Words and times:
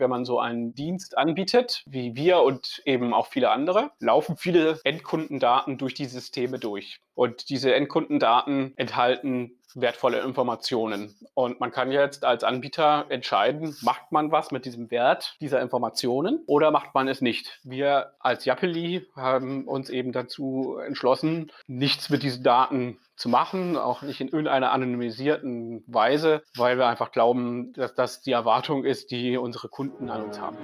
wenn 0.00 0.10
man 0.10 0.24
so 0.24 0.38
einen 0.38 0.74
Dienst 0.74 1.16
anbietet, 1.18 1.84
wie 1.86 2.14
wir 2.14 2.42
und 2.42 2.82
eben 2.84 3.14
auch 3.14 3.26
viele 3.26 3.50
andere, 3.50 3.90
laufen 4.00 4.36
viele 4.36 4.80
Endkundendaten 4.84 5.78
durch 5.78 5.94
die 5.94 6.06
Systeme 6.06 6.58
durch. 6.58 7.00
Und 7.14 7.50
diese 7.50 7.74
Endkundendaten 7.74 8.72
enthalten 8.76 9.58
wertvolle 9.74 10.20
Informationen. 10.20 11.14
Und 11.34 11.60
man 11.60 11.72
kann 11.72 11.90
jetzt 11.92 12.24
als 12.24 12.44
Anbieter 12.44 13.06
entscheiden, 13.08 13.76
macht 13.82 14.12
man 14.12 14.30
was 14.30 14.50
mit 14.50 14.64
diesem 14.64 14.90
Wert 14.90 15.36
dieser 15.40 15.60
Informationen 15.60 16.42
oder 16.46 16.70
macht 16.70 16.94
man 16.94 17.08
es 17.08 17.20
nicht. 17.20 17.60
Wir 17.64 18.12
als 18.20 18.44
Yapeli 18.44 19.06
haben 19.16 19.66
uns 19.66 19.90
eben 19.90 20.12
dazu 20.12 20.78
entschlossen, 20.84 21.50
nichts 21.66 22.10
mit 22.10 22.22
diesen 22.22 22.42
Daten 22.42 22.98
zu 23.16 23.28
machen, 23.28 23.76
auch 23.76 24.02
nicht 24.02 24.20
in 24.20 24.28
irgendeiner 24.28 24.72
anonymisierten 24.72 25.84
Weise, 25.86 26.42
weil 26.56 26.78
wir 26.78 26.86
einfach 26.86 27.12
glauben, 27.12 27.72
dass 27.74 27.94
das 27.94 28.22
die 28.22 28.32
Erwartung 28.32 28.84
ist, 28.84 29.10
die 29.10 29.36
unsere 29.36 29.68
Kunden 29.68 30.10
an 30.10 30.22
uns 30.22 30.40
haben. 30.40 30.56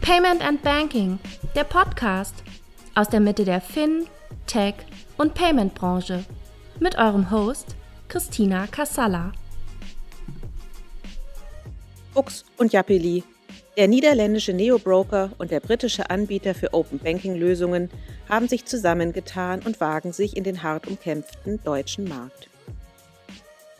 Payment 0.00 0.42
and 0.42 0.62
Banking, 0.62 1.18
der 1.54 1.64
Podcast 1.64 2.42
aus 2.94 3.10
der 3.10 3.20
Mitte 3.20 3.44
der 3.44 3.60
Fin, 3.60 4.06
Tech 4.46 4.74
und 5.18 5.34
Payment 5.34 5.74
Branche 5.74 6.24
mit 6.78 6.96
eurem 6.96 7.30
Host 7.30 7.74
Christina 8.06 8.68
Kassala. 8.68 9.32
Fuchs 12.14 12.44
und 12.56 12.72
Japeli, 12.72 13.24
der 13.76 13.88
niederländische 13.88 14.52
Neobroker 14.52 15.30
und 15.38 15.50
der 15.50 15.60
britische 15.60 16.08
Anbieter 16.08 16.54
für 16.54 16.72
Open 16.72 17.00
Banking 17.00 17.34
Lösungen 17.34 17.90
haben 18.28 18.48
sich 18.48 18.64
zusammengetan 18.64 19.60
und 19.60 19.80
wagen 19.80 20.12
sich 20.12 20.36
in 20.36 20.44
den 20.44 20.62
hart 20.62 20.86
umkämpften 20.86 21.62
deutschen 21.64 22.08
Markt. 22.08 22.48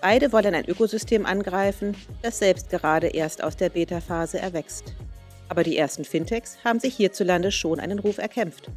Beide 0.01 0.33
wollen 0.33 0.55
ein 0.55 0.69
Ökosystem 0.69 1.25
angreifen, 1.25 1.97
das 2.23 2.39
selbst 2.39 2.69
gerade 2.69 3.09
erst 3.09 3.43
aus 3.43 3.57
der 3.57 3.71
Beta-Phase 3.71 4.39
erwächst. 4.39 4.93
Aber 5.49 5.63
die 5.63 5.77
ersten 5.77 6.05
Fintechs 6.05 6.59
haben 6.65 6.81
sich 6.81 6.95
hierzulande 6.95 7.51
schon 7.51 7.81
einen 7.81 7.99
Ruf 7.99 8.19
erkämpft. 8.19 8.71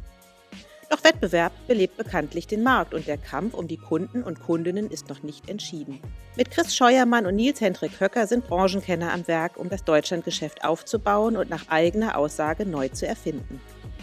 Doch 0.92 1.04
Wettbewerb 1.04 1.52
belebt 1.68 1.96
bekanntlich 1.96 2.46
den 2.46 2.62
Markt 2.62 2.92
und 2.92 3.06
der 3.06 3.16
Kampf 3.16 3.54
um 3.54 3.66
die 3.66 3.78
Kunden 3.78 4.22
und 4.22 4.40
Kundinnen 4.40 4.90
ist 4.90 5.08
noch 5.08 5.22
nicht 5.22 5.48
entschieden. 5.48 6.00
Mit 6.36 6.50
Chris 6.50 6.76
Scheuermann 6.76 7.24
und 7.24 7.34
Nils 7.34 7.62
Hendrik 7.62 7.98
Höcker 7.98 8.26
sind 8.26 8.46
Branchenkenner 8.46 9.10
am 9.10 9.26
Werk, 9.26 9.56
um 9.56 9.70
das 9.70 9.84
Deutschlandgeschäft 9.84 10.62
aufzubauen 10.64 11.38
und 11.38 11.48
nach 11.48 11.66
eigener 11.68 12.18
Aussage 12.18 12.66
neu 12.66 12.90
zu 12.90 13.06
erfinden. 13.06 13.58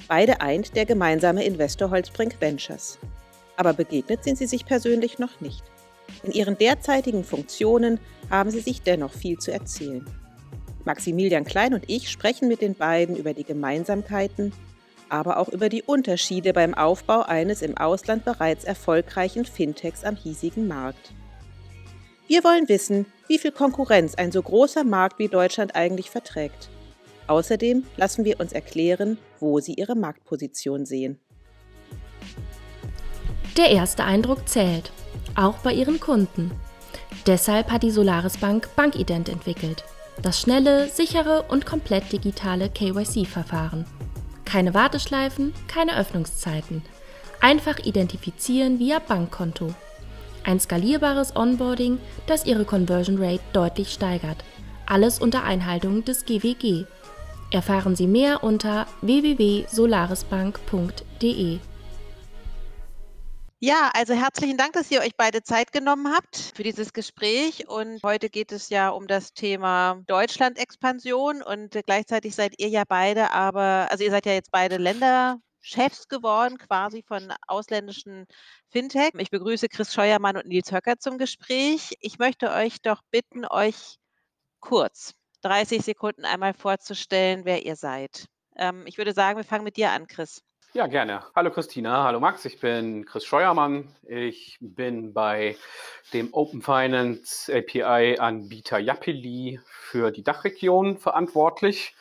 Beide 0.08 0.42
eint 0.42 0.76
der 0.76 0.88
gemeinsame 0.88 1.44
Investor 1.44 1.92
Holzbrink 1.92 2.42
Ventures. 2.42 2.98
Aber 3.56 3.74
begegnet 3.74 4.24
sind 4.24 4.40
sie 4.40 4.48
sich 4.48 4.66
persönlich 4.66 5.20
noch 5.20 5.42
nicht. 5.42 5.62
In 6.24 6.32
ihren 6.32 6.58
derzeitigen 6.58 7.24
Funktionen 7.24 8.00
haben 8.32 8.50
sie 8.50 8.62
sich 8.62 8.82
dennoch 8.82 9.14
viel 9.14 9.38
zu 9.38 9.52
erzählen. 9.52 10.08
Maximilian 10.86 11.44
Klein 11.44 11.76
und 11.76 11.84
ich 11.88 12.10
sprechen 12.10 12.48
mit 12.48 12.62
den 12.62 12.74
beiden 12.74 13.16
über 13.16 13.36
die 13.36 13.44
Gemeinsamkeiten, 13.44 14.54
aber 15.10 15.38
auch 15.38 15.50
über 15.50 15.70
die 15.70 15.84
Unterschiede 15.84 16.54
beim 16.54 16.74
Aufbau 16.74 17.22
eines 17.22 17.62
im 17.62 17.78
Ausland 17.78 18.26
bereits 18.26 18.64
erfolgreichen 18.64 19.46
Fintechs 19.46 20.04
am 20.04 20.16
hiesigen 20.16 20.68
Markt. 20.68 21.14
Wir 22.28 22.44
wollen 22.44 22.70
wissen, 22.70 23.06
wie 23.28 23.40
viel 23.40 23.52
Konkurrenz 23.52 24.16
ein 24.16 24.32
so 24.32 24.42
großer 24.42 24.84
Markt 24.84 25.20
wie 25.20 25.28
Deutschland 25.28 25.76
eigentlich 25.76 26.10
verträgt. 26.10 26.70
Außerdem 27.28 27.86
lassen 27.98 28.26
wir 28.26 28.40
uns 28.40 28.54
erklären, 28.54 29.18
wo 29.40 29.60
sie 29.60 29.74
ihre 29.74 29.96
Marktposition 29.96 30.86
sehen. 30.86 31.20
Der 33.58 33.72
erste 33.72 34.04
Eindruck 34.04 34.48
zählt, 34.48 34.92
auch 35.36 35.58
bei 35.58 35.74
ihren 35.74 36.00
Kunden. 36.00 36.52
Deshalb 37.26 37.72
hat 37.72 37.84
die 37.84 37.92
Solaris 37.92 38.38
Bank 38.38 38.70
Bankident 38.76 39.30
entwickelt. 39.30 39.84
Das 40.22 40.40
schnelle, 40.40 40.88
sichere 40.90 41.46
und 41.50 41.66
komplett 41.66 42.12
digitale 42.12 42.70
KYC-Verfahren. 42.70 43.86
Keine 44.50 44.74
Warteschleifen, 44.74 45.54
keine 45.68 45.96
Öffnungszeiten. 45.96 46.82
Einfach 47.40 47.78
identifizieren 47.86 48.80
via 48.80 48.98
Bankkonto. 48.98 49.76
Ein 50.44 50.60
skalierbares 50.60 51.36
Onboarding, 51.36 52.00
das 52.26 52.48
Ihre 52.48 52.66
Conversion 52.66 53.24
Rate 53.24 53.44
deutlich 53.54 53.94
steigert. 53.94 54.44
Alles 54.88 55.20
unter 55.20 55.44
Einhaltung 55.44 56.04
des 56.04 56.26
GWG. 56.26 56.86
Erfahren 57.52 57.96
Sie 57.96 58.08
mehr 58.08 58.44
unter 58.44 58.88
www.solarisbank.de. 59.02 61.60
Ja, 63.62 63.92
also 63.94 64.14
herzlichen 64.14 64.56
Dank, 64.56 64.72
dass 64.72 64.90
ihr 64.90 65.02
euch 65.02 65.18
beide 65.18 65.44
Zeit 65.44 65.74
genommen 65.74 66.14
habt 66.14 66.54
für 66.56 66.64
dieses 66.64 66.94
Gespräch. 66.94 67.68
Und 67.68 68.02
heute 68.04 68.30
geht 68.30 68.54
es 68.54 68.70
ja 68.70 68.88
um 68.90 69.06
das 69.06 69.34
Thema 69.34 70.02
Deutschland-Expansion 70.08 71.42
und 71.42 71.78
gleichzeitig 71.86 72.36
seid 72.36 72.54
ihr 72.58 72.70
ja 72.70 72.84
beide 72.88 73.32
aber, 73.32 73.88
also 73.92 74.06
ihr 74.06 74.12
seid 74.12 74.26
ja 74.26 74.32
jetzt 74.32 74.52
beide 74.52 74.78
Länderchefs 74.78 76.08
geworden, 76.08 76.58
quasi 76.58 77.04
von 77.04 77.34
ausländischen 77.48 78.28
Fintech. 78.70 79.12
Ich 79.18 79.30
begrüße 79.30 79.68
Chris 79.68 79.94
Scheuermann 79.94 80.38
und 80.38 80.48
Nils 80.48 80.72
Höcker 80.72 80.98
zum 80.98 81.18
Gespräch. 81.18 81.96
Ich 82.00 82.18
möchte 82.18 82.52
euch 82.52 82.82
doch 82.82 83.02
bitten, 83.12 83.46
euch 83.46 83.98
kurz 84.62 85.16
30 85.42 85.84
Sekunden 85.84 86.24
einmal 86.24 86.54
vorzustellen, 86.54 87.44
wer 87.44 87.66
ihr 87.66 87.76
seid. 87.76 88.28
Ähm, 88.56 88.86
ich 88.88 88.98
würde 88.98 89.14
sagen, 89.14 89.38
wir 89.38 89.44
fangen 89.44 89.66
mit 89.66 89.76
dir 89.76 89.92
an, 89.92 90.08
Chris. 90.08 90.42
Ja, 90.74 90.86
gerne. 90.86 91.24
Hallo 91.36 91.50
Christina, 91.50 92.04
hallo 92.04 92.20
Max, 92.20 92.46
ich 92.46 92.60
bin 92.60 93.04
Chris 93.04 93.26
Scheuermann. 93.26 93.88
Ich 94.08 94.56
bin 94.62 95.16
bei 95.16 95.58
dem 96.14 96.32
Open 96.32 96.62
Finance 96.62 97.52
API-Anbieter 97.52 98.78
Yapili 98.78 99.60
für 99.66 100.12
die 100.12 100.22
Dachregion 100.22 101.00
verantwortlich. 101.00 101.96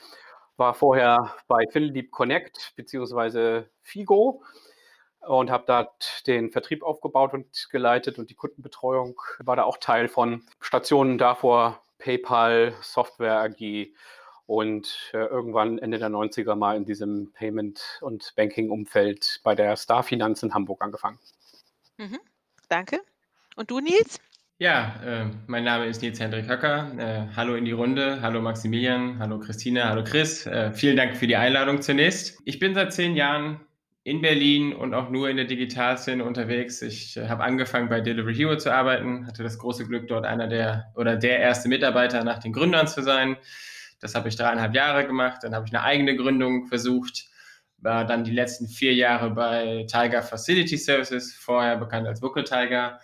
War 0.59 0.75
vorher 0.75 1.35
bei 1.47 1.65
FinLeap 1.71 2.11
Connect 2.11 2.75
bzw. 2.77 3.63
FIGO 3.81 4.43
und 5.27 5.51
habe 5.51 5.65
dort 5.67 6.27
den 6.27 6.51
Vertrieb 6.51 6.83
aufgebaut 6.83 7.33
und 7.33 7.69
geleitet 7.71 8.19
und 8.19 8.29
die 8.29 8.35
Kundenbetreuung 8.35 9.19
war 9.39 9.57
da 9.57 9.63
auch 9.63 9.79
Teil 9.79 10.09
von 10.09 10.43
Stationen 10.61 11.17
davor 11.17 11.83
PayPal, 11.99 12.75
Software 12.83 13.41
AG 13.41 13.95
und 14.49 15.11
äh, 15.13 15.19
irgendwann 15.19 15.77
Ende 15.77 15.99
der 15.99 16.09
90er 16.09 16.55
mal 16.55 16.75
in 16.75 16.87
diesem 16.87 17.31
Payment- 17.35 17.99
und 18.01 18.33
Banking-Umfeld 18.35 19.41
bei 19.45 19.55
der 19.55 19.77
Star 19.77 20.03
Finanz 20.03 20.43
in 20.43 20.55
Hamburg 20.55 20.83
angefangen. 20.83 21.19
Mhm, 21.99 22.19
danke. 22.71 23.01
Und 23.57 23.71
du, 23.71 23.81
Nils? 23.81 24.19
Ja, 24.57 24.95
äh, 25.05 25.27
mein 25.47 25.65
Name 25.65 25.85
ist 25.87 26.01
Nils 26.01 26.19
Hendrik 26.19 26.49
Höcker. 26.49 26.91
Äh, 26.97 27.37
hallo 27.37 27.57
in 27.57 27.67
die 27.67 27.73
Runde. 27.73 28.23
Hallo 28.23 28.41
Maximilian. 28.41 29.19
Hallo 29.19 29.39
Christina. 29.39 29.91
Hallo 29.91 30.03
Chris. 30.03 30.47
Äh, 30.47 30.73
vielen 30.73 30.97
Dank 30.97 31.19
für 31.19 31.27
die 31.27 31.37
Einladung 31.37 31.83
zunächst. 31.83 32.41
Ich 32.47 32.59
bin 32.59 32.75
seit 32.75 32.95
zehn 32.95 33.17
Jahren 33.17 33.61
in 34.03 34.23
Berlin 34.23 34.73
und 34.73 34.95
auch 34.95 35.11
nur 35.11 35.29
in 35.29 35.37
der 35.37 35.45
Digitalszene 35.45 36.25
unterwegs. 36.25 36.81
Ich 36.81 37.19
äh, 37.19 37.29
habe 37.29 37.45
angefangen 37.45 37.91
bei 37.91 38.01
Delivery 38.01 38.35
Hero 38.35 38.57
zu 38.57 38.73
arbeiten, 38.73 39.27
hatte 39.27 39.43
das 39.43 39.59
große 39.59 39.87
Glück, 39.87 40.09
dort 40.09 40.25
einer 40.25 40.47
der 40.47 40.91
oder 40.97 41.17
der 41.17 41.39
erste 41.39 41.69
Mitarbeiter 41.69 42.25
nach 42.25 42.39
den 42.39 42.55
Gründern 42.55 42.89
zu 42.89 43.03
sein. 43.03 43.37
Das 44.01 44.15
habe 44.15 44.29
ich 44.29 44.37
dreieinhalb 44.37 44.75
Jahre 44.75 45.07
gemacht. 45.07 45.39
Dann 45.43 45.55
habe 45.55 45.67
ich 45.67 45.75
eine 45.75 45.85
eigene 45.85 46.17
Gründung 46.17 46.67
versucht. 46.67 47.29
War 47.79 48.05
dann 48.05 48.25
die 48.25 48.33
letzten 48.33 48.69
vier 48.69 48.95
Jahre 48.95 49.31
bei 49.31 49.87
Tiger 49.89 50.23
Facility 50.23 50.77
Services, 50.77 51.35
vorher 51.35 51.77
bekannt 51.77 52.07
als 52.07 52.23
Vocal 52.23 52.45
Tiger. 52.45 53.01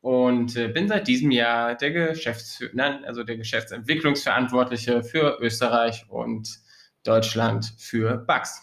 Und 0.00 0.56
äh, 0.56 0.68
bin 0.68 0.86
seit 0.88 1.08
diesem 1.08 1.30
Jahr 1.30 1.76
der 1.76 1.90
Geschäftsführer, 1.90 3.00
also 3.06 3.24
der 3.24 3.38
Geschäftsentwicklungsverantwortliche 3.38 5.02
für 5.02 5.38
Österreich 5.40 6.04
und 6.08 6.58
Deutschland 7.04 7.72
für 7.78 8.18
Bugs. 8.18 8.60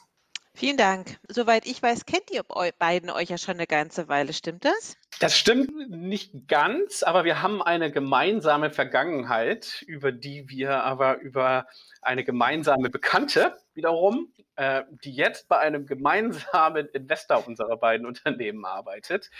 Vielen 0.53 0.78
Dank. 0.78 1.17
Soweit 1.29 1.66
ich 1.66 1.81
weiß, 1.81 2.06
kennt 2.06 2.29
ihr 2.29 2.44
beiden 2.78 3.09
euch 3.09 3.29
ja 3.29 3.38
schon 3.38 3.56
eine 3.56 3.67
ganze 3.67 4.09
Weile, 4.09 4.34
stimmt 4.34 4.66
das? 4.66 4.97
Das 5.19 5.38
stimmt 5.38 5.89
nicht 5.89 6.47
ganz, 6.47 7.03
aber 7.03 7.23
wir 7.23 7.41
haben 7.41 7.62
eine 7.62 7.91
gemeinsame 7.91 8.69
Vergangenheit, 8.69 9.84
über 9.88 10.11
die 10.11 10.49
wir 10.49 10.84
aber 10.84 11.20
über 11.20 11.67
eine 12.02 12.23
gemeinsame 12.23 12.90
Bekannte 12.90 13.58
wiederum, 13.73 14.34
äh, 14.61 14.84
die 15.03 15.11
jetzt 15.11 15.47
bei 15.47 15.58
einem 15.58 15.87
gemeinsamen 15.87 16.87
Investor 16.93 17.47
unserer 17.47 17.78
beiden 17.78 18.05
Unternehmen 18.05 18.63
arbeitet, 18.63 19.31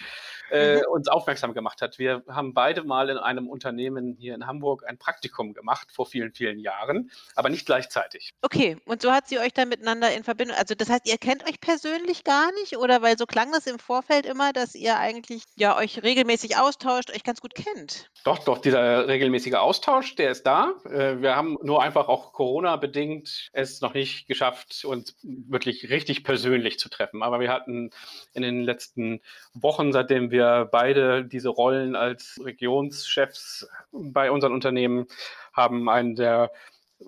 äh, 0.50 0.77
mhm. 0.77 0.81
uns 0.89 1.07
aufmerksam 1.07 1.53
gemacht 1.53 1.83
hat. 1.83 2.00
Wir 2.00 2.23
haben 2.27 2.56
beide 2.56 2.83
mal 2.83 3.07
in 3.07 3.19
einem 3.19 3.47
Unternehmen 3.47 4.15
hier 4.18 4.33
in 4.33 4.47
Hamburg 4.47 4.83
ein 4.88 4.97
Praktikum 4.97 5.53
gemacht 5.53 5.91
vor 5.91 6.07
vielen, 6.07 6.33
vielen 6.33 6.57
Jahren, 6.57 7.12
aber 7.35 7.50
nicht 7.50 7.68
gleichzeitig. 7.68 8.31
Okay, 8.41 8.77
und 8.85 9.03
so 9.03 9.12
hat 9.12 9.27
sie 9.27 9.38
euch 9.38 9.53
dann 9.53 9.69
miteinander 9.69 10.12
in 10.12 10.23
Verbindung, 10.23 10.57
also 10.57 10.73
das 10.73 10.89
heißt, 10.89 11.07
ihr 11.07 11.19
kennt 11.19 11.47
euch 11.47 11.62
persönlich 11.62 12.24
gar 12.24 12.51
nicht 12.53 12.77
oder 12.77 13.03
weil 13.03 13.15
so 13.15 13.27
klang 13.27 13.51
das 13.51 13.67
im 13.67 13.77
Vorfeld 13.77 14.25
immer, 14.25 14.53
dass 14.53 14.74
ihr 14.74 14.97
eigentlich 14.97 15.44
ja 15.56 15.77
euch 15.77 16.01
regelmäßig 16.01 16.57
austauscht, 16.57 17.12
euch 17.12 17.24
ganz 17.24 17.41
gut 17.41 17.53
kennt? 17.53 18.09
Doch, 18.24 18.39
doch, 18.39 18.57
dieser 18.57 19.07
regelmäßige 19.07 19.53
Austausch, 19.53 20.15
der 20.15 20.31
ist 20.31 20.47
da. 20.47 20.74
Äh, 20.85 21.21
wir 21.21 21.35
haben 21.35 21.59
nur 21.62 21.83
einfach 21.83 22.07
auch 22.07 22.33
Corona-bedingt 22.33 23.51
es 23.53 23.81
noch 23.81 23.94
nicht 23.94 24.25
geschafft, 24.27 24.83
uns 24.83 25.11
uns 25.13 25.50
wirklich 25.50 25.90
richtig 25.90 26.24
persönlich 26.24 26.80
zu 26.80 26.90
treffen. 26.90 27.24
Aber 27.24 27.40
wir 27.40 27.50
hatten 27.50 27.92
in 28.34 28.42
den 28.42 28.62
letzten 28.63 29.22
Wochen, 29.54 29.92
seitdem 29.92 30.31
wir 30.31 30.69
beide 30.72 31.25
diese 31.25 31.50
Rollen 31.50 31.96
als 31.96 32.40
Regionschefs 32.44 33.68
bei 33.92 34.31
unseren 34.31 34.54
Unternehmen 34.54 35.08
haben, 35.54 35.90
einen 35.90 36.16
der 36.16 36.52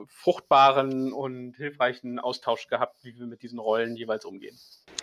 fruchtbaren 0.07 1.13
und 1.13 1.55
hilfreichen 1.55 2.19
Austausch 2.19 2.67
gehabt, 2.67 3.03
wie 3.03 3.17
wir 3.17 3.25
mit 3.25 3.41
diesen 3.43 3.59
Rollen 3.59 3.95
jeweils 3.95 4.25
umgehen. 4.25 4.57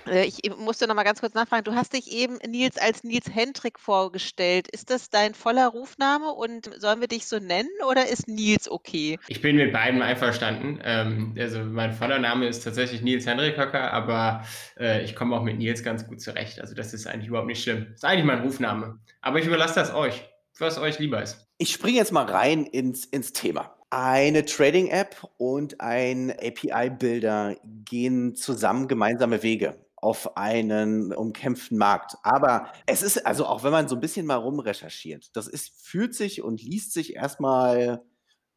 Äh, 0.07 0.25
ich 0.25 0.41
musste 0.57 0.87
noch 0.87 0.95
mal 0.95 1.03
ganz 1.03 1.21
kurz 1.21 1.35
nachfragen. 1.35 1.65
Du 1.65 1.75
hast 1.75 1.93
dich 1.93 2.13
eben 2.13 2.39
Nils 2.47 2.77
als 2.79 3.05
Nils 3.05 3.27
Hendrik 3.33 3.79
vorgestellt. 3.79 4.69
Ist 4.69 4.91
das 4.91 5.11
dein 5.11 5.35
voller 5.35 5.69
Rufname 5.69 6.31
und 6.33 6.71
sollen 6.81 7.01
wir 7.01 7.09
dich 7.09 7.27
so 7.27 7.39
nennen 7.39 7.69
oder 7.89 8.09
ist 8.09 8.29
Nils 8.29 8.71
okay? 8.71 9.19
Ich 9.29 9.41
bin 9.41 9.57
mit 9.57 9.73
beiden 9.73 10.03
einverstanden. 10.03 10.81
Ähm, 10.83 11.35
also 11.39 11.61
mein 11.61 11.93
voller 11.93 12.19
Name 12.19 12.49
ist 12.49 12.65
tatsächlich 12.65 13.03
Nils 13.03 13.27
Hendrik 13.27 13.57
Höcker, 13.57 13.93
aber 13.93 14.45
äh, 14.79 15.03
ich 15.05 15.15
komme 15.15 15.37
auch 15.37 15.43
mit 15.43 15.59
Nils 15.59 15.83
ganz 15.83 16.07
gut 16.07 16.21
zurecht. 16.21 16.61
Also 16.61 16.75
das 16.75 16.95
ist 16.95 17.07
eigentlich 17.07 17.29
überhaupt 17.29 17.49
nicht 17.49 17.63
schlimm. 17.63 17.87
Das 17.91 17.97
ist 17.97 18.05
eigentlich 18.05 18.25
mein 18.25 18.41
Rufname. 18.43 18.99
Aber 19.21 19.39
ich 19.39 19.47
überlasse 19.47 19.75
das 19.75 19.95
euch, 19.95 20.29
was 20.59 20.79
euch 20.79 20.99
lieber 20.99 21.23
ist. 21.23 21.47
Ich 21.59 21.73
springe 21.73 21.99
jetzt 21.99 22.13
mal 22.13 22.25
rein 22.25 22.65
ins, 22.65 23.05
ins 23.05 23.33
Thema. 23.33 23.77
Eine 23.91 24.45
Trading-App 24.45 25.29
und 25.37 25.81
ein 25.81 26.31
API-Builder 26.31 27.57
gehen 27.65 28.37
zusammen 28.37 28.87
gemeinsame 28.87 29.43
Wege 29.43 29.85
auf 29.97 30.37
einen 30.37 31.13
umkämpften 31.13 31.77
Markt. 31.77 32.15
Aber 32.23 32.73
es 32.87 33.03
ist, 33.03 33.27
also 33.27 33.47
auch 33.47 33.65
wenn 33.65 33.73
man 33.73 33.89
so 33.89 33.97
ein 33.97 34.01
bisschen 34.01 34.27
mal 34.27 34.37
rumrecherchiert, 34.37 35.35
das 35.35 35.49
ist, 35.49 35.85
fühlt 35.85 36.15
sich 36.15 36.43
und 36.43 36.63
liest 36.63 36.93
sich 36.93 37.17
erstmal 37.17 38.03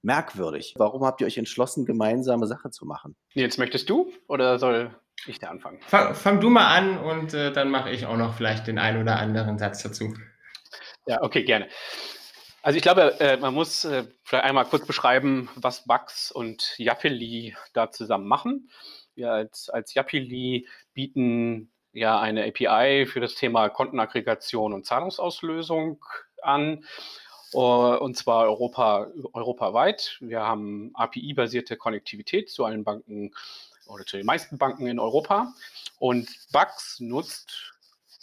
merkwürdig. 0.04 0.76
Warum 0.78 1.04
habt 1.04 1.22
ihr 1.22 1.28
euch 1.28 1.38
entschlossen, 1.38 1.86
gemeinsame 1.86 2.48
Sache 2.48 2.70
zu 2.70 2.86
machen? 2.86 3.16
Jetzt 3.34 3.58
möchtest 3.58 3.90
du 3.90 4.12
oder 4.28 4.60
soll 4.60 4.96
ich 5.26 5.40
da 5.40 5.48
anfangen? 5.48 5.80
Fang, 5.88 6.14
fang 6.14 6.40
du 6.42 6.50
mal 6.50 6.68
an 6.68 6.98
und 6.98 7.34
äh, 7.34 7.52
dann 7.52 7.70
mache 7.70 7.90
ich 7.90 8.06
auch 8.06 8.18
noch 8.18 8.36
vielleicht 8.36 8.68
den 8.68 8.78
einen 8.78 9.02
oder 9.02 9.18
anderen 9.18 9.58
Satz 9.58 9.84
dazu. 9.84 10.14
Ja, 11.08 11.22
okay, 11.22 11.44
gerne. 11.44 11.68
Also 12.64 12.78
ich 12.78 12.82
glaube, 12.82 13.20
äh, 13.20 13.36
man 13.36 13.54
muss 13.54 13.84
äh, 13.84 14.06
vielleicht 14.24 14.46
einmal 14.46 14.64
kurz 14.64 14.88
beschreiben, 14.88 15.50
was 15.56 15.84
Bugs 15.84 16.32
und 16.32 16.74
Yapili 16.78 17.58
da 17.74 17.92
zusammen 17.92 18.26
machen. 18.26 18.70
Wir 19.16 19.32
als, 19.32 19.70
als 19.70 19.94
Yapili 19.94 20.66
bieten 20.94 21.74
ja 21.92 22.22
eine 22.22 22.46
API 22.46 23.06
für 23.06 23.20
das 23.20 23.36
Thema 23.36 23.68
Kontenaggregation 23.68 24.72
und 24.72 24.86
Zahlungsauslösung 24.86 26.06
an. 26.42 26.86
Uh, 27.54 27.98
und 28.00 28.18
zwar 28.18 28.46
Europa, 28.46 29.12
europaweit. 29.34 30.18
Wir 30.22 30.40
haben 30.40 30.90
API-basierte 30.96 31.78
Konnektivität 31.78 32.50
zu 32.50 32.66
allen 32.66 32.84
Banken 32.84 33.36
oder 33.86 34.06
zu 34.06 34.18
den 34.18 34.26
meisten 34.26 34.58
Banken 34.58 34.88
in 34.88 35.00
Europa. 35.00 35.54
Und 36.00 36.30
Bugs 36.52 37.00
nutzt 37.00 37.73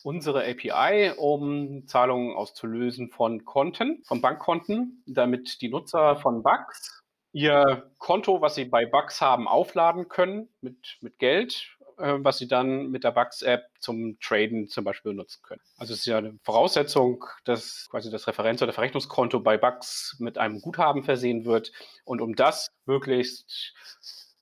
unsere 0.03 0.45
API, 0.45 1.13
um 1.17 1.87
Zahlungen 1.87 2.37
auszulösen 2.37 3.11
von 3.11 3.45
Konten, 3.45 4.03
von 4.05 4.21
Bankkonten, 4.21 5.03
damit 5.07 5.61
die 5.61 5.69
Nutzer 5.69 6.17
von 6.17 6.43
Bugs 6.43 7.01
ihr 7.33 7.91
Konto, 7.99 8.41
was 8.41 8.55
sie 8.55 8.65
bei 8.65 8.87
Bugs 8.87 9.21
haben, 9.21 9.47
aufladen 9.47 10.09
können 10.09 10.49
mit, 10.61 10.99
mit 11.01 11.19
Geld, 11.19 11.77
äh, 11.99 12.17
was 12.19 12.39
sie 12.39 12.49
dann 12.49 12.91
mit 12.91 13.05
der 13.05 13.13
Bugs-App 13.13 13.67
zum 13.79 14.19
Traden 14.21 14.69
zum 14.69 14.85
Beispiel 14.85 15.15
nutzen 15.15 15.43
können. 15.43 15.61
Also 15.77 15.93
es 15.93 16.01
ist 16.01 16.07
ja 16.07 16.19
eine 16.19 16.39
Voraussetzung, 16.43 17.25
dass 17.45 17.89
quasi 17.91 18.11
das 18.11 18.27
Referenz- 18.27 18.63
oder 18.63 18.73
Verrechnungskonto 18.73 19.41
bei 19.41 19.57
Bugs 19.57 20.17
mit 20.19 20.39
einem 20.39 20.61
Guthaben 20.61 21.03
versehen 21.05 21.45
wird. 21.45 21.73
Und 22.05 22.21
um 22.21 22.35
das 22.35 22.69
möglichst 22.87 23.75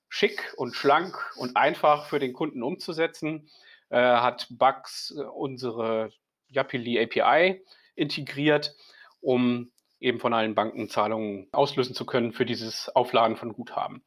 schick 0.07 0.53
und 0.57 0.75
schlank 0.75 1.15
und 1.37 1.55
einfach 1.55 2.07
für 2.07 2.19
den 2.19 2.33
Kunden 2.33 2.63
umzusetzen, 2.63 3.49
hat 3.95 4.47
Bugs 4.51 5.13
äh, 5.17 5.21
unsere 5.21 6.11
Yapili 6.47 6.99
API 7.01 7.63
integriert, 7.95 8.75
um 9.21 9.71
eben 9.99 10.19
von 10.19 10.33
allen 10.33 10.55
Banken 10.55 10.89
Zahlungen 10.89 11.47
auslösen 11.51 11.95
zu 11.95 12.05
können 12.05 12.31
für 12.31 12.45
dieses 12.45 12.89
Aufladen 12.89 13.35
von 13.35 13.53
Guthaben. 13.53 14.03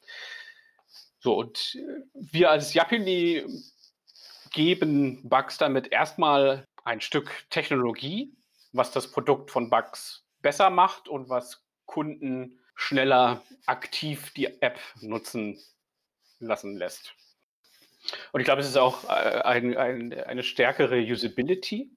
So, 1.20 1.36
und 1.36 1.76
äh, 1.76 2.02
wir 2.14 2.50
als 2.50 2.74
Yapili 2.74 3.46
geben 4.52 5.28
Bugs 5.28 5.58
damit 5.58 5.92
erstmal 5.92 6.66
ein 6.84 7.00
Stück 7.00 7.30
Technologie, 7.50 8.32
was 8.72 8.92
das 8.92 9.10
Produkt 9.10 9.50
von 9.50 9.70
Bugs 9.70 10.24
besser 10.40 10.70
macht 10.70 11.08
und 11.08 11.28
was 11.28 11.64
Kunden 11.86 12.58
schneller 12.74 13.42
aktiv 13.66 14.32
die 14.34 14.60
App 14.62 14.78
nutzen 15.00 15.62
lassen 16.38 16.76
lässt. 16.76 17.14
Und 18.32 18.40
ich 18.40 18.44
glaube, 18.44 18.60
es 18.60 18.68
ist 18.68 18.76
auch 18.76 19.04
äh, 19.04 19.08
ein, 19.08 19.76
ein, 19.76 20.12
eine 20.24 20.42
stärkere 20.42 20.98
Usability, 20.98 21.90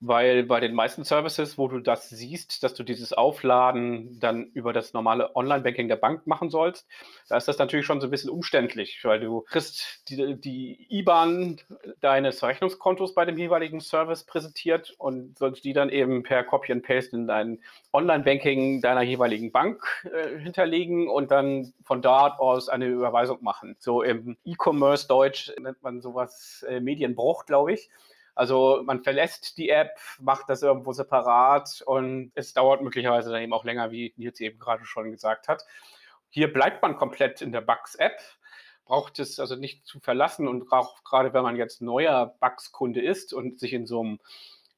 weil 0.00 0.44
bei 0.44 0.60
den 0.60 0.74
meisten 0.74 1.04
Services, 1.04 1.58
wo 1.58 1.68
du 1.68 1.78
das 1.78 2.08
siehst, 2.08 2.62
dass 2.62 2.72
du 2.74 2.82
dieses 2.82 3.12
Aufladen 3.12 4.18
dann 4.18 4.46
über 4.46 4.72
das 4.72 4.94
normale 4.94 5.36
Online-Banking 5.36 5.88
der 5.88 5.96
Bank 5.96 6.26
machen 6.26 6.48
sollst, 6.48 6.86
da 7.28 7.36
ist 7.36 7.48
das 7.48 7.58
natürlich 7.58 7.84
schon 7.84 8.00
so 8.00 8.06
ein 8.06 8.10
bisschen 8.10 8.30
umständlich, 8.30 9.00
weil 9.04 9.20
du 9.20 9.42
kriegst 9.42 10.08
die, 10.08 10.40
die 10.40 10.86
IBAN 10.88 11.60
deines 12.00 12.38
Verrechnungskontos 12.38 13.14
bei 13.14 13.26
dem 13.26 13.36
jeweiligen 13.36 13.80
Service 13.80 14.24
präsentiert 14.24 14.94
und 14.98 15.38
sollst 15.38 15.64
die 15.64 15.74
dann 15.74 15.90
eben 15.90 16.22
per 16.22 16.44
Copy 16.44 16.72
and 16.72 16.82
Paste 16.82 17.14
in 17.14 17.26
dein 17.26 17.58
Online-Banking 17.92 18.80
deiner 18.80 19.02
jeweiligen 19.02 19.52
Bank 19.52 19.84
äh, 20.04 20.38
hinterlegen 20.38 21.08
und 21.08 21.30
dann 21.30 21.74
von 21.84 22.00
dort 22.00 22.40
aus 22.40 22.70
eine 22.70 22.86
Überweisung 22.86 23.42
machen. 23.42 23.76
So 23.78 24.02
im 24.02 24.38
E-Commerce 24.44 25.06
Deutsch 25.06 25.52
nennt 25.60 25.82
man 25.82 26.00
sowas 26.00 26.64
äh, 26.66 26.80
Medienbruch, 26.80 27.44
glaube 27.44 27.74
ich. 27.74 27.90
Also 28.40 28.80
man 28.86 29.02
verlässt 29.02 29.58
die 29.58 29.68
App, 29.68 29.98
macht 30.18 30.48
das 30.48 30.62
irgendwo 30.62 30.94
separat 30.94 31.82
und 31.84 32.32
es 32.34 32.54
dauert 32.54 32.80
möglicherweise 32.80 33.30
dann 33.30 33.42
eben 33.42 33.52
auch 33.52 33.66
länger, 33.66 33.90
wie 33.90 34.14
Nils 34.16 34.40
eben 34.40 34.58
gerade 34.58 34.86
schon 34.86 35.10
gesagt 35.10 35.46
hat. 35.46 35.66
Hier 36.30 36.50
bleibt 36.50 36.80
man 36.80 36.96
komplett 36.96 37.42
in 37.42 37.52
der 37.52 37.60
Bugs-App, 37.60 38.18
braucht 38.86 39.18
es 39.18 39.38
also 39.38 39.56
nicht 39.56 39.84
zu 39.84 40.00
verlassen 40.00 40.48
und 40.48 40.72
auch 40.72 41.04
gerade 41.04 41.34
wenn 41.34 41.42
man 41.42 41.56
jetzt 41.56 41.82
neuer 41.82 42.34
Bugs-Kunde 42.40 43.02
ist 43.02 43.34
und 43.34 43.60
sich 43.60 43.74
in 43.74 43.84
so 43.84 44.00
einem 44.00 44.20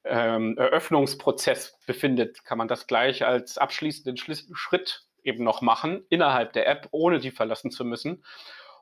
ähm, 0.03 0.59
Eröffnungsprozess 0.59 1.79
befindet, 1.87 2.45
kann 2.45 2.59
man 2.59 2.67
das 2.67 2.89
gleich 2.89 3.25
als 3.25 3.59
abschließenden 3.59 4.17
Schritt 4.17 5.05
eben 5.23 5.45
noch 5.45 5.61
machen 5.61 6.05
innerhalb 6.09 6.53
der 6.53 6.67
App, 6.67 6.89
ohne 6.91 7.21
die 7.21 7.31
verlassen 7.31 7.71
zu 7.71 7.85
müssen 7.85 8.25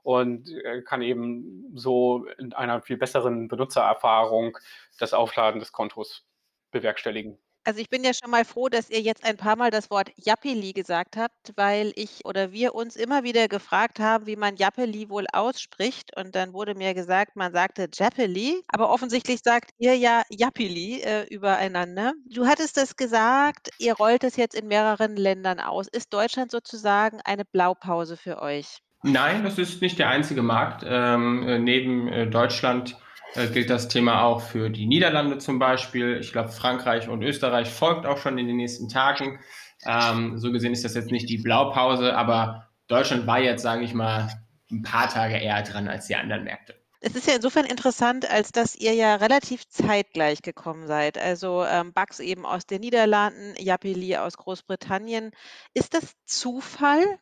und 0.03 0.51
äh, 0.51 0.83
kann 0.83 1.03
eben 1.03 1.73
so 1.75 2.27
in 2.39 2.53
einer 2.53 2.83
viel 2.83 2.97
besseren 2.97 3.49
Benutzererfahrung 3.49 4.59
das 4.99 5.13
Aufladen 5.13 5.61
des 5.61 5.73
Kontos 5.73 6.27
bewerkstelligen. 6.71 7.39
Also 7.65 7.81
ich 7.81 7.91
bin 7.91 8.03
ja 8.03 8.13
schon 8.15 8.31
mal 8.31 8.47
froh, 8.47 8.71
dass 8.71 8.89
ihr 8.89 9.03
jetzt 9.03 9.23
ein 9.23 9.37
paar 9.37 9.55
Mal 9.55 9.71
das 9.71 9.91
Wort 9.91 10.11
Jappeli 10.17 10.73
gesagt 10.73 11.19
habt, 11.19 11.53
weil 11.57 11.93
ich 11.95 12.25
oder 12.25 12.53
wir 12.53 12.75
uns 12.75 12.97
immer 12.97 13.23
wieder 13.23 13.49
gefragt 13.49 14.01
haben, 14.01 14.27
wie 14.27 14.37
man 14.37 14.57
Jappeli 14.57 15.11
wohl 15.11 15.27
ausspricht. 15.31 16.17
Und 16.17 16.35
dann 16.35 16.55
wurde 16.55 16.75
mir 16.75 16.95
gesagt, 16.95 17.37
man 17.37 17.53
sagte 17.53 17.89
Jappeli, 17.93 18.63
aber 18.69 18.89
offensichtlich 18.91 19.41
sagt 19.45 19.73
ihr 19.77 19.95
ja 19.95 20.23
Jappeli 20.31 21.03
äh, 21.03 21.27
übereinander. 21.29 22.15
Du 22.25 22.47
hattest 22.47 22.79
es 22.79 22.97
gesagt, 22.97 23.69
ihr 23.79 23.95
rollt 23.95 24.25
es 24.25 24.37
jetzt 24.37 24.55
in 24.55 24.67
mehreren 24.67 25.17
Ländern 25.17 25.61
aus. 25.61 25.87
Ist 25.87 26.15
Deutschland 26.15 26.51
sozusagen 26.51 27.21
eine 27.25 27.45
Blaupause 27.45 28.17
für 28.17 28.41
euch? 28.41 28.79
Nein, 29.03 29.45
das 29.45 29.59
ist 29.59 29.81
nicht 29.81 29.99
der 29.99 30.09
einzige 30.09 30.43
Markt. 30.43 30.85
Ähm, 30.87 31.47
äh, 31.49 31.59
neben 31.59 32.09
äh, 32.09 32.27
Deutschland 32.27 32.97
äh, 33.35 33.47
gilt 33.49 33.71
das 33.71 33.89
Thema 33.89 34.23
auch 34.23 34.43
für 34.43 34.71
die 34.71 34.87
Niederlande 34.87 35.39
zum 35.39 35.59
Beispiel. 35.59 36.19
Ich 36.21 36.33
glaube, 36.33 36.51
Frankreich 36.51 37.09
und 37.09 37.23
Österreich 37.23 37.71
folgt 37.71 38.07
auch 38.07 38.19
schon 38.19 38.37
in 38.39 38.47
den 38.47 38.57
nächsten 38.57 38.89
Tagen. 38.89 39.41
Ähm, 39.87 40.39
so 40.39 40.53
gesehen 40.53 40.73
ist 40.73 40.85
das 40.85 40.95
jetzt 40.95 41.11
nicht 41.11 41.29
die 41.29 41.39
Blaupause, 41.39 42.15
aber 42.15 42.69
Deutschland 42.89 43.27
war 43.27 43.41
jetzt, 43.41 43.63
sage 43.63 43.85
ich 43.85 43.95
mal, 43.95 44.29
ein 44.71 44.83
paar 44.83 45.09
Tage 45.09 45.37
eher 45.37 45.63
dran 45.63 45.89
als 45.89 46.07
die 46.07 46.17
anderen 46.17 46.45
Märkte. 46.45 46.75
Es 47.03 47.15
ist 47.15 47.27
ja 47.27 47.35
insofern 47.35 47.65
interessant, 47.65 48.31
als 48.31 48.53
dass 48.53 48.77
ihr 48.77 48.93
ja 48.93 49.15
relativ 49.15 49.67
zeitgleich 49.69 50.43
gekommen 50.43 50.87
seid. 50.87 51.17
Also 51.17 51.65
ähm, 51.65 51.95
Bugs 51.95 52.21
eben 52.21 52.45
aus 52.45 52.67
den 52.67 52.83
Niederlanden, 52.83 53.55
Yapili 53.59 54.17
aus 54.17 54.37
Großbritannien. 54.37 55.31
Ist 55.73 55.95
das 55.95 56.15
Zufall, 56.27 57.19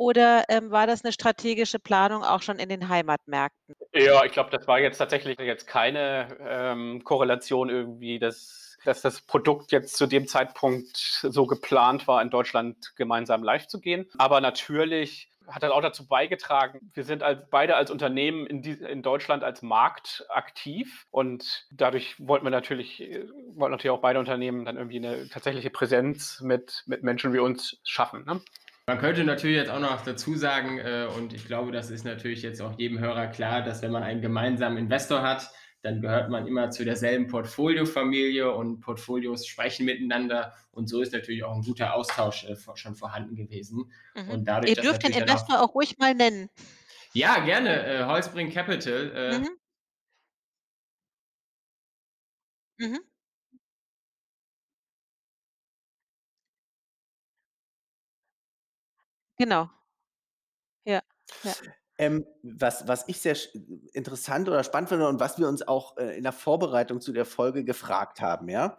oder 0.00 0.44
ähm, 0.48 0.70
war 0.70 0.86
das 0.86 1.04
eine 1.04 1.12
strategische 1.12 1.78
Planung 1.78 2.24
auch 2.24 2.40
schon 2.40 2.58
in 2.58 2.70
den 2.70 2.88
Heimatmärkten? 2.88 3.74
Ja, 3.92 4.24
ich 4.24 4.32
glaube, 4.32 4.48
das 4.48 4.66
war 4.66 4.80
jetzt 4.80 4.96
tatsächlich 4.96 5.38
jetzt 5.38 5.66
keine 5.66 6.38
ähm, 6.40 7.04
Korrelation 7.04 7.68
irgendwie, 7.68 8.18
dass, 8.18 8.78
dass 8.86 9.02
das 9.02 9.20
Produkt 9.20 9.72
jetzt 9.72 9.98
zu 9.98 10.06
dem 10.06 10.26
Zeitpunkt 10.26 10.96
so 10.96 11.46
geplant 11.46 12.08
war, 12.08 12.22
in 12.22 12.30
Deutschland 12.30 12.96
gemeinsam 12.96 13.42
live 13.42 13.66
zu 13.66 13.78
gehen. 13.78 14.08
Aber 14.16 14.40
natürlich 14.40 15.28
hat 15.46 15.62
das 15.62 15.70
auch 15.70 15.82
dazu 15.82 16.06
beigetragen. 16.06 16.90
Wir 16.94 17.04
sind 17.04 17.22
als, 17.22 17.42
beide 17.50 17.76
als 17.76 17.90
Unternehmen 17.90 18.46
in, 18.46 18.62
die, 18.62 18.70
in 18.70 19.02
Deutschland 19.02 19.44
als 19.44 19.60
Markt 19.60 20.24
aktiv 20.30 21.08
und 21.10 21.66
dadurch 21.72 22.14
wollten 22.18 22.46
wir 22.46 22.50
natürlich, 22.50 23.00
wollten 23.54 23.72
natürlich 23.72 23.90
auch 23.90 24.00
beide 24.00 24.18
Unternehmen 24.18 24.64
dann 24.64 24.78
irgendwie 24.78 24.96
eine 24.96 25.28
tatsächliche 25.28 25.68
Präsenz 25.68 26.40
mit, 26.40 26.84
mit 26.86 27.02
Menschen 27.02 27.34
wie 27.34 27.38
uns 27.38 27.80
schaffen. 27.84 28.24
Ne? 28.24 28.40
Man 28.90 28.98
könnte 28.98 29.22
natürlich 29.22 29.54
jetzt 29.54 29.70
auch 29.70 29.78
noch 29.78 30.02
dazu 30.02 30.34
sagen, 30.34 30.80
äh, 30.80 31.06
und 31.16 31.32
ich 31.32 31.46
glaube, 31.46 31.70
das 31.70 31.92
ist 31.92 32.04
natürlich 32.04 32.42
jetzt 32.42 32.60
auch 32.60 32.76
jedem 32.76 32.98
Hörer 32.98 33.28
klar, 33.28 33.62
dass 33.62 33.82
wenn 33.82 33.92
man 33.92 34.02
einen 34.02 34.20
gemeinsamen 34.20 34.78
Investor 34.78 35.22
hat, 35.22 35.48
dann 35.82 36.00
gehört 36.00 36.28
man 36.28 36.48
immer 36.48 36.70
zu 36.70 36.84
derselben 36.84 37.28
Portfoliofamilie 37.28 38.52
und 38.52 38.80
Portfolios 38.80 39.46
sprechen 39.46 39.86
miteinander 39.86 40.54
und 40.72 40.88
so 40.88 41.02
ist 41.02 41.12
natürlich 41.12 41.44
auch 41.44 41.54
ein 41.54 41.62
guter 41.62 41.94
Austausch 41.94 42.46
äh, 42.46 42.56
schon 42.74 42.96
vorhanden 42.96 43.36
gewesen. 43.36 43.92
Mhm. 44.16 44.28
Und 44.28 44.44
dadurch, 44.46 44.76
Ihr 44.76 44.82
dürft 44.82 45.04
den 45.04 45.12
Investor 45.12 45.60
auch, 45.60 45.68
auch, 45.68 45.74
ruhig 45.76 45.96
mal 45.98 46.12
nennen. 46.12 46.50
Ja, 47.12 47.38
gerne. 47.44 47.86
Äh, 47.86 48.04
Holzbring 48.06 48.50
Capital. 48.50 49.12
Äh, 49.14 49.38
mhm. 49.38 49.48
Mhm. 52.78 53.09
Genau. 59.40 59.70
Ja, 60.84 61.00
ja. 61.44 61.52
Ähm, 61.96 62.26
was, 62.42 62.86
was 62.88 63.04
ich 63.08 63.20
sehr 63.20 63.36
interessant 63.94 64.48
oder 64.48 64.62
spannend 64.64 64.90
finde 64.90 65.08
und 65.08 65.18
was 65.18 65.38
wir 65.38 65.48
uns 65.48 65.66
auch 65.66 65.96
äh, 65.96 66.16
in 66.16 66.24
der 66.24 66.32
Vorbereitung 66.32 67.00
zu 67.00 67.12
der 67.12 67.24
Folge 67.24 67.64
gefragt 67.64 68.20
haben, 68.20 68.50
ja, 68.50 68.76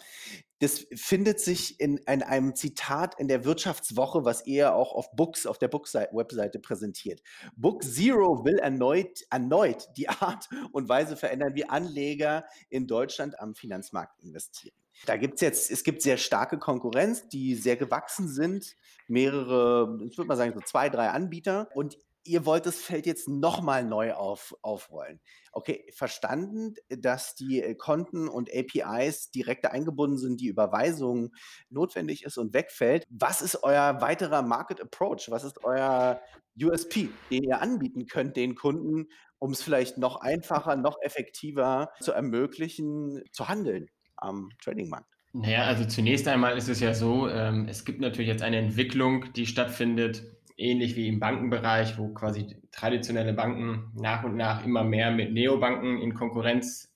das 0.59 0.85
findet 0.93 1.39
sich 1.39 1.79
in, 1.79 1.97
in 1.97 2.21
einem 2.21 2.55
Zitat 2.55 3.19
in 3.19 3.27
der 3.27 3.43
Wirtschaftswoche, 3.43 4.23
was 4.23 4.45
ihr 4.45 4.75
auch 4.75 4.93
auf 4.93 5.11
Books, 5.15 5.47
auf 5.47 5.57
der 5.57 5.67
Books-Webseite 5.67 6.59
präsentiert. 6.59 7.21
Book 7.55 7.83
Zero 7.83 8.45
will 8.45 8.59
erneut, 8.59 9.21
erneut 9.31 9.87
die 9.97 10.09
Art 10.09 10.47
und 10.71 10.89
Weise 10.89 11.15
verändern, 11.17 11.55
wie 11.55 11.67
Anleger 11.67 12.45
in 12.69 12.85
Deutschland 12.85 13.39
am 13.39 13.55
Finanzmarkt 13.55 14.19
investieren. 14.19 14.80
Da 15.05 15.17
gibt 15.17 15.35
es 15.35 15.41
jetzt, 15.41 15.71
es 15.71 15.83
gibt 15.83 16.01
sehr 16.01 16.17
starke 16.17 16.59
Konkurrenz, 16.59 17.27
die 17.27 17.55
sehr 17.55 17.75
gewachsen 17.75 18.27
sind. 18.27 18.75
Mehrere, 19.07 19.99
ich 20.09 20.17
würde 20.17 20.27
mal 20.27 20.37
sagen, 20.37 20.53
so 20.53 20.61
zwei, 20.61 20.89
drei 20.89 21.09
Anbieter. 21.09 21.69
Und 21.73 21.97
ihr 22.23 22.45
wollt 22.45 22.65
das 22.65 22.77
Feld 22.77 23.05
jetzt 23.05 23.27
nochmal 23.27 23.83
neu 23.83 24.13
auf, 24.13 24.55
aufrollen. 24.61 25.19
Okay, 25.51 25.85
verstanden, 25.93 26.75
dass 26.89 27.35
die 27.35 27.61
äh, 27.61 27.75
Konten 27.75 28.27
und 28.27 28.49
APIs 28.53 29.31
direkt 29.31 29.65
eingebunden 29.65 30.17
sind, 30.17 30.39
die 30.39 30.47
Überweisung 30.47 31.31
notwendig 31.69 32.23
ist 32.23 32.37
und 32.37 32.53
wegfällt. 32.53 33.05
Was 33.09 33.41
ist 33.41 33.63
euer 33.63 34.01
weiterer 34.01 34.43
Market 34.43 34.81
Approach? 34.81 35.27
Was 35.29 35.43
ist 35.43 35.63
euer 35.63 36.21
USP, 36.61 37.09
den 37.31 37.43
ihr 37.43 37.61
anbieten 37.61 38.05
könnt 38.05 38.35
den 38.35 38.55
Kunden, 38.55 39.07
um 39.39 39.51
es 39.51 39.63
vielleicht 39.63 39.97
noch 39.97 40.17
einfacher, 40.17 40.75
noch 40.75 41.01
effektiver 41.01 41.91
zu 42.01 42.11
ermöglichen, 42.11 43.23
zu 43.31 43.47
handeln 43.47 43.89
am 44.21 44.49
Tradingmarkt? 44.63 45.07
Naja, 45.33 45.63
also 45.63 45.85
zunächst 45.85 46.27
einmal 46.27 46.57
ist 46.57 46.67
es 46.67 46.79
ja 46.79 46.93
so, 46.93 47.29
ähm, 47.29 47.67
es 47.69 47.85
gibt 47.85 48.01
natürlich 48.01 48.27
jetzt 48.27 48.43
eine 48.43 48.57
Entwicklung, 48.57 49.31
die 49.33 49.45
stattfindet, 49.45 50.23
ähnlich 50.57 50.95
wie 50.95 51.07
im 51.07 51.19
Bankenbereich, 51.19 51.97
wo 51.97 52.13
quasi 52.13 52.57
traditionelle 52.71 53.33
Banken 53.33 53.91
nach 53.95 54.23
und 54.23 54.35
nach 54.35 54.65
immer 54.65 54.83
mehr 54.83 55.11
mit 55.11 55.31
Neobanken 55.31 56.01
in 56.01 56.13
Konkurrenz 56.13 56.93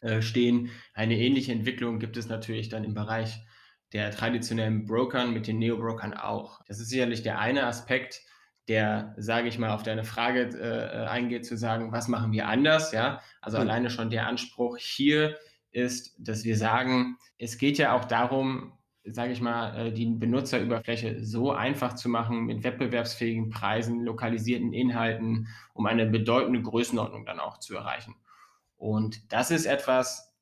äh, 0.00 0.22
stehen. 0.22 0.70
Eine 0.94 1.18
ähnliche 1.18 1.52
Entwicklung 1.52 1.98
gibt 1.98 2.16
es 2.16 2.28
natürlich 2.28 2.70
dann 2.70 2.84
im 2.84 2.94
Bereich 2.94 3.44
der 3.92 4.10
traditionellen 4.10 4.86
Brokern 4.86 5.32
mit 5.34 5.46
den 5.46 5.58
Neobrokern 5.58 6.14
auch. 6.14 6.64
Das 6.66 6.80
ist 6.80 6.88
sicherlich 6.88 7.22
der 7.22 7.38
eine 7.38 7.66
Aspekt, 7.66 8.22
der, 8.68 9.14
sage 9.18 9.48
ich 9.48 9.58
mal, 9.58 9.70
auf 9.70 9.82
deine 9.82 10.04
Frage 10.04 10.42
äh, 10.42 11.06
eingeht, 11.06 11.44
zu 11.44 11.56
sagen, 11.56 11.92
was 11.92 12.08
machen 12.08 12.32
wir 12.32 12.46
anders? 12.46 12.92
Ja, 12.92 13.20
also 13.42 13.58
mhm. 13.58 13.62
alleine 13.62 13.90
schon 13.90 14.10
der 14.10 14.26
Anspruch 14.26 14.78
hier 14.78 15.36
ist, 15.72 16.14
dass 16.18 16.44
wir 16.44 16.56
sagen, 16.56 17.16
es 17.38 17.58
geht 17.58 17.78
ja 17.78 17.94
auch 17.96 18.04
darum, 18.04 18.72
sage 19.04 19.32
ich 19.32 19.40
mal, 19.40 19.76
äh, 19.76 19.92
die 19.92 20.06
Benutzerüberfläche 20.06 21.24
so 21.24 21.52
einfach 21.52 21.94
zu 21.94 22.08
machen 22.08 22.44
mit 22.44 22.64
wettbewerbsfähigen 22.64 23.50
Preisen, 23.50 24.04
lokalisierten 24.04 24.72
Inhalten, 24.72 25.48
um 25.72 25.86
eine 25.86 26.06
bedeutende 26.06 26.62
Größenordnung 26.62 27.24
dann 27.24 27.40
auch 27.40 27.58
zu 27.58 27.76
erreichen. 27.76 28.14
Und 28.76 29.32
das 29.32 29.50
ist 29.50 29.66
etwas, 29.66 30.34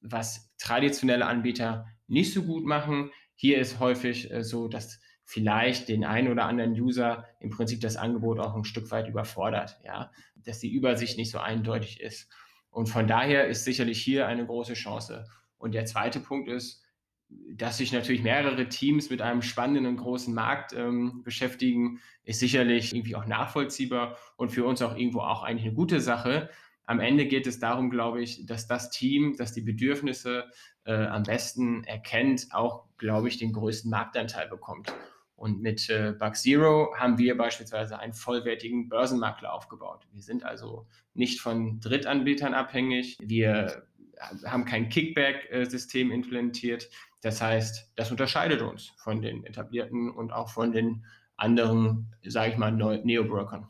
was 0.00 0.50
traditionelle 0.58 1.26
Anbieter 1.26 1.86
nicht 2.06 2.32
so 2.32 2.42
gut 2.42 2.64
machen. 2.64 3.10
Hier 3.34 3.58
ist 3.58 3.80
häufig 3.80 4.30
äh, 4.30 4.42
so, 4.42 4.68
dass 4.68 5.00
vielleicht 5.24 5.88
den 5.88 6.04
einen 6.04 6.28
oder 6.28 6.46
anderen 6.46 6.72
User 6.72 7.24
im 7.38 7.50
Prinzip 7.50 7.80
das 7.80 7.96
Angebot 7.96 8.40
auch 8.40 8.56
ein 8.56 8.64
Stück 8.64 8.90
weit 8.90 9.08
überfordert, 9.08 9.78
ja, 9.84 10.10
dass 10.34 10.58
die 10.58 10.72
Übersicht 10.72 11.18
nicht 11.18 11.30
so 11.30 11.38
eindeutig 11.38 12.00
ist. 12.00 12.28
Und 12.70 12.88
von 12.88 13.06
daher 13.06 13.46
ist 13.48 13.64
sicherlich 13.64 14.00
hier 14.00 14.26
eine 14.26 14.46
große 14.46 14.74
Chance. 14.74 15.26
Und 15.58 15.72
der 15.72 15.86
zweite 15.86 16.20
Punkt 16.20 16.48
ist, 16.48 16.82
dass 17.28 17.78
sich 17.78 17.92
natürlich 17.92 18.22
mehrere 18.22 18.68
Teams 18.68 19.10
mit 19.10 19.22
einem 19.22 19.42
spannenden 19.42 19.86
und 19.86 19.96
großen 19.96 20.34
Markt 20.34 20.72
ähm, 20.72 21.22
beschäftigen, 21.22 22.00
ist 22.24 22.40
sicherlich 22.40 22.94
irgendwie 22.94 23.16
auch 23.16 23.26
nachvollziehbar 23.26 24.16
und 24.36 24.50
für 24.50 24.64
uns 24.64 24.82
auch 24.82 24.96
irgendwo 24.96 25.20
auch 25.20 25.42
eigentlich 25.42 25.66
eine 25.66 25.74
gute 25.74 26.00
Sache. 26.00 26.50
Am 26.86 26.98
Ende 26.98 27.26
geht 27.26 27.46
es 27.46 27.60
darum, 27.60 27.90
glaube 27.90 28.22
ich, 28.22 28.46
dass 28.46 28.66
das 28.66 28.90
Team, 28.90 29.36
das 29.36 29.52
die 29.52 29.60
Bedürfnisse 29.60 30.50
äh, 30.84 31.06
am 31.06 31.22
besten 31.22 31.84
erkennt, 31.84 32.48
auch, 32.50 32.86
glaube 32.98 33.28
ich, 33.28 33.38
den 33.38 33.52
größten 33.52 33.90
Marktanteil 33.90 34.48
bekommt. 34.48 34.92
Und 35.40 35.62
mit 35.62 35.88
äh, 35.88 36.12
Bug 36.12 36.36
Zero 36.36 36.94
haben 36.98 37.16
wir 37.16 37.34
beispielsweise 37.34 37.98
einen 37.98 38.12
vollwertigen 38.12 38.90
Börsenmakler 38.90 39.54
aufgebaut. 39.54 40.06
Wir 40.12 40.20
sind 40.20 40.44
also 40.44 40.86
nicht 41.14 41.40
von 41.40 41.80
Drittanbietern 41.80 42.52
abhängig. 42.52 43.16
Wir 43.22 43.86
haben 44.44 44.66
kein 44.66 44.90
Kickback-System 44.90 46.10
implementiert. 46.10 46.90
Das 47.22 47.40
heißt, 47.40 47.90
das 47.96 48.10
unterscheidet 48.10 48.60
uns 48.60 48.92
von 48.98 49.22
den 49.22 49.42
etablierten 49.46 50.10
und 50.10 50.30
auch 50.30 50.50
von 50.50 50.72
den 50.72 51.06
anderen, 51.38 52.14
sage 52.22 52.52
ich 52.52 52.58
mal, 52.58 52.70
Neo-Brokern. 52.72 53.66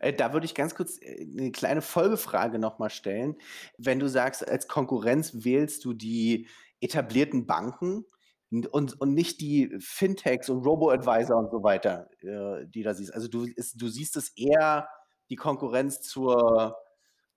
Äh, 0.00 0.12
da 0.12 0.32
würde 0.32 0.46
ich 0.46 0.56
ganz 0.56 0.74
kurz 0.74 1.00
äh, 1.00 1.24
eine 1.38 1.52
kleine 1.52 1.82
Folgefrage 1.82 2.58
nochmal 2.58 2.90
stellen. 2.90 3.36
Wenn 3.78 4.00
du 4.00 4.08
sagst, 4.08 4.48
als 4.48 4.66
Konkurrenz 4.66 5.44
wählst 5.44 5.84
du 5.84 5.92
die 5.92 6.48
etablierten 6.80 7.46
Banken 7.46 8.04
und, 8.50 9.00
und 9.00 9.14
nicht 9.14 9.40
die 9.40 9.76
Fintechs 9.80 10.48
und 10.48 10.64
Robo-Advisor 10.64 11.36
und 11.36 11.50
so 11.50 11.62
weiter, 11.62 12.08
äh, 12.20 12.66
die 12.66 12.82
da 12.82 12.94
siehst. 12.94 13.12
Also 13.12 13.28
du, 13.28 13.44
ist, 13.44 13.80
du 13.80 13.88
siehst 13.88 14.16
es 14.16 14.30
eher 14.36 14.88
die 15.30 15.36
Konkurrenz 15.36 16.00
zur 16.02 16.76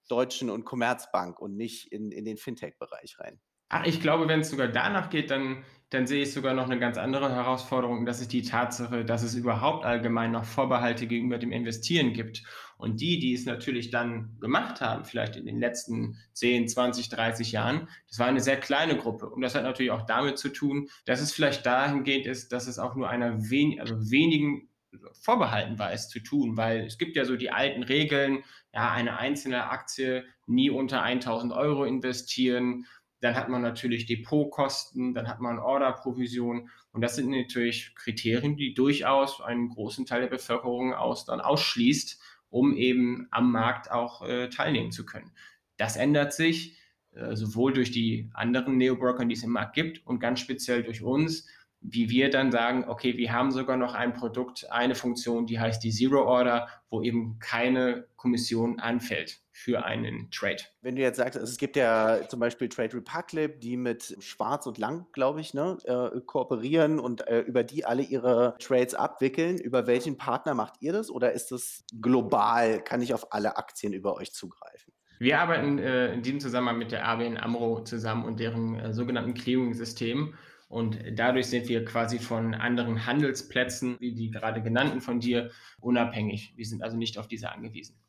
Deutschen 0.08 0.50
und 0.50 0.66
Commerzbank 0.66 1.39
und 1.39 1.56
nicht 1.56 1.92
in, 1.92 2.12
in 2.12 2.25
den 2.25 2.38
Fintech-Bereich 2.38 3.20
rein. 3.20 3.39
Ach, 3.70 3.86
ich 3.86 4.01
glaube, 4.01 4.28
wenn 4.28 4.42
es 4.42 4.50
sogar 4.50 4.68
danach 4.68 5.10
geht, 5.10 5.30
dann, 5.30 5.63
dann 5.92 6.08
sehe 6.08 6.24
ich 6.24 6.34
sogar 6.34 6.56
noch 6.56 6.66
eine 6.66 6.80
ganz 6.80 6.98
andere 6.98 7.32
Herausforderung. 7.32 8.06
Das 8.06 8.20
ist 8.20 8.34
die 8.34 8.42
Tatsache, 8.42 9.06
dass 9.06 9.22
es 9.22 9.36
überhaupt 9.36 9.86
allgemein 9.86 10.32
noch 10.32 10.44
Vorbehalte 10.44 11.06
gegenüber 11.06 11.38
dem 11.38 11.51
Investieren 11.51 12.13
gibt. 12.13 12.44
Und 12.80 13.02
die, 13.02 13.20
die 13.20 13.34
es 13.34 13.46
natürlich 13.46 13.92
dann 13.92 14.38
gemacht 14.40 14.80
haben, 14.80 15.04
vielleicht 15.04 15.36
in 15.36 15.46
den 15.46 15.60
letzten 15.60 16.18
10, 16.32 16.70
20, 16.70 17.10
30 17.10 17.52
Jahren, 17.52 17.90
das 18.08 18.20
war 18.20 18.28
eine 18.28 18.40
sehr 18.40 18.58
kleine 18.58 18.96
Gruppe. 18.96 19.30
Und 19.30 19.42
das 19.42 19.54
hat 19.54 19.64
natürlich 19.64 19.92
auch 19.92 20.06
damit 20.06 20.38
zu 20.38 20.48
tun, 20.48 20.88
dass 21.04 21.20
es 21.20 21.34
vielleicht 21.34 21.66
dahingehend 21.66 22.26
ist, 22.26 22.54
dass 22.54 22.68
es 22.68 22.80
auch 22.80 22.96
nur 22.96 23.10
einer 23.10 23.50
wen 23.50 23.82
also 23.82 24.10
wenigen 24.10 24.70
vorbehalten 25.12 25.78
war, 25.78 25.92
es 25.92 26.08
zu 26.08 26.22
tun, 26.22 26.56
weil 26.56 26.86
es 26.86 26.98
gibt 26.98 27.18
ja 27.18 27.26
so 27.26 27.36
die 27.36 27.52
alten 27.52 27.84
Regeln, 27.84 28.46
ja, 28.74 28.92
eine 28.92 29.18
einzelne 29.18 29.70
Aktie 29.70 30.24
nie 30.48 30.70
unter 30.70 31.02
1000 31.02 31.52
Euro 31.52 31.84
investieren, 31.84 32.86
dann 33.22 33.36
hat 33.36 33.50
man 33.50 33.62
natürlich 33.62 34.06
Depotkosten, 34.06 35.14
dann 35.14 35.28
hat 35.28 35.42
man 35.42 35.60
Orderprovision. 35.60 36.70
Und 36.94 37.02
das 37.02 37.16
sind 37.16 37.30
natürlich 37.30 37.94
Kriterien, 37.96 38.56
die 38.56 38.74
durchaus 38.74 39.42
einen 39.42 39.70
großen 39.70 40.06
Teil 40.06 40.22
der 40.22 40.30
Bevölkerung 40.30 40.94
aus 40.94 41.26
dann 41.26 41.42
ausschließt, 41.42 42.19
um 42.50 42.75
eben 42.75 43.27
am 43.32 43.51
Markt 43.51 43.91
auch 43.91 44.27
äh, 44.27 44.50
teilnehmen 44.50 44.91
zu 44.91 45.06
können. 45.06 45.32
Das 45.77 45.96
ändert 45.96 46.34
sich 46.34 46.77
äh, 47.12 47.36
sowohl 47.36 47.74
durch 47.74 47.91
die 47.91 48.29
anderen 48.34 48.77
Neo-Broker, 48.77 49.25
die 49.25 49.36
es 49.36 49.44
im 49.44 49.51
Markt 49.51 49.75
gibt 49.75 50.06
und 50.06 50.20
ganz 50.20 50.39
speziell 50.39 50.84
durch 50.84 51.01
uns, 51.01 51.48
wie 51.82 52.10
wir 52.10 52.29
dann 52.29 52.51
sagen, 52.51 52.86
okay, 52.88 53.15
wir 53.18 53.32
haben 53.32 53.51
sogar 53.51 53.77
noch 53.77 53.94
ein 53.94 54.13
Produkt, 54.13 54.70
eine 54.70 54.96
Funktion, 54.96 55.46
die 55.46 55.60
heißt 55.60 55.84
die 55.84 55.91
Zero 55.91 56.25
Order, 56.25 56.68
wo 56.89 57.01
eben 57.01 57.39
keine 57.39 58.08
Kommission 58.18 58.79
anfällt 58.79 59.39
für 59.60 59.84
einen 59.84 60.32
Trade. 60.32 60.63
Wenn 60.82 60.96
du 60.96 61.01
jetzt 61.01 61.18
sagst, 61.18 61.38
also 61.38 61.51
es 61.51 61.58
gibt 61.58 61.75
ja 61.75 62.22
zum 62.30 62.39
Beispiel 62.39 62.70
Trade 62.70 62.94
Republic, 62.94 63.60
die 63.60 63.75
mit 63.75 64.16
Schwarz 64.20 64.66
und 64.68 64.78
Lang, 64.78 65.08
glaube 65.12 65.42
ich, 65.42 65.54
ne, 65.54 65.78
äh, 65.84 66.22
kooperieren 66.22 66.98
und 66.98 67.28
äh, 67.28 67.42
über 67.42 67.66
die 67.66 67.84
alle 67.84 68.04
ihre 68.04 68.56
Trades 68.60 68.96
abwickeln. 68.96 69.58
Über 69.58 69.86
welchen 69.86 70.18
Partner 70.18 70.54
macht 70.54 70.75
ihr 70.80 70.94
das 70.94 71.12
oder 71.12 71.34
ist 71.34 71.51
das 71.51 71.84
global? 72.00 72.82
Kann 72.82 73.01
ich 73.01 73.13
auf 73.13 73.34
alle 73.34 73.58
Aktien 73.58 73.92
über 73.92 74.16
euch 74.16 74.32
zugreifen? 74.32 74.94
Wir 75.20 75.39
arbeiten 75.42 75.78
äh, 75.78 76.13
in 76.13 76.22
diesem 76.22 76.39
Zusammenhang 76.39 76.78
mit 76.78 76.94
der 76.94 77.06
ABN 77.06 77.38
AMRO 77.38 77.84
zusammen 77.84 78.24
und 78.24 78.39
deren 78.39 78.80
äh, 78.80 78.94
sogenannten 78.94 79.34
Clearing-System. 79.34 80.36
Und 80.70 81.00
dadurch 81.16 81.48
sind 81.48 81.68
wir 81.68 81.84
quasi 81.84 82.20
von 82.20 82.54
anderen 82.54 83.06
Handelsplätzen, 83.06 83.98
wie 84.00 84.13
die 84.13 84.32
gerade 84.32 84.62
genannten 84.62 85.01
von 85.01 85.20
dir, 85.20 85.51
unabhängig. 85.82 86.54
Wir 86.56 86.66
sind 86.66 86.82
also 86.82 86.96
nicht 86.96 87.18
auf 87.18 87.28
diese 87.28 87.51
angewiesen. 87.51 88.00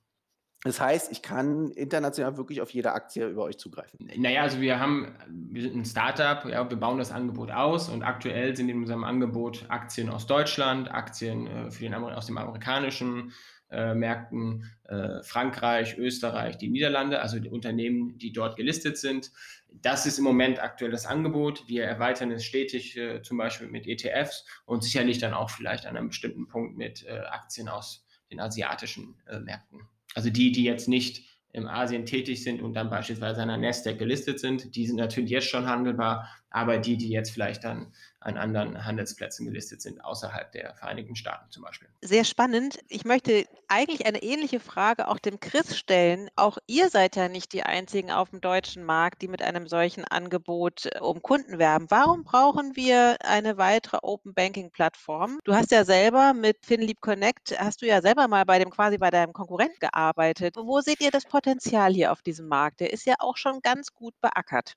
Das 0.63 0.79
heißt, 0.79 1.11
ich 1.11 1.23
kann 1.23 1.71
international 1.71 2.37
wirklich 2.37 2.61
auf 2.61 2.71
jede 2.71 2.93
Aktie 2.93 3.27
über 3.27 3.45
euch 3.45 3.57
zugreifen. 3.57 4.11
Naja, 4.17 4.43
also 4.43 4.61
wir 4.61 4.79
haben, 4.79 5.17
wir 5.27 5.63
sind 5.63 5.75
ein 5.75 5.85
Startup, 5.87 6.45
ja, 6.51 6.69
wir 6.69 6.77
bauen 6.77 6.99
das 6.99 7.13
Angebot 7.13 7.51
aus 7.51 7.89
und 7.89 8.03
aktuell 8.03 8.55
sind 8.55 8.69
in 8.69 8.77
unserem 8.77 9.05
Angebot 9.05 9.65
Aktien 9.69 10.11
aus 10.11 10.27
Deutschland, 10.27 10.91
Aktien 10.91 11.47
äh, 11.47 11.71
für 11.71 11.85
den, 11.85 11.95
aus 11.95 12.27
dem 12.27 12.37
amerikanischen 12.37 13.33
äh, 13.71 13.95
Märkten, 13.95 14.71
äh, 14.85 15.23
Frankreich, 15.23 15.97
Österreich, 15.97 16.59
die 16.59 16.69
Niederlande, 16.69 17.23
also 17.23 17.39
die 17.39 17.49
Unternehmen, 17.49 18.19
die 18.19 18.33
dort 18.33 18.57
gelistet 18.57 18.99
sind. 18.99 19.31
Das 19.71 20.05
ist 20.05 20.19
im 20.19 20.25
Moment 20.25 20.61
aktuell 20.61 20.91
das 20.91 21.07
Angebot. 21.07 21.69
Wir 21.69 21.85
erweitern 21.85 22.31
es 22.33 22.45
stetig, 22.45 22.99
äh, 22.99 23.23
zum 23.23 23.39
Beispiel 23.39 23.69
mit 23.69 23.87
ETFs 23.87 24.45
und 24.67 24.85
sicherlich 24.85 25.19
dann 25.19 25.33
auch 25.33 25.51
vielleicht 25.51 25.87
an 25.87 25.97
einem 25.97 26.09
bestimmten 26.09 26.49
Punkt 26.49 26.77
mit 26.77 27.07
äh, 27.07 27.21
Aktien 27.31 27.69
aus 27.69 28.05
den 28.31 28.41
asiatischen 28.41 29.15
äh, 29.27 29.39
Märkten. 29.39 29.89
Also 30.15 30.31
die, 30.31 30.53
die 30.53 30.65
jetzt 30.65 30.89
nicht 30.89 31.25
im 31.53 31.67
Asien 31.67 32.07
tätig 32.07 32.43
sind 32.43 32.63
und 32.63 32.75
dann 32.75 32.91
beispielsweise 32.91 33.43
an 33.43 33.49
der 33.49 33.57
Nasdaq 33.57 33.99
gelistet 33.99 34.39
sind, 34.39 34.77
die 34.77 34.87
sind 34.87 34.97
natürlich 34.97 35.31
jetzt 35.31 35.49
schon 35.49 35.67
handelbar, 35.67 36.29
aber 36.51 36.79
die, 36.79 36.97
die 36.97 37.09
jetzt 37.09 37.31
vielleicht 37.31 37.65
dann 37.65 37.93
an 38.21 38.37
anderen 38.37 38.85
Handelsplätzen 38.85 39.47
gelistet 39.47 39.81
sind, 39.81 40.05
außerhalb 40.05 40.53
der 40.53 40.75
Vereinigten 40.75 41.17
Staaten 41.17 41.51
zum 41.51 41.63
Beispiel. 41.63 41.89
Sehr 42.03 42.25
spannend. 42.25 42.79
Ich 42.89 43.05
möchte 43.05 43.47
eigentlich 43.69 44.05
eine 44.05 44.23
ähnliche 44.23 44.61
Frage 44.61 45.09
auch 45.09 45.19
dem 45.19 45.41
Chris 45.41 45.79
stellen. 45.79 46.29
Auch 46.37 46.59
ihr 46.67 46.91
seid 46.91 47.17
ja 47.17 47.29
nicht 47.29 47.55
die 47.55 47.63
Einzigen 47.63 48.11
auf 48.11 48.31
dem 48.31 48.43
deutschen 48.43 48.85
Markt, 48.85 49.23
die 49.23 49.29
mit 49.29 49.41
einem 49.41 49.67
solchen 49.69 50.05
Angebot 50.05 50.87
äh, 50.87 50.99
um 50.99 51.23
Kunden 51.23 51.59
werben. 51.59 51.87
Warum 51.89 52.25
brauchen 52.25 52.77
wir 52.77 53.17
eine 53.25 53.57
weitere 53.57 53.99
Open 54.03 54.35
Banking 54.35 54.71
Plattform? 54.71 55.39
Du 55.45 55.55
hast 55.55 55.71
ja 55.71 55.85
selber 55.85 56.35
mit 56.35 56.59
FinLeap 56.63 57.01
Connect, 57.01 57.59
hast 57.59 57.81
du 57.81 57.87
ja 57.87 58.03
selber 58.03 58.29
mal 58.29 58.45
bei 58.45 58.59
dem 58.59 58.71
quasi 58.71 58.99
bei 58.99 59.11
deinem 59.11 59.33
Konkurrent 59.33 59.81
gearbeitet. 59.81 60.57
Wo 60.57 60.81
seht 60.81 61.01
ihr 61.01 61.11
das 61.11 61.25
Potenzial 61.25 61.95
hier 61.95 62.13
auf 62.13 62.21
diesem 62.21 62.49
Markt? 62.49 62.81
Der 62.81 62.93
ist 62.93 63.07
ja 63.07 63.15
auch 63.19 63.39
schon 63.39 63.61
ganz 63.63 63.95
gut 63.95 64.15
beackert. 64.21 64.75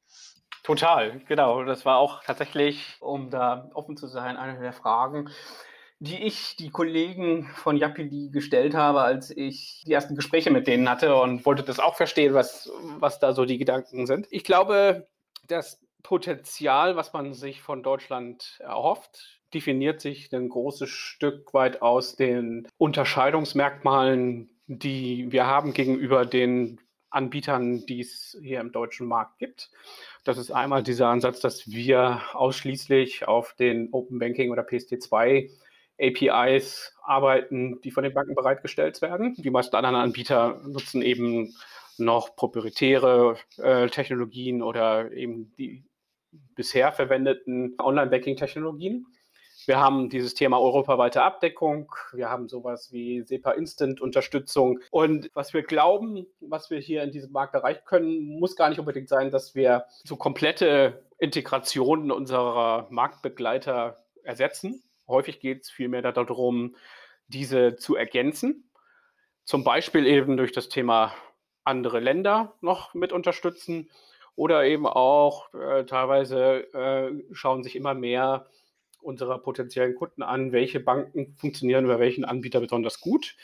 Total, 0.63 1.20
genau. 1.27 1.63
Das 1.65 1.86
war 1.86 1.98
auch 1.98 2.24
tatsächlich, 2.24 2.96
um 3.01 3.29
da 3.29 3.70
offen 3.74 3.98
zu 3.98 4.08
sein, 4.08 4.38
eine 4.38 4.60
der 4.60 4.74
Fragen, 4.74 5.29
die 6.00 6.24
ich 6.24 6.55
die 6.55 6.70
Kollegen 6.70 7.50
von 7.55 7.77
Yapili 7.77 8.29
gestellt 8.29 8.74
habe, 8.74 9.01
als 9.01 9.29
ich 9.29 9.84
die 9.86 9.93
ersten 9.93 10.15
Gespräche 10.15 10.51
mit 10.51 10.67
denen 10.67 10.89
hatte 10.89 11.15
und 11.15 11.46
wollte 11.46 11.63
das 11.63 11.79
auch 11.79 11.96
verstehen, 11.96 12.34
was, 12.34 12.72
was 13.00 13.20
da 13.20 13.34
so 13.34 13.46
die 13.46 13.58
Gedanken 13.58 14.05
sind. 14.08 14.27
Ich 14.29 14.43
glaube, 14.43 15.08
das 15.48 15.82
Potenzial, 16.01 16.96
was 16.96 17.13
man 17.13 17.34
sich 17.34 17.62
von 17.62 17.84
Deutschland 17.84 18.58
erhofft, 18.60 19.41
definiert 19.53 20.01
sich 20.01 20.34
ein 20.34 20.50
großes 20.50 20.89
Stück 20.89 21.53
weit 21.53 21.82
aus 21.82 22.15
den 22.15 22.67
Unterscheidungsmerkmalen, 22.77 24.50
die 24.67 25.32
wir 25.32 25.46
haben 25.46 25.74
gegenüber 25.74 26.25
den 26.25 26.79
Anbietern, 27.13 27.86
die 27.86 28.01
es 28.01 28.38
hier 28.41 28.60
im 28.60 28.72
deutschen 28.72 29.08
Markt 29.08 29.38
gibt. 29.39 29.70
Das 30.24 30.38
ist 30.38 30.51
einmal 30.51 30.84
dieser 30.84 31.08
Ansatz, 31.08 31.39
dass 31.39 31.70
wir 31.70 32.22
ausschließlich 32.34 33.27
auf 33.27 33.53
den 33.53 33.89
Open 33.91 34.20
Banking 34.20 34.51
oder 34.51 34.63
PSD2 34.63 35.50
APIs 36.00 36.96
arbeiten, 37.03 37.79
die 37.82 37.91
von 37.91 38.03
den 38.03 38.13
Banken 38.13 38.36
bereitgestellt 38.36 39.01
werden. 39.01 39.36
Die 39.36 39.50
meisten 39.50 39.75
anderen 39.75 39.96
Anbieter 39.96 40.62
nutzen 40.65 41.01
eben 41.01 41.53
noch 41.98 42.36
proprietäre 42.36 43.38
äh, 43.58 43.88
Technologien 43.88 44.62
oder 44.62 45.12
eben 45.12 45.53
die 45.58 45.84
bisher 46.55 46.91
verwendeten 46.91 47.75
Online-Banking-Technologien. 47.79 49.05
Wir 49.65 49.79
haben 49.79 50.10
dieses 50.10 50.34
Thema 50.34 50.60
europaweite 50.60 51.24
Abdeckung. 51.24 51.91
Wir 52.12 52.29
haben 52.29 52.50
sowas 52.50 52.91
wie 52.91 53.22
SEPA 53.22 53.51
Instant 53.51 54.01
Unterstützung. 54.01 54.79
Und 54.91 55.29
was 55.34 55.53
wir 55.53 55.63
glauben, 55.63 56.25
was 56.41 56.70
wir 56.70 56.79
hier 56.79 57.03
in 57.03 57.12
diesem 57.12 57.32
Markt 57.32 57.53
erreichen 57.53 57.84
können, 57.86 58.39
muss 58.39 58.55
gar 58.55 58.70
nicht 58.70 58.79
unbedingt 58.79 59.10
sein, 59.10 59.32
dass 59.32 59.55
wir 59.55 59.86
so 60.03 60.15
komplette 60.15 61.05
Integrationen 61.17 62.12
unserer 62.12 62.88
Marktbegleiter 62.89 64.03
ersetzen. 64.24 64.84
Häufig 65.08 65.39
geht 65.39 65.63
es 65.63 65.70
vielmehr 65.70 66.01
darum, 66.01 66.75
diese 67.27 67.75
zu 67.77 67.96
ergänzen. 67.96 68.70
Zum 69.46 69.63
Beispiel 69.63 70.05
eben 70.05 70.38
durch 70.38 70.51
das 70.51 70.70
Thema 70.70 71.13
andere 71.63 72.00
Länder 72.00 72.53
noch 72.62 72.93
mit 72.93 73.13
unterstützen 73.13 73.89
oder 74.36 74.65
eben 74.65 74.88
auch 74.88 75.53
äh, 75.53 75.86
teilweise 75.86 76.74
äh, 76.74 77.12
schauen 77.34 77.63
sich 77.63 77.75
immer 77.75 77.93
mehr 77.93 78.48
unserer 79.03 79.39
potenziellen 79.39 79.95
Kunden 79.95 80.24
an, 80.24 80.51
welche 80.51 80.79
Banken 80.79 81.36
funktionieren 81.38 81.88
bei 81.88 82.00
welchen 82.00 82.25
Anbieter 82.25 82.60
besonders 82.60 83.00
gut. 83.00 83.36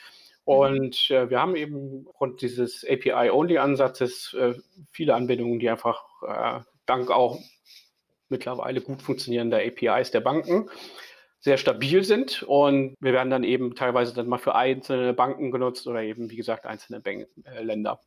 Mhm. 0.46 0.52
Und 0.52 1.10
äh, 1.10 1.30
wir 1.30 1.40
haben 1.40 1.56
eben 1.56 2.06
aufgrund 2.08 2.42
dieses 2.42 2.84
API-Only-Ansatzes 2.88 4.34
äh, 4.34 4.54
viele 4.90 5.14
Anbindungen, 5.14 5.58
die 5.58 5.70
einfach 5.70 6.02
äh, 6.26 6.60
dank 6.86 7.10
auch 7.10 7.38
mittlerweile 8.28 8.80
gut 8.80 9.02
funktionierender 9.02 9.58
APIs 9.58 10.10
der 10.10 10.20
Banken 10.20 10.70
sehr 11.40 11.56
stabil 11.56 12.04
sind 12.04 12.42
und 12.42 12.94
wir 13.00 13.12
werden 13.12 13.30
dann 13.30 13.44
eben 13.44 13.74
teilweise 13.74 14.14
dann 14.14 14.28
mal 14.28 14.38
für 14.38 14.54
einzelne 14.54 15.14
Banken 15.14 15.50
genutzt 15.50 15.86
oder 15.86 16.02
eben, 16.02 16.30
wie 16.30 16.36
gesagt, 16.36 16.66
einzelne 16.66 17.00
Bank 17.00 17.28
äh, 17.44 17.62
Länder. 17.62 18.00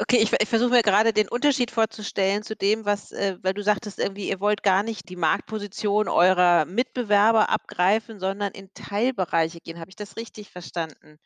Okay, 0.00 0.16
ich, 0.16 0.32
ich 0.32 0.48
versuche 0.48 0.70
mir 0.70 0.82
gerade 0.82 1.12
den 1.12 1.28
Unterschied 1.28 1.70
vorzustellen 1.70 2.42
zu 2.42 2.56
dem, 2.56 2.86
was, 2.86 3.12
äh, 3.12 3.36
weil 3.42 3.52
du 3.52 3.62
sagtest 3.62 3.98
irgendwie, 3.98 4.30
ihr 4.30 4.40
wollt 4.40 4.62
gar 4.62 4.82
nicht 4.82 5.10
die 5.10 5.16
Marktposition 5.16 6.08
eurer 6.08 6.64
Mitbewerber 6.64 7.50
abgreifen, 7.50 8.18
sondern 8.18 8.52
in 8.52 8.72
Teilbereiche 8.72 9.60
gehen. 9.60 9.78
Habe 9.78 9.90
ich 9.90 9.96
das 9.96 10.16
richtig 10.16 10.50
verstanden? 10.50 11.18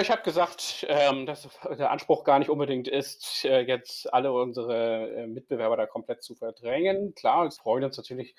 Ich 0.00 0.10
habe 0.10 0.22
gesagt, 0.22 0.84
ähm, 0.90 1.24
dass 1.24 1.48
der 1.78 1.90
Anspruch 1.90 2.22
gar 2.24 2.38
nicht 2.38 2.50
unbedingt 2.50 2.86
ist, 2.86 3.46
äh, 3.46 3.62
jetzt 3.62 4.12
alle 4.12 4.30
unsere 4.30 5.10
äh, 5.10 5.26
Mitbewerber 5.26 5.78
da 5.78 5.86
komplett 5.86 6.22
zu 6.22 6.34
verdrängen. 6.34 7.14
Klar, 7.14 7.46
es 7.46 7.58
freut 7.58 7.82
uns 7.82 7.96
natürlich 7.96 8.34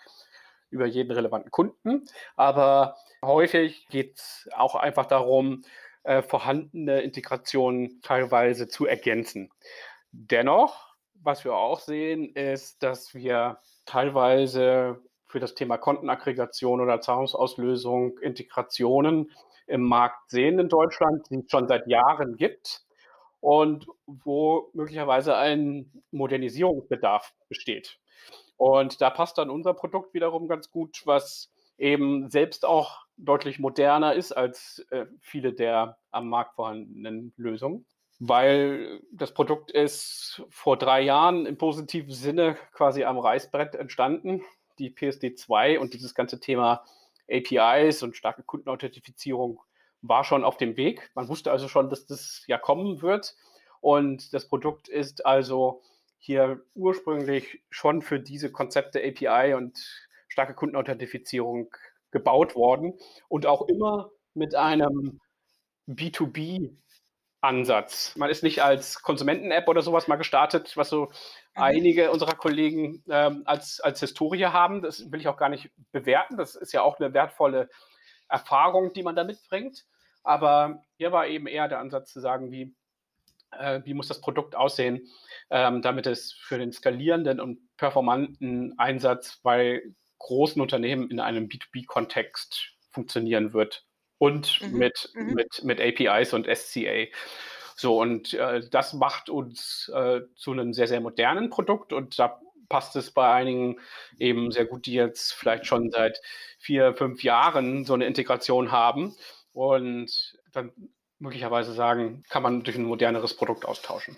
über 0.69 0.85
jeden 0.85 1.11
relevanten 1.11 1.49
Kunden, 1.49 2.05
aber 2.35 2.95
häufig 3.23 3.87
geht 3.89 4.17
es 4.17 4.49
auch 4.55 4.75
einfach 4.75 5.07
darum, 5.07 5.63
äh, 6.03 6.21
vorhandene 6.21 7.01
Integrationen 7.01 8.01
teilweise 8.01 8.67
zu 8.67 8.85
ergänzen. 8.85 9.51
Dennoch, 10.11 10.95
was 11.15 11.43
wir 11.43 11.55
auch 11.55 11.79
sehen, 11.79 12.35
ist, 12.35 12.83
dass 12.83 13.13
wir 13.13 13.59
teilweise 13.85 15.01
für 15.25 15.39
das 15.39 15.55
Thema 15.55 15.77
Kontenaggregation 15.77 16.81
oder 16.81 17.01
Zahlungsauslösung 17.01 18.19
Integrationen 18.19 19.31
im 19.65 19.81
Markt 19.81 20.29
sehen 20.29 20.59
in 20.59 20.69
Deutschland, 20.69 21.25
die 21.29 21.39
es 21.39 21.49
schon 21.49 21.67
seit 21.67 21.87
Jahren 21.87 22.35
gibt 22.35 22.83
und 23.39 23.87
wo 24.05 24.69
möglicherweise 24.73 25.35
ein 25.35 25.91
Modernisierungsbedarf 26.11 27.33
besteht. 27.49 27.99
Und 28.57 29.01
da 29.01 29.09
passt 29.09 29.37
dann 29.37 29.49
unser 29.49 29.73
Produkt 29.73 30.13
wiederum 30.13 30.47
ganz 30.47 30.69
gut, 30.69 31.01
was 31.05 31.51
eben 31.77 32.29
selbst 32.29 32.65
auch 32.65 33.05
deutlich 33.17 33.59
moderner 33.59 34.13
ist 34.13 34.31
als 34.31 34.85
äh, 34.89 35.05
viele 35.19 35.53
der 35.53 35.97
am 36.11 36.29
Markt 36.29 36.55
vorhandenen 36.55 37.33
Lösungen, 37.37 37.85
weil 38.19 39.01
das 39.11 39.33
Produkt 39.33 39.71
ist 39.71 40.43
vor 40.49 40.77
drei 40.77 41.01
Jahren 41.01 41.45
im 41.45 41.57
positiven 41.57 42.13
Sinne 42.13 42.57
quasi 42.71 43.03
am 43.03 43.17
Reißbrett 43.17 43.75
entstanden. 43.75 44.41
Die 44.79 44.91
PSD2 44.91 45.77
und 45.77 45.93
dieses 45.93 46.15
ganze 46.15 46.39
Thema 46.39 46.83
APIs 47.29 48.03
und 48.03 48.15
starke 48.15 48.43
Kundenauthentifizierung 48.43 49.61
war 50.01 50.23
schon 50.23 50.43
auf 50.43 50.57
dem 50.57 50.75
Weg. 50.77 51.11
Man 51.15 51.27
wusste 51.29 51.51
also 51.51 51.67
schon, 51.67 51.89
dass 51.89 52.05
das 52.05 52.43
ja 52.47 52.57
kommen 52.57 53.01
wird. 53.01 53.35
Und 53.79 54.33
das 54.33 54.47
Produkt 54.47 54.87
ist 54.87 55.25
also 55.25 55.81
hier 56.17 56.63
ursprünglich 56.73 57.61
schon 57.69 58.01
für 58.01 58.19
diese 58.19 58.51
Konzepte 58.51 58.99
API 58.99 59.53
und 59.55 60.07
starke 60.27 60.53
Kundenauthentifizierung 60.53 61.75
gebaut 62.13 62.55
worden 62.55 62.97
und 63.27 63.45
auch 63.45 63.67
immer 63.67 64.11
mit 64.33 64.55
einem 64.55 65.19
B2B-Ansatz. 65.89 68.15
Man 68.15 68.29
ist 68.29 68.43
nicht 68.43 68.63
als 68.63 69.01
Konsumenten-App 69.01 69.67
oder 69.67 69.81
sowas 69.81 70.07
mal 70.07 70.15
gestartet, 70.15 70.77
was 70.77 70.87
so 70.89 71.07
mhm. 71.07 71.11
einige 71.55 72.11
unserer 72.11 72.35
Kollegen 72.35 73.03
ähm, 73.09 73.41
als, 73.45 73.81
als 73.81 73.99
Historie 73.99 74.45
haben. 74.45 74.81
Das 74.81 75.11
will 75.11 75.19
ich 75.19 75.27
auch 75.27 75.35
gar 75.37 75.49
nicht 75.49 75.71
bewerten. 75.91 76.37
Das 76.37 76.55
ist 76.55 76.71
ja 76.71 76.83
auch 76.83 76.97
eine 76.99 77.13
wertvolle 77.13 77.69
Erfahrung, 78.29 78.93
die 78.93 79.03
man 79.03 79.17
da 79.17 79.25
mitbringt. 79.25 79.85
Aber 80.23 80.81
hier 80.95 81.11
war 81.11 81.27
eben 81.27 81.47
eher 81.47 81.67
der 81.67 81.79
Ansatz 81.79 82.13
zu 82.13 82.21
sagen, 82.21 82.49
wie, 82.51 82.73
äh, 83.51 83.81
wie 83.83 83.93
muss 83.93 84.07
das 84.07 84.21
Produkt 84.21 84.55
aussehen, 84.55 85.09
ähm, 85.49 85.81
damit 85.81 86.07
es 86.07 86.31
für 86.31 86.57
den 86.57 86.71
skalierenden 86.71 87.41
und 87.41 87.59
performanten 87.75 88.79
Einsatz 88.79 89.41
bei 89.43 89.81
großen 90.23 90.61
Unternehmen 90.61 91.11
in 91.11 91.19
einem 91.19 91.47
B2B-Kontext 91.47 92.73
funktionieren 92.89 93.53
wird. 93.53 93.85
Und 94.17 94.61
mhm. 94.61 94.77
Mit, 94.77 95.11
mhm. 95.13 95.33
Mit, 95.33 95.63
mit 95.63 95.81
APIs 95.81 96.33
und 96.33 96.47
SCA. 96.47 97.05
So, 97.75 97.99
und 97.99 98.33
äh, 98.33 98.61
das 98.69 98.93
macht 98.93 99.29
uns 99.29 99.91
äh, 99.93 100.21
zu 100.35 100.51
einem 100.51 100.73
sehr, 100.73 100.87
sehr 100.87 101.01
modernen 101.01 101.49
Produkt 101.49 101.91
und 101.91 102.17
da 102.19 102.39
passt 102.69 102.95
es 102.95 103.11
bei 103.11 103.31
einigen 103.31 103.79
eben 104.19 104.51
sehr 104.51 104.65
gut, 104.65 104.85
die 104.85 104.93
jetzt 104.93 105.33
vielleicht 105.33 105.65
schon 105.65 105.91
seit 105.91 106.21
vier, 106.57 106.95
fünf 106.95 107.23
Jahren 107.23 107.85
so 107.85 107.93
eine 107.93 108.05
Integration 108.05 108.71
haben. 108.71 109.15
Und 109.51 110.39
dann 110.51 110.71
möglicherweise 111.19 111.73
sagen, 111.73 112.23
kann 112.29 112.43
man 112.43 112.63
durch 112.63 112.77
ein 112.77 112.85
moderneres 112.85 113.35
Produkt 113.35 113.65
austauschen. 113.65 114.17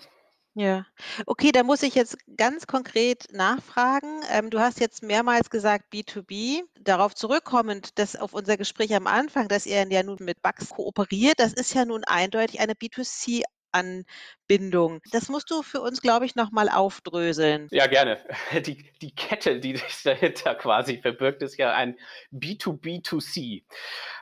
Ja. 0.58 0.86
Okay, 1.26 1.52
da 1.52 1.62
muss 1.62 1.82
ich 1.82 1.94
jetzt 1.94 2.16
ganz 2.38 2.66
konkret 2.66 3.26
nachfragen. 3.30 4.22
Ähm, 4.30 4.48
du 4.48 4.58
hast 4.58 4.80
jetzt 4.80 5.02
mehrmals 5.02 5.50
gesagt 5.50 5.92
B2B. 5.92 6.62
Darauf 6.80 7.14
zurückkommend, 7.14 7.98
dass 7.98 8.16
auf 8.16 8.32
unser 8.32 8.56
Gespräch 8.56 8.94
am 8.94 9.06
Anfang, 9.06 9.48
dass 9.48 9.66
ihr 9.66 9.86
ja 9.86 10.02
nun 10.02 10.16
mit 10.20 10.40
Bugs 10.40 10.70
kooperiert, 10.70 11.34
das 11.36 11.52
ist 11.52 11.74
ja 11.74 11.84
nun 11.84 12.04
eindeutig 12.04 12.58
eine 12.58 12.72
B2C 12.72 13.42
Anbindung. 13.76 15.02
Das 15.12 15.28
musst 15.28 15.50
du 15.50 15.62
für 15.62 15.82
uns, 15.82 16.00
glaube 16.00 16.24
ich, 16.24 16.34
nochmal 16.34 16.70
aufdröseln. 16.70 17.68
Ja, 17.70 17.86
gerne. 17.86 18.18
Die, 18.66 18.90
die 19.02 19.14
Kette, 19.14 19.60
die 19.60 19.76
sich 19.76 20.02
dahinter 20.04 20.54
quasi 20.54 20.98
verbirgt, 20.98 21.42
ist 21.42 21.58
ja 21.58 21.74
ein 21.74 21.98
B2B2C. 22.32 23.64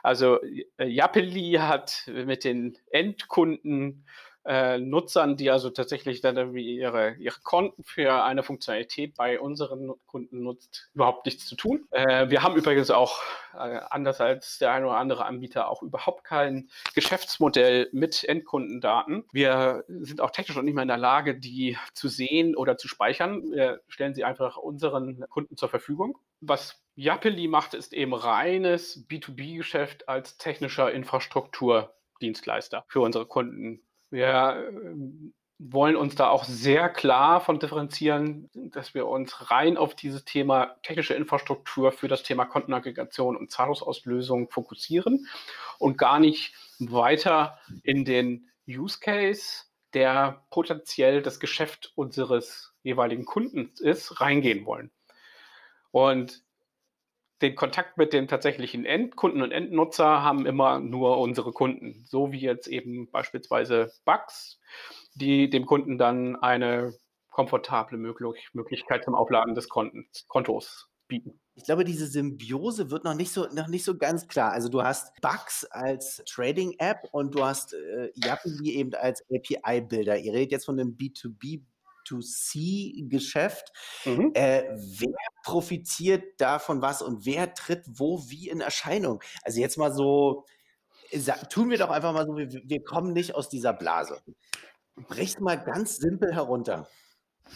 Also 0.03 0.39
Yapeli 0.77 1.53
hat 1.53 2.03
mit 2.07 2.43
den 2.43 2.77
Endkunden 2.91 4.05
äh, 4.45 4.77
Nutzern, 4.77 5.37
die 5.37 5.49
also 5.49 5.69
tatsächlich 5.69 6.21
dann 6.21 6.37
irgendwie 6.37 6.77
ihre, 6.77 7.15
ihre 7.15 7.39
Konten 7.41 7.83
für 7.83 8.23
eine 8.23 8.43
Funktionalität 8.43 9.15
bei 9.15 9.39
unseren 9.39 9.93
Kunden 10.05 10.43
nutzt, 10.43 10.89
überhaupt 10.93 11.25
nichts 11.25 11.47
zu 11.47 11.55
tun. 11.55 11.87
Äh, 11.91 12.29
wir 12.29 12.43
haben 12.43 12.55
übrigens 12.55 12.91
auch, 12.91 13.21
äh, 13.53 13.79
anders 13.89 14.21
als 14.21 14.59
der 14.59 14.71
eine 14.71 14.85
oder 14.85 14.97
andere 14.97 15.25
Anbieter, 15.25 15.69
auch 15.69 15.81
überhaupt 15.81 16.23
kein 16.23 16.69
Geschäftsmodell 16.93 17.89
mit 17.91 18.23
Endkundendaten. 18.23 19.25
Wir 19.31 19.83
sind 19.87 20.21
auch 20.21 20.31
technisch 20.31 20.55
noch 20.55 20.63
nicht 20.63 20.75
mehr 20.75 20.83
in 20.83 20.89
der 20.89 20.97
Lage, 20.97 21.35
die 21.35 21.77
zu 21.93 22.07
sehen 22.07 22.55
oder 22.55 22.77
zu 22.77 22.87
speichern. 22.87 23.43
Wir 23.51 23.81
stellen 23.87 24.13
sie 24.13 24.23
einfach 24.23 24.57
unseren 24.57 25.25
Kunden 25.29 25.57
zur 25.57 25.69
Verfügung. 25.69 26.19
Was 26.41 26.83
Yapeli 26.95 27.47
macht, 27.47 27.73
ist 27.73 27.93
eben 27.93 28.13
reines 28.13 29.07
B2B-Geschäft 29.09 30.07
als 30.07 30.37
technischer 30.37 30.91
Infrastrukturdienstleister 30.91 32.85
für 32.87 33.01
unsere 33.01 33.25
Kunden 33.25 33.81
wir 34.09 34.67
ähm, 34.69 35.33
wollen 35.57 35.95
uns 35.95 36.15
da 36.15 36.29
auch 36.29 36.43
sehr 36.43 36.89
klar 36.89 37.39
von 37.39 37.59
differenzieren, 37.59 38.49
dass 38.53 38.93
wir 38.93 39.07
uns 39.07 39.49
rein 39.51 39.77
auf 39.77 39.95
dieses 39.95 40.25
Thema 40.25 40.75
technische 40.83 41.13
Infrastruktur 41.13 41.91
für 41.91 42.07
das 42.07 42.23
Thema 42.23 42.45
Kontenaggregation 42.45 43.37
und 43.37 43.51
Zahlungsauslösung 43.51 44.49
fokussieren 44.49 45.27
und 45.79 45.97
gar 45.97 46.19
nicht 46.19 46.53
weiter 46.79 47.57
in 47.83 48.03
den 48.03 48.49
Use 48.67 48.99
Case, 48.99 49.63
der 49.93 50.45
potenziell 50.49 51.21
das 51.21 51.39
Geschäft 51.39 51.93
unseres 51.95 52.73
jeweiligen 52.83 53.25
Kunden 53.25 53.71
ist, 53.79 54.19
reingehen 54.19 54.65
wollen. 54.65 54.91
Und 55.91 56.44
den 57.41 57.55
Kontakt 57.55 57.97
mit 57.97 58.13
den 58.13 58.27
tatsächlichen 58.27 58.85
Endkunden 58.85 59.41
und 59.41 59.51
Endnutzer 59.51 60.23
haben 60.23 60.45
immer 60.45 60.79
nur 60.79 61.17
unsere 61.17 61.51
Kunden. 61.51 62.05
So 62.05 62.31
wie 62.31 62.39
jetzt 62.39 62.67
eben 62.67 63.09
beispielsweise 63.11 63.91
Bugs, 64.05 64.59
die 65.15 65.49
dem 65.49 65.65
Kunden 65.65 65.97
dann 65.97 66.35
eine 66.37 66.93
komfortable 67.29 67.97
Möglichkeit 67.97 69.03
zum 69.03 69.15
Aufladen 69.15 69.55
des 69.55 69.67
Kontos 69.67 70.89
bieten. 71.07 71.39
Ich 71.55 71.65
glaube, 71.65 71.83
diese 71.83 72.07
Symbiose 72.07 72.91
wird 72.91 73.03
noch 73.03 73.13
nicht 73.13 73.31
so, 73.31 73.47
noch 73.53 73.67
nicht 73.67 73.83
so 73.83 73.97
ganz 73.97 74.27
klar. 74.27 74.51
Also 74.51 74.69
du 74.69 74.83
hast 74.83 75.13
Bugs 75.21 75.65
als 75.65 76.23
Trading-App 76.25 76.99
und 77.11 77.35
du 77.35 77.45
hast 77.45 77.73
äh, 77.73 78.11
Yappi 78.15 78.71
eben 78.71 78.93
als 78.93 79.23
API-Bilder. 79.29 80.17
Ihr 80.17 80.33
redet 80.33 80.51
jetzt 80.51 80.65
von 80.65 80.79
einem 80.79 80.95
B2B 80.97 81.63
B2C-Geschäft. 82.05 83.71
Mhm. 84.05 84.31
Äh, 84.33 84.63
wer 84.75 85.15
profitiert 85.43 86.39
davon 86.39 86.81
was 86.81 87.01
und 87.01 87.25
wer 87.25 87.53
tritt 87.53 87.85
wo 87.87 88.23
wie 88.29 88.49
in 88.49 88.61
Erscheinung? 88.61 89.21
Also 89.43 89.59
jetzt 89.59 89.77
mal 89.77 89.93
so, 89.93 90.45
tun 91.49 91.69
wir 91.69 91.77
doch 91.77 91.89
einfach 91.89 92.13
mal 92.13 92.25
so, 92.25 92.35
wir, 92.37 92.49
wir 92.49 92.83
kommen 92.83 93.13
nicht 93.13 93.35
aus 93.35 93.49
dieser 93.49 93.73
Blase. 93.73 94.21
Bricht 94.95 95.41
mal 95.41 95.55
ganz 95.55 95.97
simpel 95.97 96.33
herunter. 96.33 96.87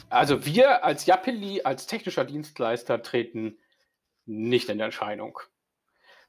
Also 0.09 0.45
wir 0.45 0.83
als 0.83 1.05
Yapeli, 1.05 1.62
als 1.63 1.88
technischer 1.88 2.25
Dienstleister 2.25 3.01
treten 3.01 3.57
nicht 4.25 4.69
in 4.69 4.79
Erscheinung. 4.79 5.39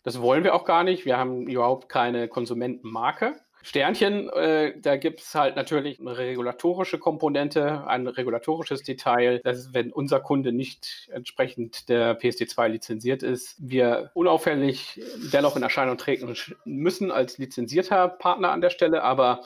Das 0.02 0.20
wollen 0.20 0.44
wir 0.44 0.54
auch 0.54 0.64
gar 0.64 0.82
nicht. 0.82 1.04
Wir 1.04 1.18
haben 1.18 1.46
überhaupt 1.46 1.90
keine 1.90 2.28
Konsumentenmarke. 2.28 3.38
Sternchen, 3.62 4.30
äh, 4.30 4.72
da 4.80 4.96
gibt 4.96 5.20
es 5.20 5.34
halt 5.34 5.56
natürlich 5.56 6.00
eine 6.00 6.16
regulatorische 6.16 6.98
Komponente, 6.98 7.86
ein 7.86 8.06
regulatorisches 8.06 8.82
Detail, 8.82 9.40
dass 9.44 9.74
wenn 9.74 9.92
unser 9.92 10.20
Kunde 10.20 10.52
nicht 10.52 11.10
entsprechend 11.12 11.88
der 11.88 12.18
PSD2 12.18 12.68
lizenziert 12.68 13.22
ist, 13.22 13.56
wir 13.58 14.10
unauffällig 14.14 15.00
dennoch 15.32 15.56
in 15.56 15.62
Erscheinung 15.62 15.98
treten 15.98 16.34
müssen 16.64 17.10
als 17.10 17.36
lizenzierter 17.36 18.08
Partner 18.08 18.50
an 18.50 18.62
der 18.62 18.70
Stelle, 18.70 19.02
aber 19.02 19.42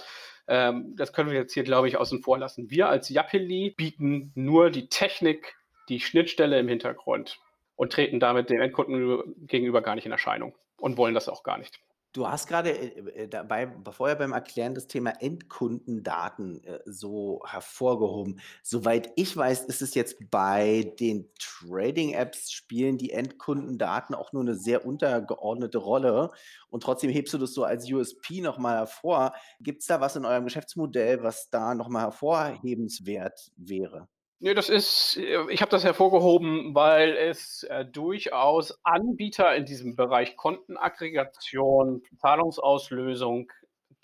ähm, 0.47 0.95
das 0.97 1.13
können 1.13 1.31
wir 1.31 1.39
jetzt 1.39 1.55
hier, 1.55 1.65
glaube 1.65 1.89
ich, 1.89 1.97
außen 1.97 2.23
vor 2.23 2.39
lassen. 2.39 2.71
Wir 2.71 2.89
als 2.89 3.09
Yapili 3.09 3.75
bieten 3.77 4.31
nur 4.35 4.71
die 4.71 4.89
Technik, 4.89 5.57
die 5.89 6.01
Schnittstelle 6.01 6.59
im 6.59 6.69
Hintergrund 6.69 7.41
und 7.77 7.93
treten 7.93 8.21
damit 8.21 8.51
dem 8.51 8.61
Endkunden 8.61 9.47
gegenüber 9.47 9.83
gar 9.83 9.97
nicht 9.97 10.07
in 10.07 10.13
Erscheinung 10.13 10.55
und 10.77 10.97
wollen 10.97 11.15
das 11.15 11.29
auch 11.29 11.43
gar 11.43 11.59
nicht. 11.59 11.81
Du 12.15 12.29
hast 12.29 12.47
gerade 12.47 12.71
äh, 12.71 13.25
äh, 13.25 13.29
dabei, 13.29 13.75
vorher 13.91 14.15
beim 14.15 14.33
Erklären 14.33 14.73
das 14.77 14.87
Thema 14.87 15.21
Endkundendaten 15.21 16.63
äh, 16.63 16.79
so 16.85 17.43
hervorgehoben. 17.45 18.41
Soweit 18.63 19.11
ich 19.17 19.37
weiß, 19.37 19.65
ist 19.65 19.83
es 19.83 19.97
jetzt 19.97 20.31
bei 20.31 20.95
den 21.01 21.29
Trading-Apps 21.41 22.53
spielen 22.53 22.99
die 22.99 23.11
Endkundendaten 23.11 24.15
auch 24.15 24.33
nur 24.33 24.43
eine 24.43 24.55
sehr 24.55 24.87
untergeordnete 24.87 25.79
Rolle. 25.79 26.31
Und 26.71 26.85
trotzdem 26.85 27.11
hebst 27.11 27.35
du 27.35 27.39
das 27.39 27.53
so 27.53 27.65
als 27.65 27.91
USP 27.91 28.41
nochmal 28.41 28.77
hervor. 28.77 29.33
Gibt 29.59 29.81
es 29.81 29.89
da 29.89 30.01
was 30.01 30.15
in 30.15 30.25
eurem 30.25 30.45
Geschäftsmodell, 30.45 31.25
was 31.25 31.51
da 31.51 31.75
nochmal 31.75 32.03
hervorhebenswert 32.03 33.51
wäre? 33.57 34.07
Nee, 34.45 34.53
das 34.53 34.69
ist, 34.69 35.17
äh, 35.17 35.47
ich 35.49 35.63
habe 35.63 35.71
das 35.71 35.85
hervorgehoben, 35.85 36.75
weil 36.75 37.17
es 37.17 37.63
äh, 37.63 37.87
durchaus 37.87 38.79
Anbieter 38.85 39.57
in 39.57 39.65
diesem 39.65 39.97
Bereich 39.97 40.37
Kontenaggregation, 40.37 42.03
Zahlungsauslösung 42.19 43.51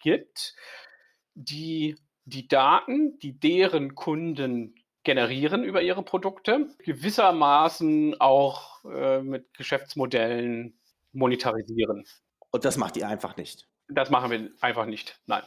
gibt, 0.02 0.54
die 1.34 1.96
die 2.24 2.48
Daten, 2.48 3.18
die 3.18 3.38
deren 3.38 3.94
Kunden 3.94 4.76
generieren 5.04 5.62
über 5.62 5.82
ihre 5.82 6.02
Produkte, 6.02 6.68
gewissermaßen 6.78 8.18
auch 8.18 8.82
äh, 8.86 9.20
mit 9.20 9.52
Geschäftsmodellen 9.52 10.80
monetarisieren. 11.12 12.06
Und 12.50 12.64
das 12.64 12.78
macht 12.78 12.96
ihr 12.96 13.06
einfach 13.06 13.36
nicht. 13.36 13.68
Das 13.88 14.08
machen 14.08 14.30
wir 14.30 14.50
einfach 14.62 14.86
nicht. 14.86 15.20
Nein. 15.26 15.42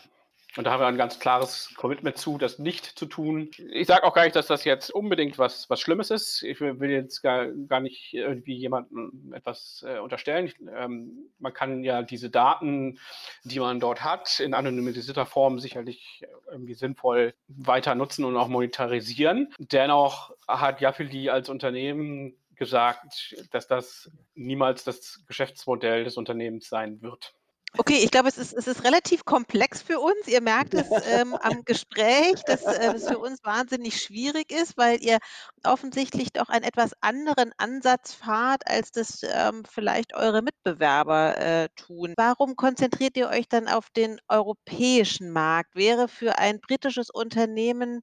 Und 0.56 0.66
da 0.66 0.72
haben 0.72 0.82
wir 0.82 0.88
ein 0.88 0.98
ganz 0.98 1.20
klares 1.20 1.74
Commitment 1.76 2.18
zu, 2.18 2.38
das 2.38 2.60
nicht 2.60 2.86
zu 2.86 3.08
tun. 3.08 3.50
Ich 3.72 3.88
sage 3.88 4.04
auch 4.04 4.14
gar 4.14 4.24
nicht, 4.24 4.36
dass 4.36 4.48
das 4.48 4.66
jetzt 4.66 4.92
unbedingt 4.92 5.40
was, 5.40 5.68
was 5.70 5.82
Schlimmes 5.82 6.12
ist. 6.12 6.44
Ich 6.44 6.62
will 6.62 6.92
jetzt 6.92 7.22
gar, 7.22 7.48
gar 7.48 7.80
nicht 7.80 8.14
irgendwie 8.14 8.56
jemandem 8.56 9.34
etwas 9.34 9.84
äh, 9.88 9.98
unterstellen. 9.98 10.46
Ich, 10.46 10.56
ähm, 10.76 11.32
man 11.40 11.54
kann 11.54 11.84
ja 11.84 12.04
diese 12.04 12.30
Daten, 12.30 13.00
die 13.44 13.60
man 13.60 13.80
dort 13.80 14.04
hat, 14.04 14.40
in 14.40 14.54
anonymisierter 14.54 15.26
Form 15.26 15.60
sicherlich 15.60 16.22
irgendwie 16.52 16.76
sinnvoll 16.76 17.34
weiter 17.48 17.96
nutzen 17.96 18.24
und 18.24 18.38
auch 18.38 18.48
monetarisieren. 18.48 19.52
Dennoch 19.58 20.36
hat 20.48 20.82
Yapili 20.82 21.30
als 21.30 21.50
Unternehmen 21.50 22.36
gesagt, 22.56 23.36
dass 23.52 23.68
das 23.68 24.12
niemals 24.36 24.84
das 24.84 25.24
Geschäftsmodell 25.28 26.04
des 26.04 26.18
Unternehmens 26.18 26.70
sein 26.70 27.02
wird. 27.02 27.34
Okay, 27.76 28.02
ich 28.04 28.12
glaube, 28.12 28.30
es 28.30 28.38
ist, 28.38 28.54
es 28.54 28.68
ist 28.68 28.84
relativ 28.84 29.26
komplex 29.26 29.82
für 29.82 30.00
uns. 30.00 30.28
Ihr 30.28 30.42
merkt 30.42 30.76
es 30.76 30.86
ähm, 31.08 31.34
am 31.34 31.66
Gespräch, 31.66 32.36
dass 32.46 32.62
äh, 32.62 32.94
es 32.94 33.08
für 33.08 33.18
uns 33.18 33.44
wahnsinnig 33.44 34.00
schwierig 34.00 34.52
ist, 34.52 34.78
weil 34.78 35.04
ihr 35.04 35.18
offensichtlich 35.64 36.32
doch 36.32 36.50
einen 36.50 36.66
etwas 36.66 36.92
anderen 37.02 37.52
Ansatz 37.58 38.14
fahrt, 38.14 38.68
als 38.68 38.92
das 38.92 39.22
ähm, 39.24 39.64
vielleicht 39.68 40.14
eure 40.14 40.44
Mitbewerber 40.44 41.38
äh, 41.38 41.70
tun. 41.76 42.14
Warum 42.16 42.56
konzentriert 42.56 43.18
ihr 43.18 43.30
euch 43.30 43.50
dann 43.50 43.68
auf 43.68 43.90
den 43.90 44.20
europäischen 44.28 45.32
Markt? 45.32 45.74
Wäre 45.76 46.08
für 46.08 46.38
ein 46.38 46.60
britisches 46.60 47.10
Unternehmen 47.10 48.02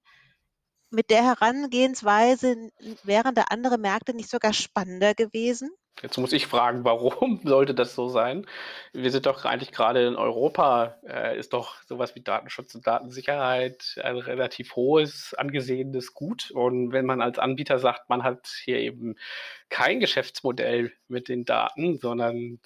mit 0.90 1.10
der 1.10 1.22
Herangehensweise, 1.24 2.70
wären 3.04 3.36
da 3.36 3.44
andere 3.50 3.78
Märkte 3.78 4.14
nicht 4.14 4.30
sogar 4.30 4.52
spannender 4.52 5.14
gewesen? 5.14 5.70
Jetzt 6.02 6.16
muss 6.16 6.32
ich 6.32 6.46
fragen, 6.46 6.84
warum 6.84 7.40
sollte 7.44 7.74
das 7.74 7.94
so 7.94 8.08
sein? 8.08 8.46
Wir 8.92 9.10
sind 9.10 9.26
doch 9.26 9.44
eigentlich 9.44 9.72
gerade 9.72 10.06
in 10.06 10.16
Europa, 10.16 10.98
äh, 11.06 11.38
ist 11.38 11.52
doch 11.52 11.82
sowas 11.82 12.14
wie 12.14 12.22
Datenschutz 12.22 12.74
und 12.74 12.86
Datensicherheit 12.86 14.00
ein 14.02 14.16
relativ 14.16 14.76
hohes, 14.76 15.34
angesehenes 15.34 16.14
Gut. 16.14 16.50
Und 16.52 16.92
wenn 16.92 17.04
man 17.06 17.20
als 17.20 17.38
Anbieter 17.38 17.78
sagt, 17.78 18.08
man 18.08 18.22
hat 18.22 18.46
hier 18.64 18.78
eben 18.78 19.16
kein 19.68 20.00
Geschäftsmodell 20.00 20.92
mit 21.08 21.28
den 21.28 21.44
Daten, 21.44 21.98
sondern 21.98 22.60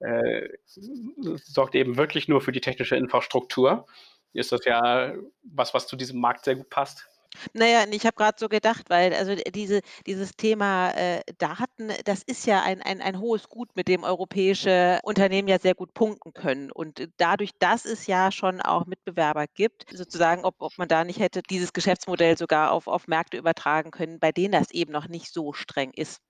äh, 0.00 0.48
sorgt 0.66 1.74
eben 1.74 1.96
wirklich 1.96 2.28
nur 2.28 2.40
für 2.40 2.52
die 2.52 2.60
technische 2.60 2.96
Infrastruktur, 2.96 3.86
ist 4.32 4.52
das 4.52 4.64
ja 4.64 5.14
was, 5.42 5.74
was 5.74 5.86
zu 5.86 5.96
diesem 5.96 6.20
Markt 6.20 6.44
sehr 6.44 6.56
gut 6.56 6.70
passt. 6.70 7.09
Naja, 7.52 7.84
ich 7.90 8.04
habe 8.06 8.16
gerade 8.16 8.36
so 8.38 8.48
gedacht, 8.48 8.90
weil 8.90 9.14
also 9.14 9.34
diese 9.36 9.80
dieses 10.06 10.32
Thema, 10.32 10.90
äh, 10.90 11.22
Daten, 11.38 11.92
das 12.04 12.22
ist 12.22 12.46
ja 12.46 12.62
ein 12.62 12.82
ein 12.82 13.00
ein 13.00 13.20
hohes 13.20 13.48
Gut, 13.48 13.70
mit 13.76 13.88
dem 13.88 14.04
europäische 14.04 14.98
Unternehmen 15.02 15.48
ja 15.48 15.58
sehr 15.58 15.74
gut 15.74 15.94
punkten 15.94 16.32
können. 16.32 16.70
Und 16.72 17.08
dadurch, 17.18 17.50
dass 17.58 17.84
es 17.84 18.06
ja 18.06 18.32
schon 18.32 18.60
auch 18.60 18.86
Mitbewerber 18.86 19.46
gibt, 19.54 19.86
sozusagen, 19.92 20.44
ob 20.44 20.56
ob 20.58 20.76
man 20.78 20.88
da 20.88 21.04
nicht 21.04 21.20
hätte 21.20 21.42
dieses 21.48 21.72
Geschäftsmodell 21.72 22.36
sogar 22.36 22.72
auf 22.72 22.88
auf 22.88 23.06
Märkte 23.06 23.36
übertragen 23.36 23.90
können, 23.90 24.18
bei 24.18 24.32
denen 24.32 24.52
das 24.52 24.70
eben 24.72 24.92
noch 24.92 25.08
nicht 25.08 25.32
so 25.32 25.52
streng 25.52 25.92
ist. 25.94 26.20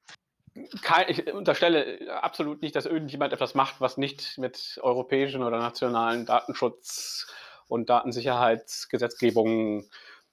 Kein, 0.83 1.09
ich 1.09 1.33
unterstelle 1.33 2.13
absolut 2.23 2.61
nicht, 2.61 2.75
dass 2.75 2.85
irgendjemand 2.85 3.33
etwas 3.33 3.55
macht, 3.55 3.81
was 3.81 3.97
nicht 3.97 4.37
mit 4.37 4.81
europäischen 4.83 5.45
oder 5.45 5.59
nationalen 5.59 6.27
Datenschutz 6.27 7.29
und 7.69 7.89
Datensicherheitsgesetzgebungen 7.89 9.89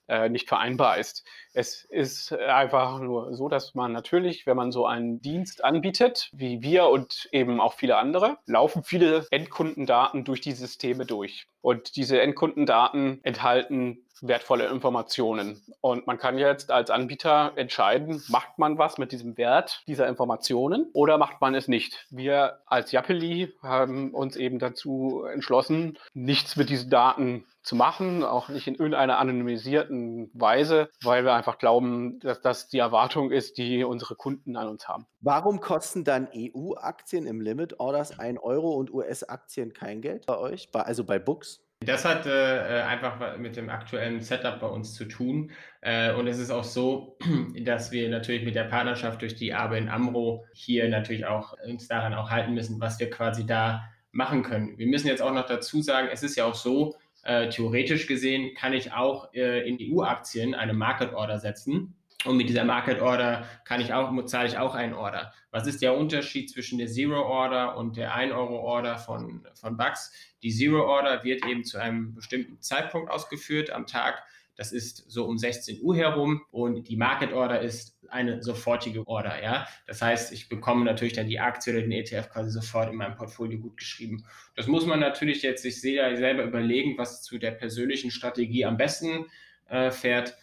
äh, 0.08 0.30
nicht 0.30 0.48
vereinbar 0.48 0.98
ist. 0.98 1.26
Es 1.54 1.84
ist 1.86 2.34
einfach 2.34 3.00
nur 3.00 3.34
so, 3.36 3.50
dass 3.50 3.76
man 3.76 3.91
natürlich, 3.91 4.46
wenn 4.46 4.56
man 4.56 4.72
so 4.72 4.86
einen 4.86 5.22
Dienst 5.22 5.63
anbietet, 5.63 6.30
wie 6.34 6.62
wir 6.62 6.88
und 6.88 7.28
eben 7.32 7.60
auch 7.60 7.74
viele 7.74 7.98
andere, 7.98 8.38
laufen 8.46 8.84
viele 8.84 9.26
Endkundendaten 9.32 10.24
durch 10.24 10.41
die 10.41 10.54
Systeme 10.54 11.06
durch. 11.06 11.48
Und 11.62 11.96
diese 11.96 12.22
Endkundendaten 12.22 13.20
enthalten 13.24 14.07
wertvolle 14.21 14.67
Informationen. 14.67 15.62
Und 15.82 16.08
man 16.08 16.17
kann 16.17 16.38
jetzt 16.38 16.71
als 16.71 16.89
Anbieter 16.89 17.53
entscheiden, 17.56 18.23
macht 18.30 18.58
man 18.58 18.77
was 18.77 18.97
mit 18.97 19.12
diesem 19.12 19.38
Wert 19.38 19.84
dieser 19.88 20.08
Informationen 20.08 20.89
oder 20.93 21.17
macht 21.17 21.41
man 21.41 21.56
es 21.56 21.67
nicht. 21.67 22.06
Wir 22.10 22.60
als 22.65 22.91
Yapeli 22.91 23.53
haben 23.62 24.13
uns 24.13 24.36
eben 24.36 24.60
dazu 24.60 25.23
entschlossen, 25.32 25.97
nichts 26.13 26.56
mit 26.56 26.69
diesen 26.69 26.89
Daten 26.89 27.45
zu 27.67 27.75
machen, 27.75 28.23
auch 28.23 28.47
nicht 28.47 28.67
in 28.67 28.75
irgendeiner 28.75 29.19
anonymisierten 29.19 30.32
Weise, 30.34 30.89
weil 31.03 31.25
wir 31.25 31.34
einfach 31.34 31.58
glauben, 31.58 32.19
dass 32.19 32.41
das 32.41 32.69
die 32.69 32.80
Erwartung 32.80 33.30
ist, 33.30 33.58
die 33.58 33.84
unsere 33.84 34.15
Kunden 34.15 34.56
an 34.56 34.69
uns 34.69 34.88
haben. 34.88 35.06
Warum 35.19 35.60
kosten 35.60 36.06
dann 36.06 36.30
EU-Aktien 36.34 37.27
im 37.27 37.41
Limit 37.41 37.80
Orders 37.80 38.17
1 38.17 38.39
Euro 38.41 38.71
und 38.71 38.93
US-Aktien 38.93 39.73
kein 39.73 40.01
Geld 40.01 40.25
bei 40.25 40.38
euch, 40.38 40.69
also 40.73 41.03
bei 41.03 41.19
Books? 41.19 41.66
Das 41.80 42.06
hat 42.06 42.26
äh, 42.26 42.82
einfach 42.82 43.38
mit 43.38 43.56
dem 43.56 43.70
aktuellen 43.70 44.20
Setup 44.20 44.60
bei 44.60 44.68
uns 44.68 44.94
zu 44.94 45.06
tun. 45.06 45.52
Äh, 45.82 46.13
und 46.13 46.28
es 46.28 46.40
ist 46.40 46.50
auch 46.50 46.63
so, 46.63 47.18
dass 47.63 47.92
wir 47.92 48.10
natürlich 48.10 48.44
mit 48.44 48.56
der 48.56 48.63
Partnerschaft 48.63 49.22
durch 49.22 49.36
die 49.36 49.54
ABN 49.54 49.88
AMRO 49.88 50.46
hier 50.54 50.90
natürlich 50.90 51.26
auch 51.26 51.54
uns 51.66 51.88
daran 51.88 52.13
auch 52.13 52.32
halten 52.32 52.54
müssen, 52.54 52.82
was 52.82 53.00
wir 53.00 53.10
quasi 53.10 53.46
da 53.46 53.84
machen 54.12 54.42
können. 54.42 54.78
Wir 54.78 54.88
müssen 54.88 55.08
jetzt 55.08 55.22
auch 55.22 55.34
noch 55.34 55.46
dazu 55.46 55.82
sagen, 55.82 56.10
es 56.12 56.24
ist 56.24 56.36
ja 56.36 56.46
auch 56.46 56.56
so, 56.56 56.96
äh, 57.24 57.50
theoretisch 57.50 58.08
gesehen 58.08 58.56
kann 58.56 58.74
ich 58.74 58.94
auch 58.94 59.34
äh, 59.34 59.68
in 59.68 59.78
EU-Aktien 59.80 60.56
eine 60.56 60.74
Market 60.74 61.13
Order 61.13 61.40
setzen. 61.40 61.96
Und 62.28 62.38
mit 62.38 62.50
dieser 62.50 62.66
Market 62.66 63.02
Order 63.02 63.48
kann 63.63 63.80
ich 63.80 63.94
auch, 63.94 64.26
zahle 64.26 64.48
ich 64.48 64.58
auch 64.58 64.76
einen 64.76 64.94
Order. 64.94 65.34
Was 65.52 65.66
ist 65.66 65.82
der 65.82 65.98
Unterschied 65.98 66.50
zwischen 66.50 66.78
der 66.78 66.88
Zero 66.88 67.22
Order 67.22 67.78
und 67.78 67.96
der 67.98 68.13
1 68.13 68.34
Euro 68.34 68.60
Order 68.60 68.98
von, 68.98 69.48
von 69.56 69.78
Bucks? 69.78 70.12
Die 70.44 70.52
Zero 70.52 70.86
Order 70.86 71.24
wird 71.24 71.46
eben 71.46 71.63
zu 71.63 71.78
einem 71.78 72.13
bestimmten 72.13 72.62
Zeitpunkt 72.62 73.10
ausgeführt 73.10 73.70
am 73.70 73.88
Tag. 73.88 74.24
Das 74.58 74.72
ist 74.72 75.10
so 75.10 75.26
um 75.26 75.38
16 75.38 75.82
Uhr 75.82 75.96
herum 75.96 76.42
und 76.52 76.90
die 76.90 76.98
Market 76.98 77.32
Order 77.32 77.62
ist 77.62 77.96
eine 78.10 78.42
sofortige 78.42 79.08
Order, 79.08 79.42
ja. 79.42 79.68
Das 79.86 80.02
heißt, 80.02 80.34
ich 80.34 80.50
bekomme 80.50 80.84
natürlich 80.84 81.13
dann 81.13 81.28
die 81.28 81.40
Aktie 81.40 81.74
oder 81.74 81.82
den 81.84 81.92
ETF 81.92 82.30
quasi 82.30 82.50
sofort 82.50 82.90
in 82.90 82.96
meinem 82.96 83.16
Portfolio 83.16 83.60
gut 83.60 83.78
geschrieben. 83.78 84.26
Das 84.56 84.66
muss 84.66 84.86
man 84.86 85.00
natürlich 85.00 85.44
jetzt 85.44 85.62
sich 85.62 85.80
selber 85.80 86.44
überlegen, 86.44 86.98
was 86.98 87.22
zu 87.22 87.38
der 87.38 87.52
persönlichen 87.52 88.10
Strategie 88.10 88.66
am 88.66 88.78
besten 88.78 89.28
äh, 89.68 89.92
fährt. 89.92 90.36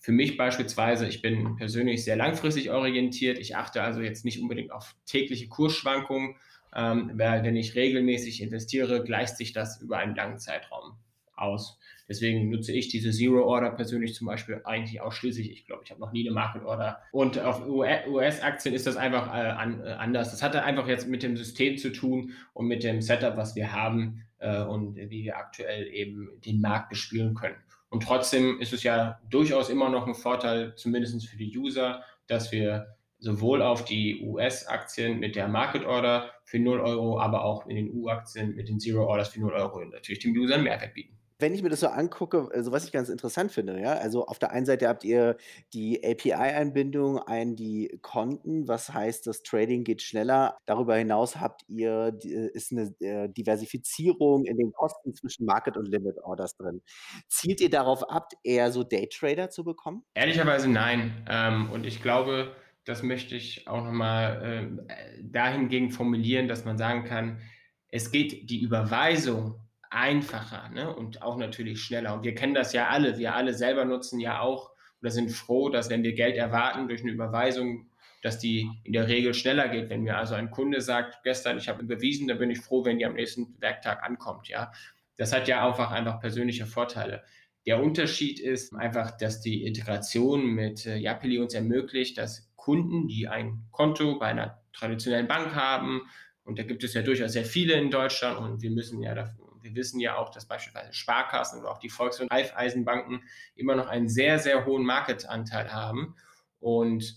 Für 0.00 0.12
mich 0.12 0.38
beispielsweise, 0.38 1.06
ich 1.06 1.20
bin 1.20 1.56
persönlich 1.56 2.04
sehr 2.04 2.16
langfristig 2.16 2.70
orientiert. 2.70 3.38
Ich 3.38 3.56
achte 3.56 3.82
also 3.82 4.00
jetzt 4.00 4.24
nicht 4.24 4.40
unbedingt 4.40 4.72
auf 4.72 4.96
tägliche 5.04 5.48
Kursschwankungen, 5.48 6.36
ähm, 6.74 7.12
weil 7.14 7.44
wenn 7.44 7.54
ich 7.54 7.74
regelmäßig 7.74 8.42
investiere, 8.42 9.04
gleicht 9.04 9.36
sich 9.36 9.52
das 9.52 9.80
über 9.82 9.98
einen 9.98 10.14
langen 10.14 10.38
Zeitraum 10.38 10.96
aus. 11.36 11.78
Deswegen 12.08 12.48
nutze 12.48 12.72
ich 12.72 12.88
diese 12.88 13.10
Zero 13.10 13.44
Order 13.44 13.70
persönlich 13.70 14.14
zum 14.14 14.26
Beispiel 14.26 14.62
eigentlich 14.64 15.02
ausschließlich. 15.02 15.52
Ich 15.52 15.66
glaube, 15.66 15.82
ich 15.84 15.90
habe 15.90 16.00
noch 16.00 16.12
nie 16.12 16.26
eine 16.26 16.34
Market 16.34 16.62
Order. 16.64 17.02
Und 17.12 17.38
auf 17.38 17.66
US-Aktien 17.66 18.74
ist 18.74 18.86
das 18.86 18.96
einfach 18.96 19.28
äh, 19.28 19.48
an, 19.48 19.84
äh, 19.84 19.90
anders. 19.90 20.30
Das 20.30 20.42
hatte 20.42 20.64
einfach 20.64 20.88
jetzt 20.88 21.08
mit 21.08 21.22
dem 21.22 21.36
System 21.36 21.76
zu 21.76 21.92
tun 21.92 22.32
und 22.54 22.66
mit 22.66 22.84
dem 22.84 23.02
Setup, 23.02 23.36
was 23.36 23.54
wir 23.54 23.72
haben 23.72 24.24
äh, 24.38 24.62
und 24.62 24.96
wie 24.96 25.24
wir 25.24 25.36
aktuell 25.36 25.86
eben 25.92 26.30
den 26.44 26.60
Markt 26.60 26.88
bespielen 26.88 27.34
können. 27.34 27.56
Und 27.90 28.04
trotzdem 28.04 28.60
ist 28.60 28.72
es 28.72 28.82
ja 28.82 29.20
durchaus 29.28 29.68
immer 29.68 29.88
noch 29.88 30.06
ein 30.06 30.14
Vorteil, 30.14 30.74
zumindest 30.76 31.28
für 31.28 31.36
die 31.36 31.56
User, 31.56 32.02
dass 32.26 32.52
wir 32.52 32.96
sowohl 33.18 33.60
auf 33.62 33.84
die 33.84 34.24
US-Aktien 34.24 35.18
mit 35.18 35.36
der 35.36 35.48
Market 35.48 35.84
Order 35.84 36.30
für 36.44 36.58
0 36.58 36.80
Euro, 36.80 37.20
aber 37.20 37.44
auch 37.44 37.66
in 37.66 37.76
den 37.76 37.92
U-Aktien 37.92 38.54
mit 38.54 38.68
den 38.68 38.80
Zero 38.80 39.06
Orders 39.06 39.28
für 39.28 39.40
0 39.40 39.52
Euro 39.52 39.84
natürlich 39.84 40.20
dem 40.20 40.32
User 40.32 40.54
einen 40.54 40.64
Mehrwert 40.64 40.94
bieten 40.94 41.19
wenn 41.40 41.54
ich 41.54 41.62
mir 41.62 41.68
das 41.68 41.80
so 41.80 41.88
angucke, 41.88 42.48
also 42.52 42.72
was 42.72 42.84
ich 42.84 42.92
ganz 42.92 43.08
interessant 43.08 43.52
finde, 43.52 43.80
ja, 43.80 43.92
also 43.92 44.26
auf 44.26 44.38
der 44.38 44.52
einen 44.52 44.66
Seite 44.66 44.88
habt 44.88 45.04
ihr 45.04 45.36
die 45.72 46.04
API-Einbindung 46.04 47.18
ein 47.18 47.56
die 47.56 47.98
Konten, 48.02 48.68
was 48.68 48.92
heißt, 48.92 49.26
das 49.26 49.42
Trading 49.42 49.84
geht 49.84 50.02
schneller. 50.02 50.56
Darüber 50.66 50.96
hinaus 50.96 51.36
habt 51.36 51.62
ihr 51.68 52.18
ist 52.22 52.72
eine 52.72 52.94
äh, 53.00 53.28
Diversifizierung 53.28 54.44
in 54.44 54.56
den 54.56 54.72
Kosten 54.72 55.14
zwischen 55.14 55.46
Market 55.46 55.76
und 55.76 55.86
Limit 55.86 56.18
Orders 56.18 56.56
drin. 56.56 56.82
Zielt 57.28 57.60
ihr 57.60 57.70
darauf 57.70 58.08
ab, 58.08 58.30
eher 58.42 58.70
so 58.72 58.82
Daytrader 58.82 59.50
zu 59.50 59.64
bekommen? 59.64 60.04
Ehrlicherweise 60.14 60.68
nein. 60.68 61.24
Ähm, 61.28 61.70
und 61.70 61.86
ich 61.86 62.02
glaube, 62.02 62.54
das 62.84 63.02
möchte 63.02 63.36
ich 63.36 63.68
auch 63.68 63.84
nochmal 63.84 64.80
äh, 64.88 65.22
dahingegen 65.22 65.90
formulieren, 65.90 66.48
dass 66.48 66.64
man 66.64 66.78
sagen 66.78 67.04
kann, 67.04 67.40
es 67.88 68.10
geht 68.10 68.50
die 68.50 68.60
Überweisung 68.60 69.60
einfacher 69.90 70.70
ne? 70.70 70.94
und 70.94 71.22
auch 71.22 71.36
natürlich 71.36 71.82
schneller. 71.82 72.14
Und 72.14 72.24
wir 72.24 72.34
kennen 72.34 72.54
das 72.54 72.72
ja 72.72 72.88
alle. 72.88 73.18
Wir 73.18 73.34
alle 73.34 73.52
selber 73.52 73.84
nutzen 73.84 74.20
ja 74.20 74.40
auch 74.40 74.70
oder 75.02 75.10
sind 75.10 75.30
froh, 75.30 75.68
dass 75.68 75.90
wenn 75.90 76.02
wir 76.02 76.14
Geld 76.14 76.36
erwarten 76.36 76.88
durch 76.88 77.02
eine 77.02 77.10
Überweisung, 77.10 77.90
dass 78.22 78.38
die 78.38 78.68
in 78.84 78.92
der 78.92 79.08
Regel 79.08 79.34
schneller 79.34 79.68
geht. 79.68 79.90
Wenn 79.90 80.02
mir 80.02 80.16
also 80.16 80.34
ein 80.34 80.50
Kunde 80.50 80.80
sagt, 80.80 81.22
gestern, 81.24 81.58
ich 81.58 81.68
habe 81.68 81.82
überwiesen, 81.82 82.28
dann 82.28 82.38
bin 82.38 82.50
ich 82.50 82.60
froh, 82.60 82.84
wenn 82.84 82.98
die 82.98 83.06
am 83.06 83.14
nächsten 83.14 83.60
Werktag 83.60 84.02
ankommt. 84.02 84.48
Ja, 84.48 84.72
das 85.16 85.32
hat 85.32 85.48
ja 85.48 85.66
einfach 85.66 85.90
einfach 85.90 86.20
persönliche 86.20 86.66
Vorteile. 86.66 87.24
Der 87.66 87.82
Unterschied 87.82 88.40
ist 88.40 88.74
einfach, 88.74 89.16
dass 89.16 89.40
die 89.40 89.64
Integration 89.64 90.46
mit 90.46 90.86
äh, 90.86 90.96
Yapili 90.96 91.38
uns 91.38 91.54
ermöglicht, 91.54 92.16
dass 92.16 92.50
Kunden, 92.56 93.08
die 93.08 93.28
ein 93.28 93.66
Konto 93.70 94.18
bei 94.18 94.26
einer 94.26 94.62
traditionellen 94.72 95.28
Bank 95.28 95.54
haben, 95.54 96.02
und 96.44 96.58
da 96.58 96.62
gibt 96.62 96.82
es 96.84 96.94
ja 96.94 97.02
durchaus 97.02 97.32
sehr 97.32 97.44
viele 97.44 97.74
in 97.74 97.90
Deutschland 97.90 98.38
und 98.38 98.62
wir 98.62 98.70
müssen 98.70 99.02
ja 99.02 99.14
wir 99.62 99.74
wissen 99.74 100.00
ja 100.00 100.16
auch, 100.16 100.30
dass 100.30 100.46
beispielsweise 100.46 100.92
Sparkassen 100.92 101.60
oder 101.60 101.70
auch 101.70 101.78
die 101.78 101.90
Volks- 101.90 102.20
und 102.20 102.30
Raiffeisenbanken 102.30 103.22
immer 103.54 103.76
noch 103.76 103.88
einen 103.88 104.08
sehr, 104.08 104.38
sehr 104.38 104.66
hohen 104.66 104.84
Marketanteil 104.84 105.72
haben. 105.72 106.16
Und 106.58 107.16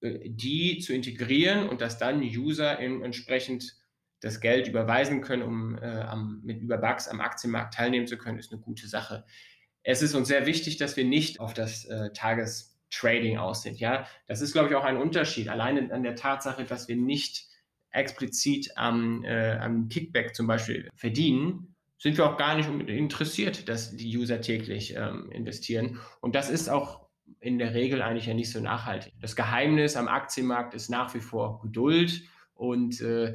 äh, 0.00 0.30
die 0.30 0.78
zu 0.78 0.92
integrieren 0.92 1.68
und 1.68 1.80
dass 1.80 1.98
dann 1.98 2.22
User 2.22 2.78
entsprechend 2.78 3.76
das 4.20 4.40
Geld 4.40 4.68
überweisen 4.68 5.22
können, 5.22 5.42
um 5.42 5.78
äh, 5.78 5.86
am, 5.86 6.40
mit 6.44 6.60
über 6.60 6.78
Bugs 6.78 7.08
am 7.08 7.20
Aktienmarkt 7.20 7.74
teilnehmen 7.74 8.06
zu 8.06 8.18
können, 8.18 8.38
ist 8.38 8.52
eine 8.52 8.60
gute 8.60 8.86
Sache. 8.86 9.24
Es 9.82 10.02
ist 10.02 10.14
uns 10.14 10.28
sehr 10.28 10.46
wichtig, 10.46 10.76
dass 10.76 10.96
wir 10.96 11.04
nicht 11.04 11.40
auf 11.40 11.54
das 11.54 11.86
äh, 11.86 12.12
Tagestrading 12.12 13.38
aus 13.38 13.62
sind. 13.62 13.80
Ja, 13.80 14.06
das 14.26 14.42
ist, 14.42 14.52
glaube 14.52 14.68
ich, 14.68 14.74
auch 14.74 14.84
ein 14.84 14.98
Unterschied. 14.98 15.48
Alleine 15.48 15.92
an 15.92 16.02
der 16.02 16.16
Tatsache, 16.16 16.64
dass 16.64 16.86
wir 16.86 16.96
nicht 16.96 17.49
explizit 17.90 18.70
am, 18.76 19.24
äh, 19.24 19.56
am 19.58 19.88
Kickback 19.88 20.34
zum 20.34 20.46
Beispiel 20.46 20.88
verdienen, 20.94 21.74
sind 21.98 22.16
wir 22.16 22.26
auch 22.26 22.38
gar 22.38 22.56
nicht 22.56 22.68
interessiert, 22.88 23.68
dass 23.68 23.94
die 23.94 24.16
User 24.16 24.40
täglich 24.40 24.94
ähm, 24.96 25.30
investieren. 25.30 26.00
Und 26.20 26.34
das 26.34 26.48
ist 26.48 26.68
auch 26.68 27.08
in 27.40 27.58
der 27.58 27.74
Regel 27.74 28.02
eigentlich 28.02 28.26
ja 28.26 28.34
nicht 28.34 28.50
so 28.50 28.60
nachhaltig. 28.60 29.12
Das 29.20 29.36
Geheimnis 29.36 29.96
am 29.96 30.08
Aktienmarkt 30.08 30.74
ist 30.74 30.88
nach 30.88 31.14
wie 31.14 31.20
vor 31.20 31.60
Geduld 31.60 32.22
und 32.54 33.00
äh, 33.02 33.34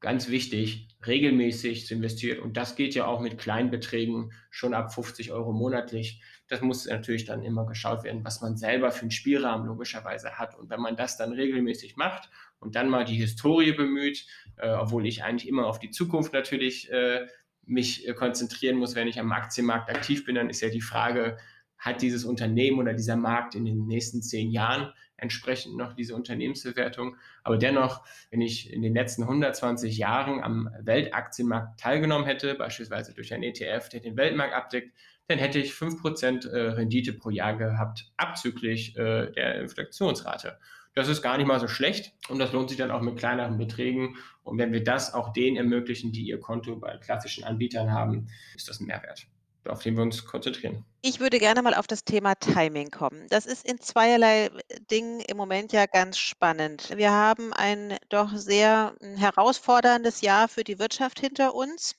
ganz 0.00 0.28
wichtig, 0.28 0.88
regelmäßig 1.06 1.86
zu 1.86 1.94
investieren. 1.94 2.40
Und 2.40 2.56
das 2.56 2.76
geht 2.76 2.94
ja 2.94 3.06
auch 3.06 3.20
mit 3.20 3.38
kleinen 3.38 3.70
Beträgen 3.70 4.32
schon 4.50 4.74
ab 4.74 4.92
50 4.92 5.32
Euro 5.32 5.52
monatlich. 5.52 6.22
Das 6.48 6.60
muss 6.60 6.86
natürlich 6.86 7.24
dann 7.24 7.42
immer 7.42 7.66
geschaut 7.66 8.04
werden, 8.04 8.24
was 8.24 8.42
man 8.42 8.56
selber 8.56 8.90
für 8.90 9.02
einen 9.02 9.10
Spielrahmen 9.10 9.66
logischerweise 9.66 10.38
hat. 10.38 10.58
Und 10.58 10.70
wenn 10.70 10.80
man 10.80 10.96
das 10.96 11.16
dann 11.16 11.32
regelmäßig 11.32 11.96
macht 11.96 12.28
und 12.62 12.74
dann 12.76 12.88
mal 12.88 13.04
die 13.04 13.16
Historie 13.16 13.72
bemüht, 13.72 14.26
äh, 14.56 14.70
obwohl 14.70 15.06
ich 15.06 15.24
eigentlich 15.24 15.48
immer 15.48 15.66
auf 15.66 15.78
die 15.78 15.90
Zukunft 15.90 16.32
natürlich 16.32 16.90
äh, 16.90 17.26
mich 17.64 18.08
äh, 18.08 18.14
konzentrieren 18.14 18.76
muss, 18.76 18.94
wenn 18.94 19.08
ich 19.08 19.18
am 19.20 19.32
Aktienmarkt 19.32 19.90
aktiv 19.90 20.24
bin, 20.24 20.34
dann 20.34 20.50
ist 20.50 20.60
ja 20.60 20.68
die 20.68 20.80
Frage, 20.80 21.36
hat 21.78 22.00
dieses 22.00 22.24
Unternehmen 22.24 22.78
oder 22.78 22.94
dieser 22.94 23.16
Markt 23.16 23.56
in 23.56 23.64
den 23.64 23.86
nächsten 23.86 24.22
zehn 24.22 24.50
Jahren 24.50 24.92
entsprechend 25.16 25.76
noch 25.76 25.94
diese 25.94 26.14
Unternehmensbewertung. 26.14 27.16
Aber 27.42 27.58
dennoch, 27.58 28.04
wenn 28.30 28.40
ich 28.40 28.72
in 28.72 28.82
den 28.82 28.94
letzten 28.94 29.22
120 29.22 29.96
Jahren 29.96 30.42
am 30.42 30.70
Weltaktienmarkt 30.80 31.80
teilgenommen 31.80 32.26
hätte, 32.26 32.54
beispielsweise 32.54 33.14
durch 33.14 33.32
einen 33.34 33.44
ETF, 33.44 33.88
der 33.88 34.00
den 34.00 34.16
Weltmarkt 34.16 34.54
abdeckt, 34.54 34.92
dann 35.28 35.38
hätte 35.38 35.58
ich 35.58 35.72
5% 35.72 36.48
äh, 36.48 36.70
Rendite 36.70 37.12
pro 37.12 37.30
Jahr 37.30 37.56
gehabt, 37.56 38.12
abzüglich 38.16 38.96
äh, 38.96 39.30
der 39.32 39.60
Inflationsrate. 39.60 40.58
Das 40.94 41.08
ist 41.08 41.22
gar 41.22 41.38
nicht 41.38 41.46
mal 41.46 41.60
so 41.60 41.68
schlecht 41.68 42.12
und 42.28 42.38
das 42.38 42.52
lohnt 42.52 42.68
sich 42.68 42.78
dann 42.78 42.90
auch 42.90 43.00
mit 43.00 43.16
kleineren 43.16 43.56
Beträgen. 43.56 44.16
Und 44.44 44.58
wenn 44.58 44.72
wir 44.72 44.84
das 44.84 45.14
auch 45.14 45.32
denen 45.32 45.56
ermöglichen, 45.56 46.12
die 46.12 46.22
ihr 46.22 46.40
Konto 46.40 46.76
bei 46.76 46.96
klassischen 46.98 47.44
Anbietern 47.44 47.92
haben, 47.92 48.28
ist 48.54 48.68
das 48.68 48.80
ein 48.80 48.86
Mehrwert, 48.86 49.26
auf 49.66 49.82
den 49.82 49.96
wir 49.96 50.02
uns 50.02 50.24
konzentrieren. 50.24 50.84
Ich 51.00 51.18
würde 51.18 51.38
gerne 51.38 51.62
mal 51.62 51.74
auf 51.74 51.86
das 51.86 52.04
Thema 52.04 52.34
Timing 52.34 52.90
kommen. 52.90 53.26
Das 53.30 53.46
ist 53.46 53.66
in 53.66 53.80
zweierlei 53.80 54.50
Dingen 54.90 55.20
im 55.20 55.36
Moment 55.36 55.72
ja 55.72 55.86
ganz 55.86 56.18
spannend. 56.18 56.92
Wir 56.96 57.10
haben 57.10 57.52
ein 57.54 57.96
doch 58.10 58.36
sehr 58.36 58.94
hm, 59.00 59.16
herausforderndes 59.16 60.20
Jahr 60.20 60.48
für 60.48 60.62
die 60.62 60.78
Wirtschaft 60.78 61.20
hinter 61.20 61.54
uns. 61.54 61.94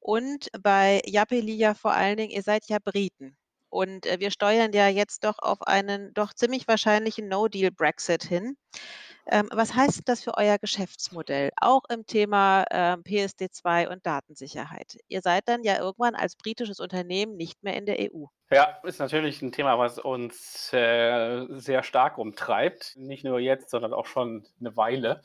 Und 0.00 0.48
bei 0.62 1.02
Japeli 1.04 1.52
ja 1.54 1.74
vor 1.74 1.92
allen 1.92 2.16
Dingen, 2.16 2.30
ihr 2.30 2.42
seid 2.42 2.66
ja 2.68 2.78
Briten. 2.82 3.36
Und 3.70 4.06
äh, 4.06 4.20
wir 4.20 4.30
steuern 4.30 4.72
ja 4.72 4.88
jetzt 4.88 5.24
doch 5.24 5.38
auf 5.38 5.62
einen 5.62 6.12
doch 6.14 6.34
ziemlich 6.34 6.68
wahrscheinlichen 6.68 7.28
No-Deal-Brexit 7.28 8.24
hin. 8.24 8.56
Ähm, 9.26 9.48
was 9.52 9.74
heißt 9.74 10.02
das 10.06 10.22
für 10.24 10.36
euer 10.36 10.58
Geschäftsmodell, 10.58 11.50
auch 11.60 11.82
im 11.88 12.04
Thema 12.04 12.64
äh, 12.70 12.96
PSD2 12.96 13.88
und 13.88 14.04
Datensicherheit? 14.04 14.98
Ihr 15.08 15.20
seid 15.20 15.48
dann 15.48 15.62
ja 15.62 15.78
irgendwann 15.78 16.14
als 16.14 16.36
britisches 16.36 16.80
Unternehmen 16.80 17.36
nicht 17.36 17.62
mehr 17.62 17.76
in 17.76 17.86
der 17.86 17.98
EU. 18.00 18.24
Ja, 18.50 18.78
ist 18.82 18.98
natürlich 18.98 19.40
ein 19.42 19.52
Thema, 19.52 19.78
was 19.78 20.00
uns 20.00 20.72
äh, 20.72 21.46
sehr 21.50 21.84
stark 21.84 22.18
umtreibt. 22.18 22.96
Nicht 22.96 23.22
nur 23.22 23.38
jetzt, 23.38 23.70
sondern 23.70 23.92
auch 23.92 24.06
schon 24.06 24.46
eine 24.58 24.76
Weile, 24.76 25.22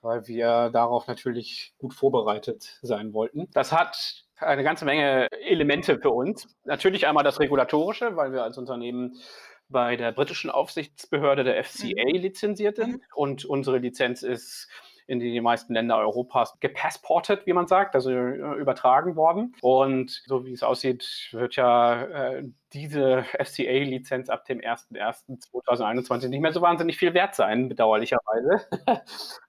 weil 0.00 0.28
wir 0.28 0.70
darauf 0.70 1.08
natürlich 1.08 1.74
gut 1.78 1.94
vorbereitet 1.94 2.78
sein 2.82 3.12
wollten. 3.12 3.48
Das 3.52 3.72
hat 3.72 4.24
eine 4.40 4.64
ganze 4.64 4.84
Menge 4.84 5.28
Elemente 5.30 5.98
für 5.98 6.10
uns. 6.10 6.48
Natürlich 6.64 7.06
einmal 7.06 7.24
das 7.24 7.40
Regulatorische, 7.40 8.16
weil 8.16 8.32
wir 8.32 8.42
als 8.42 8.58
Unternehmen 8.58 9.20
bei 9.68 9.96
der 9.96 10.12
britischen 10.12 10.50
Aufsichtsbehörde 10.50 11.44
der 11.44 11.62
FCA 11.64 11.86
mhm. 11.86 12.20
lizenziert 12.20 12.76
sind 12.76 12.92
mhm. 12.94 13.02
und 13.14 13.44
unsere 13.44 13.78
Lizenz 13.78 14.22
ist 14.22 14.68
in 15.10 15.18
die 15.18 15.40
meisten 15.40 15.74
Länder 15.74 15.98
Europas 15.98 16.56
gepassportet, 16.60 17.44
wie 17.44 17.52
man 17.52 17.66
sagt, 17.66 17.96
also 17.96 18.12
äh, 18.12 18.54
übertragen 18.54 19.16
worden. 19.16 19.56
Und 19.60 20.22
so 20.24 20.46
wie 20.46 20.52
es 20.52 20.62
aussieht, 20.62 21.28
wird 21.32 21.56
ja 21.56 22.04
äh, 22.04 22.44
diese 22.72 23.24
FCA-Lizenz 23.36 24.28
ab 24.28 24.44
dem 24.44 24.60
01.01.2021 24.60 26.28
nicht 26.28 26.40
mehr 26.40 26.52
so 26.52 26.62
wahnsinnig 26.62 26.96
viel 26.96 27.12
wert 27.12 27.34
sein, 27.34 27.68
bedauerlicherweise. 27.68 28.64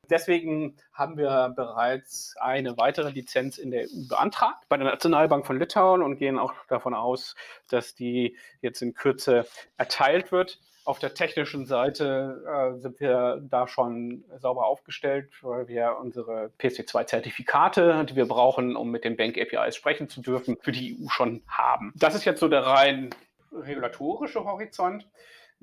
Deswegen 0.10 0.78
haben 0.94 1.18
wir 1.18 1.54
bereits 1.56 2.36
eine 2.40 2.76
weitere 2.78 3.12
Lizenz 3.12 3.60
in 3.60 3.70
der 3.70 3.84
EU 3.84 4.08
beantragt 4.10 4.66
bei 4.68 4.78
der 4.78 4.88
Nationalbank 4.88 5.46
von 5.46 5.60
Litauen 5.60 6.02
und 6.02 6.18
gehen 6.18 6.40
auch 6.40 6.56
davon 6.70 6.96
aus, 6.96 7.36
dass 7.70 7.94
die 7.94 8.36
jetzt 8.62 8.82
in 8.82 8.96
Kürze 8.96 9.46
erteilt 9.78 10.32
wird. 10.32 10.60
Auf 10.84 10.98
der 10.98 11.14
technischen 11.14 11.66
Seite 11.66 12.44
äh, 12.48 12.80
sind 12.80 13.00
wir 13.00 13.40
da 13.50 13.68
schon 13.68 14.24
sauber 14.40 14.66
aufgestellt, 14.66 15.30
weil 15.42 15.68
wir 15.68 15.98
unsere 16.00 16.52
PC2-Zertifikate, 16.60 18.06
die 18.06 18.16
wir 18.16 18.28
brauchen, 18.28 18.76
um 18.76 18.90
mit 18.90 19.04
den 19.04 19.16
Bank 19.16 19.38
APIs 19.38 19.76
sprechen 19.76 20.10
zu 20.10 20.22
dürfen, 20.22 20.58
für 20.60 20.72
die 20.72 20.98
EU 21.00 21.10
schon 21.10 21.44
haben. 21.48 21.94
Das 21.96 22.16
ist 22.16 22.26
jetzt 22.26 22.40
so 22.40 22.48
der 22.48 22.66
rein 22.66 23.12
regulatorische 23.52 24.44
Horizont. 24.44 25.08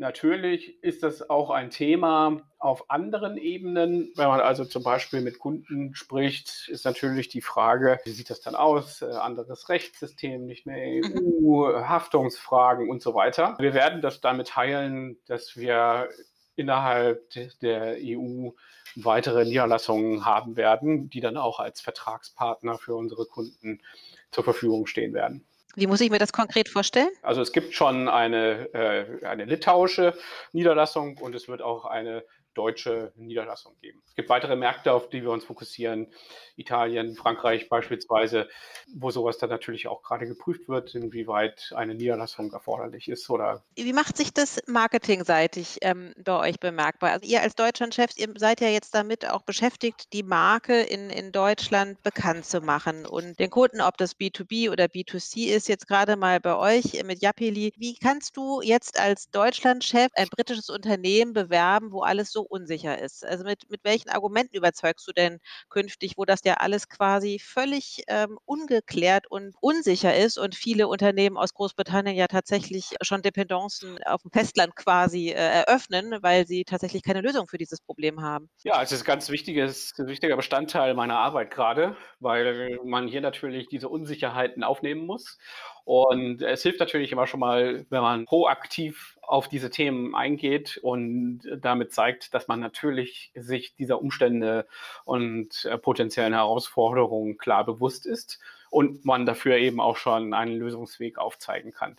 Natürlich 0.01 0.81
ist 0.81 1.03
das 1.03 1.29
auch 1.29 1.51
ein 1.51 1.71
Thema 1.71 2.41
auf 2.61 2.89
anderen 2.89 3.37
Ebenen. 3.37 4.13
Wenn 4.15 4.29
man 4.29 4.41
also 4.41 4.65
zum 4.65 4.85
Beispiel 4.85 5.21
mit 5.23 5.41
Kunden 5.41 5.93
spricht, 5.97 6.69
ist 6.69 6.85
natürlich 6.85 7.29
die 7.29 7.41
Frage, 7.41 7.99
wie 8.05 8.11
sieht 8.11 8.31
das 8.31 8.41
dann 8.41 8.55
aus? 8.55 9.03
Äh, 9.03 9.07
anderes 9.07 9.69
Rechtssystem, 9.69 10.47
nicht 10.47 10.67
mehr 10.67 11.03
EU, 11.05 11.83
Haftungsfragen 11.83 12.89
und 12.89 13.03
so 13.03 13.15
weiter. 13.15 13.57
Wir 13.59 13.75
werden 13.75 14.01
das 14.01 14.21
damit 14.21 14.49
teilen, 14.49 15.19
dass 15.27 15.57
wir 15.57 16.09
innerhalb 16.55 17.29
der 17.61 17.97
EU 17.99 18.51
weitere 18.95 19.45
Niederlassungen 19.45 20.25
haben 20.25 20.57
werden, 20.57 21.11
die 21.11 21.21
dann 21.21 21.37
auch 21.37 21.59
als 21.59 21.81
Vertragspartner 21.81 22.79
für 22.79 22.95
unsere 22.95 23.27
Kunden 23.27 23.83
zur 24.31 24.45
Verfügung 24.45 24.87
stehen 24.87 25.13
werden. 25.13 25.45
Wie 25.75 25.87
muss 25.87 26.01
ich 26.01 26.11
mir 26.11 26.19
das 26.19 26.33
konkret 26.33 26.69
vorstellen? 26.69 27.11
Also 27.23 27.41
es 27.41 27.53
gibt 27.53 27.75
schon 27.75 28.09
eine, 28.09 28.73
äh, 28.75 29.27
eine 29.27 29.45
litauische 29.45 30.15
Niederlassung 30.53 31.19
und 31.19 31.35
es 31.35 31.49
wird 31.49 31.63
auch 31.63 31.85
eine 31.85 32.25
deutsche 32.59 33.13
Niederlassung 33.15 33.77
geben. 33.81 34.03
Es 34.09 34.17
gibt 34.17 34.29
weitere 34.29 34.57
Märkte, 34.57 34.93
auf 34.93 35.09
die 35.09 35.23
wir 35.23 35.31
uns 35.31 35.45
fokussieren. 35.45 36.09
Italien, 36.57 37.15
Frankreich 37.15 37.69
beispielsweise, 37.69 38.49
wo 38.93 39.13
sowas 39.13 39.39
dann 39.39 39.49
natürlich 39.49 39.87
auch 39.87 40.03
gerade 40.03 40.27
geprüft 40.27 40.69
wird, 40.69 40.93
inwieweit 40.97 41.73
eine 41.77 41.95
Niederlassung 41.95 42.53
erforderlich 42.53 43.09
ist. 43.09 43.31
Oder 43.31 43.63
Wie 43.77 43.93
macht 43.93 44.17
sich 44.17 44.35
das 44.35 44.61
marketingseitig 44.67 45.79
ähm, 45.83 46.15
bei 46.19 46.37
euch 46.37 46.59
bemerkbar? 46.59 47.13
Also 47.13 47.29
ihr 47.29 47.43
als 47.43 47.55
Deutschlandchefs, 47.55 48.17
ihr 48.17 48.29
seid 48.37 48.61
ja 48.61 48.69
jetzt 48.69 48.93
damit 48.93 49.31
auch 49.31 49.43
beschäftigt, 49.43 50.13
die 50.13 50.25
Marke 50.25 50.81
in, 50.81 51.11
in 51.11 51.31
Deutschland 51.31 52.03
bekannt 52.03 52.45
zu 52.45 52.61
machen 52.61 53.07
und 53.07 53.39
den 53.39 53.51
Kunden, 53.51 53.81
ob 53.81 53.97
das 53.97 54.19
B2B 54.19 54.71
oder 54.73 54.87
B2C 54.87 55.55
ist, 55.55 55.69
jetzt 55.69 55.87
gerade 55.87 56.17
mal 56.17 56.41
bei 56.41 56.57
euch 56.57 57.05
mit 57.05 57.23
Yapili. 57.23 57.73
Wie 57.77 57.97
kannst 57.97 58.37
du 58.37 58.61
jetzt 58.63 58.99
als 58.99 59.31
Deutschlandchef 59.31 60.09
ein 60.17 60.29
britisches 60.29 60.71
Unternehmen 60.71 61.33
bewerben, 61.33 61.93
wo 61.93 62.03
alles 62.03 62.33
so 62.33 62.43
unsicher 62.51 62.99
ist? 63.01 63.25
Also 63.25 63.45
mit, 63.45 63.71
mit 63.71 63.85
welchen 63.85 64.11
Argumenten 64.11 64.57
überzeugst 64.57 65.07
du 65.07 65.13
denn 65.13 65.41
künftig, 65.69 66.15
wo 66.17 66.25
das 66.25 66.41
ja 66.45 66.55
alles 66.55 66.89
quasi 66.89 67.39
völlig 67.39 68.03
ähm, 68.09 68.39
ungeklärt 68.45 69.31
und 69.31 69.55
unsicher 69.61 70.17
ist 70.17 70.39
und 70.39 70.55
viele 70.55 70.89
Unternehmen 70.89 71.37
aus 71.37 71.55
Großbritannien 71.55 72.17
ja 72.17 72.27
tatsächlich 72.27 72.91
schon 73.03 73.23
Dependancen 73.23 73.99
auf 74.05 74.23
dem 74.23 74.31
Festland 74.31 74.77
quasi 74.77 75.31
äh, 75.31 75.35
eröffnen, 75.35 76.19
weil 76.23 76.47
sie 76.47 76.65
tatsächlich 76.65 77.03
keine 77.03 77.21
Lösung 77.21 77.49
für 77.49 77.59
dieses 77.59 77.81
Problem 77.81 78.23
haben? 78.23 78.49
Ja, 78.65 78.83
es 78.83 78.93
ist 78.93 79.03
ein 79.03 79.07
ganz 79.07 79.31
wichtiges, 79.31 79.95
wichtiger 79.97 80.37
Bestandteil 80.37 80.95
meiner 80.95 81.19
Arbeit 81.19 81.51
gerade, 81.51 81.97
weil 82.21 82.79
man 82.85 83.09
hier 83.09 83.21
natürlich 83.21 83.69
diese 83.69 83.89
Unsicherheiten 83.89 84.63
aufnehmen 84.65 85.07
muss. 85.07 85.39
Und 85.85 86.43
es 86.43 86.63
hilft 86.63 86.81
natürlich 86.81 87.13
immer 87.13 87.27
schon 87.27 87.41
mal, 87.41 87.87
wenn 87.89 88.03
man 88.03 88.25
proaktiv 88.27 89.18
auf 89.29 89.47
diese 89.47 89.69
Themen 89.69 90.15
eingeht 90.15 90.79
und 90.83 91.43
damit 91.61 91.93
zeigt, 91.93 92.33
dass 92.33 92.49
man 92.49 92.61
natürlich 92.61 93.31
sich 93.35 93.75
dieser 93.75 94.01
Umstände 94.01 94.67
und 95.05 95.67
äh, 95.67 95.77
potenziellen 95.77 96.33
Herausforderungen 96.33 97.37
klar 97.37 97.67
bewusst 97.67 98.07
ist 98.07 98.41
und 98.71 99.05
man 99.05 99.27
dafür 99.27 99.59
eben 99.59 99.81
auch 99.81 99.99
schon 99.99 100.33
einen 100.33 100.57
Lösungsweg 100.57 101.19
aufzeigen 101.19 101.73
kann. 101.73 101.99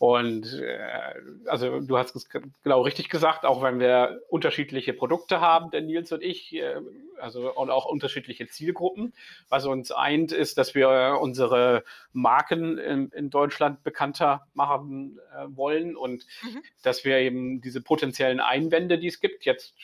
Und 0.00 0.58
äh, 0.62 0.78
also 1.44 1.78
du 1.78 1.98
hast 1.98 2.16
es 2.16 2.26
genau 2.30 2.80
richtig 2.80 3.10
gesagt, 3.10 3.44
auch 3.44 3.62
wenn 3.62 3.78
wir 3.78 4.22
unterschiedliche 4.30 4.94
Produkte 4.94 5.42
haben, 5.42 5.70
der 5.70 5.82
Nils 5.82 6.10
und 6.10 6.22
ich, 6.22 6.54
äh, 6.54 6.80
also 7.18 7.54
und 7.54 7.68
auch 7.68 7.84
unterschiedliche 7.84 8.48
Zielgruppen. 8.48 9.12
Was 9.50 9.66
uns 9.66 9.92
eint, 9.92 10.32
ist, 10.32 10.56
dass 10.56 10.74
wir 10.74 11.18
unsere 11.20 11.84
Marken 12.14 12.78
in, 12.78 13.10
in 13.10 13.28
Deutschland 13.28 13.84
bekannter 13.84 14.46
machen 14.54 15.20
äh, 15.36 15.44
wollen 15.54 15.98
und 15.98 16.24
mhm. 16.44 16.62
dass 16.82 17.04
wir 17.04 17.18
eben 17.18 17.60
diese 17.60 17.82
potenziellen 17.82 18.40
Einwände, 18.40 18.98
die 18.98 19.08
es 19.08 19.20
gibt, 19.20 19.44
jetzt 19.44 19.74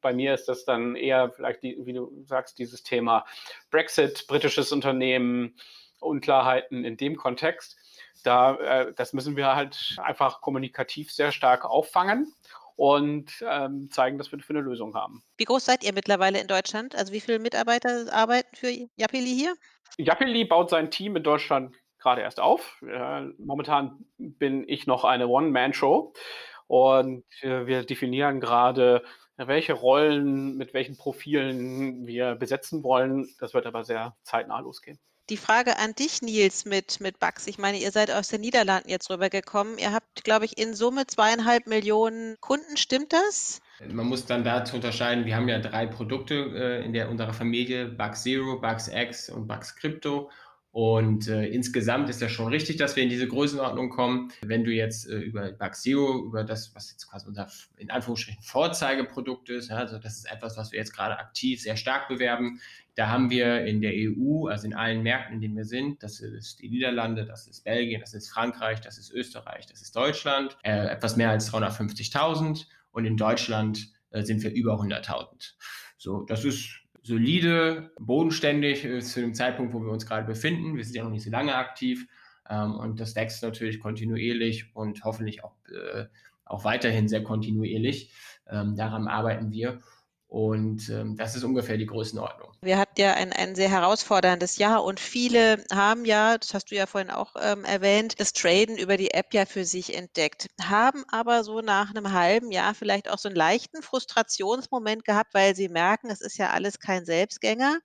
bei 0.00 0.14
mir 0.14 0.32
ist 0.32 0.46
das 0.46 0.64
dann 0.64 0.96
eher 0.96 1.30
vielleicht, 1.32 1.62
die, 1.62 1.76
wie 1.84 1.92
du 1.92 2.10
sagst, 2.24 2.58
dieses 2.58 2.84
Thema 2.84 3.26
Brexit, 3.70 4.28
britisches 4.28 4.72
Unternehmen, 4.72 5.56
Unklarheiten 6.00 6.86
in 6.86 6.96
dem 6.96 7.16
Kontext 7.16 7.76
da, 8.24 8.56
äh, 8.56 8.92
das 8.94 9.12
müssen 9.12 9.36
wir 9.36 9.54
halt 9.54 9.96
einfach 10.02 10.40
kommunikativ 10.40 11.12
sehr 11.12 11.32
stark 11.32 11.64
auffangen 11.64 12.32
und 12.76 13.44
ähm, 13.48 13.90
zeigen, 13.90 14.18
dass 14.18 14.30
wir 14.30 14.38
für 14.38 14.52
eine 14.52 14.60
Lösung 14.60 14.94
haben. 14.94 15.22
Wie 15.36 15.44
groß 15.44 15.64
seid 15.64 15.82
ihr 15.82 15.92
mittlerweile 15.92 16.40
in 16.40 16.46
Deutschland? 16.46 16.94
Also 16.94 17.12
wie 17.12 17.20
viele 17.20 17.40
Mitarbeiter 17.40 18.06
arbeiten 18.12 18.54
für 18.54 18.70
Yapili 18.96 19.34
hier? 19.34 19.54
Yapili 19.96 20.44
baut 20.44 20.70
sein 20.70 20.90
Team 20.90 21.16
in 21.16 21.24
Deutschland 21.24 21.74
gerade 21.98 22.22
erst 22.22 22.38
auf. 22.38 22.80
Äh, 22.82 23.22
momentan 23.38 24.04
bin 24.18 24.64
ich 24.68 24.86
noch 24.86 25.04
eine 25.04 25.26
One-Man-Show 25.26 26.12
und 26.68 27.24
äh, 27.42 27.66
wir 27.66 27.84
definieren 27.84 28.40
gerade, 28.40 29.02
welche 29.36 29.72
Rollen 29.72 30.56
mit 30.56 30.74
welchen 30.74 30.96
Profilen 30.96 32.06
wir 32.06 32.34
besetzen 32.34 32.82
wollen. 32.82 33.28
Das 33.40 33.54
wird 33.54 33.66
aber 33.66 33.84
sehr 33.84 34.16
zeitnah 34.22 34.60
losgehen. 34.60 34.98
Die 35.30 35.36
Frage 35.36 35.78
an 35.78 35.94
dich, 35.94 36.22
Nils, 36.22 36.64
mit, 36.64 37.00
mit 37.00 37.18
Bugs. 37.18 37.46
Ich 37.46 37.58
meine, 37.58 37.76
ihr 37.78 37.90
seid 37.90 38.10
aus 38.10 38.28
den 38.28 38.40
Niederlanden 38.40 38.88
jetzt 38.88 39.10
rübergekommen. 39.10 39.76
Ihr 39.76 39.92
habt, 39.92 40.24
glaube 40.24 40.46
ich, 40.46 40.56
in 40.56 40.72
Summe 40.72 41.06
zweieinhalb 41.06 41.66
Millionen 41.66 42.40
Kunden. 42.40 42.78
Stimmt 42.78 43.12
das? 43.12 43.60
Man 43.86 44.06
muss 44.06 44.24
dann 44.24 44.42
dazu 44.42 44.76
unterscheiden, 44.76 45.26
wir 45.26 45.36
haben 45.36 45.48
ja 45.48 45.58
drei 45.58 45.86
Produkte 45.86 46.34
äh, 46.34 46.84
in 46.84 46.94
der, 46.94 47.10
unserer 47.10 47.34
Familie, 47.34 47.88
Bugs 47.88 48.22
Zero, 48.22 48.58
Bugs 48.58 48.88
X 48.88 49.28
und 49.28 49.46
Bugs 49.46 49.76
Crypto. 49.76 50.30
Und 50.70 51.28
äh, 51.28 51.46
insgesamt 51.46 52.10
ist 52.10 52.20
ja 52.20 52.28
schon 52.28 52.48
richtig, 52.48 52.76
dass 52.76 52.94
wir 52.94 53.02
in 53.02 53.08
diese 53.08 53.26
Größenordnung 53.26 53.88
kommen. 53.88 54.30
Wenn 54.42 54.64
du 54.64 54.70
jetzt 54.70 55.08
äh, 55.08 55.16
über 55.16 55.50
Baxio, 55.50 56.24
über 56.26 56.44
das, 56.44 56.74
was 56.74 56.90
jetzt 56.90 57.08
quasi 57.08 57.26
unser 57.26 57.48
in 57.78 57.90
Anführungsstrichen 57.90 58.42
Vorzeigeprodukt 58.42 59.48
ist, 59.48 59.70
ja, 59.70 59.76
also 59.76 59.98
das 59.98 60.18
ist 60.18 60.30
etwas, 60.30 60.56
was 60.58 60.70
wir 60.70 60.78
jetzt 60.78 60.94
gerade 60.94 61.18
aktiv 61.18 61.62
sehr 61.62 61.76
stark 61.76 62.08
bewerben. 62.08 62.60
Da 62.96 63.08
haben 63.08 63.30
wir 63.30 63.64
in 63.64 63.80
der 63.80 63.92
EU, 63.94 64.48
also 64.48 64.66
in 64.66 64.74
allen 64.74 65.02
Märkten, 65.02 65.36
in 65.36 65.40
denen 65.40 65.56
wir 65.56 65.64
sind, 65.64 66.02
das 66.02 66.20
ist 66.20 66.60
die 66.60 66.68
Niederlande, 66.68 67.24
das 67.24 67.46
ist 67.46 67.64
Belgien, 67.64 68.00
das 68.00 68.12
ist 68.12 68.28
Frankreich, 68.28 68.80
das 68.80 68.98
ist 68.98 69.10
Österreich, 69.12 69.66
das 69.66 69.80
ist 69.80 69.96
Deutschland, 69.96 70.58
äh, 70.64 70.88
etwas 70.88 71.16
mehr 71.16 71.30
als 71.30 71.50
350.000 71.52 72.66
und 72.90 73.04
in 73.04 73.16
Deutschland 73.16 73.92
äh, 74.10 74.22
sind 74.22 74.42
wir 74.42 74.52
über 74.52 74.74
100.000. 74.74 75.54
So, 75.96 76.22
das 76.22 76.44
ist 76.44 76.80
solide, 77.08 77.90
bodenständig 77.98 78.84
äh, 78.84 79.00
zu 79.00 79.20
dem 79.20 79.34
Zeitpunkt, 79.34 79.72
wo 79.72 79.80
wir 79.80 79.90
uns 79.90 80.06
gerade 80.06 80.26
befinden. 80.26 80.76
Wir 80.76 80.84
sind 80.84 80.94
ja 80.94 81.02
noch 81.02 81.10
nicht 81.10 81.24
so 81.24 81.30
lange 81.30 81.54
aktiv 81.54 82.06
ähm, 82.48 82.74
und 82.74 83.00
das 83.00 83.16
wächst 83.16 83.42
natürlich 83.42 83.80
kontinuierlich 83.80 84.74
und 84.74 85.02
hoffentlich 85.04 85.42
auch, 85.42 85.56
äh, 85.68 86.04
auch 86.44 86.64
weiterhin 86.64 87.08
sehr 87.08 87.24
kontinuierlich. 87.24 88.12
Ähm, 88.48 88.76
daran 88.76 89.08
arbeiten 89.08 89.50
wir. 89.50 89.80
Und 90.28 90.90
ähm, 90.90 91.16
das 91.16 91.34
ist 91.36 91.42
ungefähr 91.42 91.78
die 91.78 91.86
Größenordnung. 91.86 92.52
Wir 92.60 92.76
hatten 92.76 93.00
ja 93.00 93.14
ein, 93.14 93.32
ein 93.32 93.54
sehr 93.54 93.70
herausforderndes 93.70 94.58
Jahr 94.58 94.84
und 94.84 95.00
viele 95.00 95.64
haben 95.72 96.04
ja, 96.04 96.36
das 96.36 96.52
hast 96.52 96.70
du 96.70 96.74
ja 96.74 96.86
vorhin 96.86 97.10
auch 97.10 97.34
ähm, 97.40 97.64
erwähnt, 97.64 98.20
das 98.20 98.34
Traden 98.34 98.76
über 98.76 98.98
die 98.98 99.12
App 99.12 99.32
ja 99.32 99.46
für 99.46 99.64
sich 99.64 99.96
entdeckt, 99.96 100.48
haben 100.60 101.02
aber 101.08 101.44
so 101.44 101.62
nach 101.62 101.88
einem 101.90 102.12
halben 102.12 102.52
Jahr 102.52 102.74
vielleicht 102.74 103.08
auch 103.10 103.18
so 103.18 103.30
einen 103.30 103.36
leichten 103.36 103.80
Frustrationsmoment 103.80 105.06
gehabt, 105.06 105.32
weil 105.32 105.56
sie 105.56 105.70
merken, 105.70 106.10
es 106.10 106.20
ist 106.20 106.36
ja 106.36 106.50
alles 106.50 106.78
kein 106.78 107.06
Selbstgänger 107.06 107.78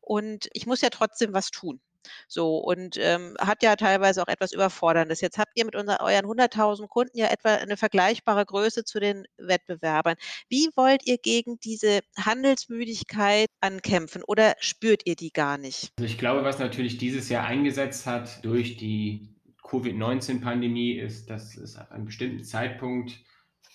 und 0.00 0.48
ich 0.54 0.66
muss 0.66 0.80
ja 0.80 0.88
trotzdem 0.88 1.34
was 1.34 1.50
tun. 1.50 1.82
So 2.28 2.58
und 2.58 2.96
ähm, 2.98 3.36
hat 3.38 3.62
ja 3.62 3.76
teilweise 3.76 4.22
auch 4.22 4.28
etwas 4.28 4.52
Überforderndes. 4.52 5.20
Jetzt 5.20 5.38
habt 5.38 5.52
ihr 5.54 5.64
mit 5.64 5.76
unser, 5.76 6.00
euren 6.00 6.26
100.000 6.26 6.88
Kunden 6.88 7.16
ja 7.18 7.28
etwa 7.28 7.54
eine 7.54 7.76
vergleichbare 7.76 8.44
Größe 8.44 8.84
zu 8.84 9.00
den 9.00 9.26
Wettbewerbern. 9.36 10.16
Wie 10.48 10.68
wollt 10.76 11.06
ihr 11.06 11.18
gegen 11.18 11.58
diese 11.60 12.00
Handelsmüdigkeit 12.16 13.48
ankämpfen 13.60 14.22
oder 14.24 14.54
spürt 14.60 15.02
ihr 15.06 15.16
die 15.16 15.32
gar 15.32 15.58
nicht? 15.58 15.92
Also 15.98 16.06
ich 16.06 16.18
glaube, 16.18 16.44
was 16.44 16.58
natürlich 16.58 16.98
dieses 16.98 17.28
Jahr 17.28 17.44
eingesetzt 17.46 18.06
hat 18.06 18.44
durch 18.44 18.76
die 18.76 19.28
Covid-19-Pandemie 19.62 20.92
ist, 20.92 21.30
dass 21.30 21.56
es 21.56 21.76
ab 21.76 21.92
einem 21.92 22.06
bestimmten 22.06 22.44
Zeitpunkt 22.44 23.20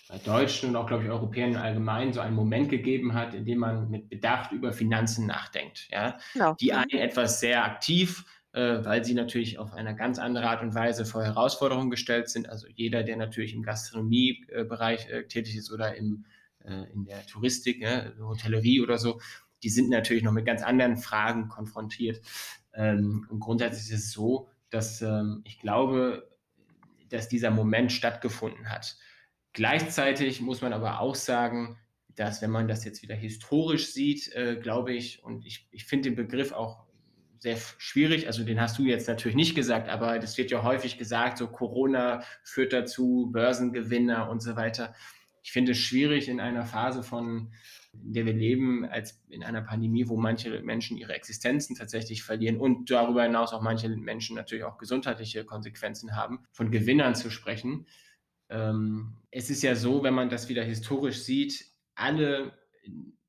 bei 0.08 0.18
Deutschen 0.18 0.70
und 0.70 0.76
auch, 0.76 0.86
glaube 0.86 1.04
ich, 1.04 1.10
Europäern 1.10 1.56
allgemein 1.56 2.12
so 2.12 2.20
einen 2.20 2.36
Moment 2.36 2.68
gegeben 2.68 3.14
hat, 3.14 3.34
in 3.34 3.44
dem 3.44 3.58
man 3.58 3.90
mit 3.90 4.08
Bedacht 4.08 4.52
über 4.52 4.72
Finanzen 4.72 5.26
nachdenkt. 5.26 5.88
Ja? 5.90 6.18
Genau. 6.32 6.54
Die 6.54 6.72
einen 6.72 6.90
etwas 6.90 7.40
sehr 7.40 7.64
aktiv, 7.64 8.24
äh, 8.52 8.84
weil 8.84 9.04
sie 9.04 9.14
natürlich 9.14 9.58
auf 9.58 9.72
eine 9.72 9.96
ganz 9.96 10.18
andere 10.18 10.48
Art 10.48 10.62
und 10.62 10.74
Weise 10.74 11.04
vor 11.04 11.24
Herausforderungen 11.24 11.90
gestellt 11.90 12.28
sind. 12.28 12.48
Also 12.48 12.68
jeder, 12.68 13.02
der 13.02 13.16
natürlich 13.16 13.52
im 13.52 13.62
Gastronomiebereich 13.62 15.08
äh, 15.10 15.26
tätig 15.26 15.56
ist 15.56 15.72
oder 15.72 15.96
im, 15.96 16.24
äh, 16.64 16.84
in 16.92 17.04
der 17.04 17.26
Touristik, 17.26 17.80
ne, 17.80 18.14
Hotellerie 18.20 18.80
oder 18.80 18.98
so, 18.98 19.20
die 19.64 19.70
sind 19.70 19.90
natürlich 19.90 20.22
noch 20.22 20.32
mit 20.32 20.46
ganz 20.46 20.62
anderen 20.62 20.96
Fragen 20.98 21.48
konfrontiert. 21.48 22.20
Ähm, 22.74 23.26
und 23.28 23.40
grundsätzlich 23.40 23.90
ist 23.92 24.04
es 24.04 24.12
so, 24.12 24.48
dass 24.70 25.02
ähm, 25.02 25.42
ich 25.44 25.58
glaube, 25.58 26.30
dass 27.08 27.28
dieser 27.28 27.50
Moment 27.50 27.90
stattgefunden 27.90 28.68
hat. 28.68 28.96
Gleichzeitig 29.56 30.42
muss 30.42 30.60
man 30.60 30.74
aber 30.74 31.00
auch 31.00 31.14
sagen, 31.14 31.78
dass 32.14 32.42
wenn 32.42 32.50
man 32.50 32.68
das 32.68 32.84
jetzt 32.84 33.00
wieder 33.00 33.14
historisch 33.14 33.86
sieht, 33.86 34.30
äh, 34.34 34.56
glaube 34.60 34.92
ich, 34.92 35.24
und 35.24 35.46
ich, 35.46 35.66
ich 35.70 35.86
finde 35.86 36.10
den 36.10 36.14
Begriff 36.14 36.52
auch 36.52 36.84
sehr 37.38 37.56
schwierig, 37.78 38.26
also 38.26 38.44
den 38.44 38.60
hast 38.60 38.76
du 38.76 38.82
jetzt 38.82 39.08
natürlich 39.08 39.34
nicht 39.34 39.54
gesagt, 39.54 39.88
aber 39.88 40.18
das 40.18 40.36
wird 40.36 40.50
ja 40.50 40.62
häufig 40.62 40.98
gesagt, 40.98 41.38
so 41.38 41.48
Corona 41.48 42.22
führt 42.44 42.74
dazu, 42.74 43.30
Börsengewinner 43.32 44.28
und 44.28 44.42
so 44.42 44.56
weiter. 44.56 44.94
Ich 45.42 45.52
finde 45.52 45.72
es 45.72 45.78
schwierig 45.78 46.28
in 46.28 46.38
einer 46.38 46.66
Phase 46.66 47.02
von, 47.02 47.50
in 47.94 48.12
der 48.12 48.26
wir 48.26 48.34
leben, 48.34 48.84
als 48.84 49.22
in 49.30 49.42
einer 49.42 49.62
Pandemie, 49.62 50.06
wo 50.06 50.18
manche 50.18 50.60
Menschen 50.60 50.98
ihre 50.98 51.14
Existenzen 51.14 51.74
tatsächlich 51.76 52.22
verlieren 52.22 52.58
und 52.58 52.90
darüber 52.90 53.22
hinaus 53.22 53.54
auch 53.54 53.62
manche 53.62 53.88
Menschen 53.88 54.36
natürlich 54.36 54.64
auch 54.64 54.76
gesundheitliche 54.76 55.46
Konsequenzen 55.46 56.14
haben, 56.14 56.40
von 56.52 56.70
Gewinnern 56.70 57.14
zu 57.14 57.30
sprechen. 57.30 57.86
Ähm, 58.48 59.16
es 59.30 59.50
ist 59.50 59.62
ja 59.62 59.74
so, 59.74 60.02
wenn 60.02 60.14
man 60.14 60.30
das 60.30 60.48
wieder 60.48 60.62
historisch 60.62 61.22
sieht, 61.22 61.66
alle 61.94 62.52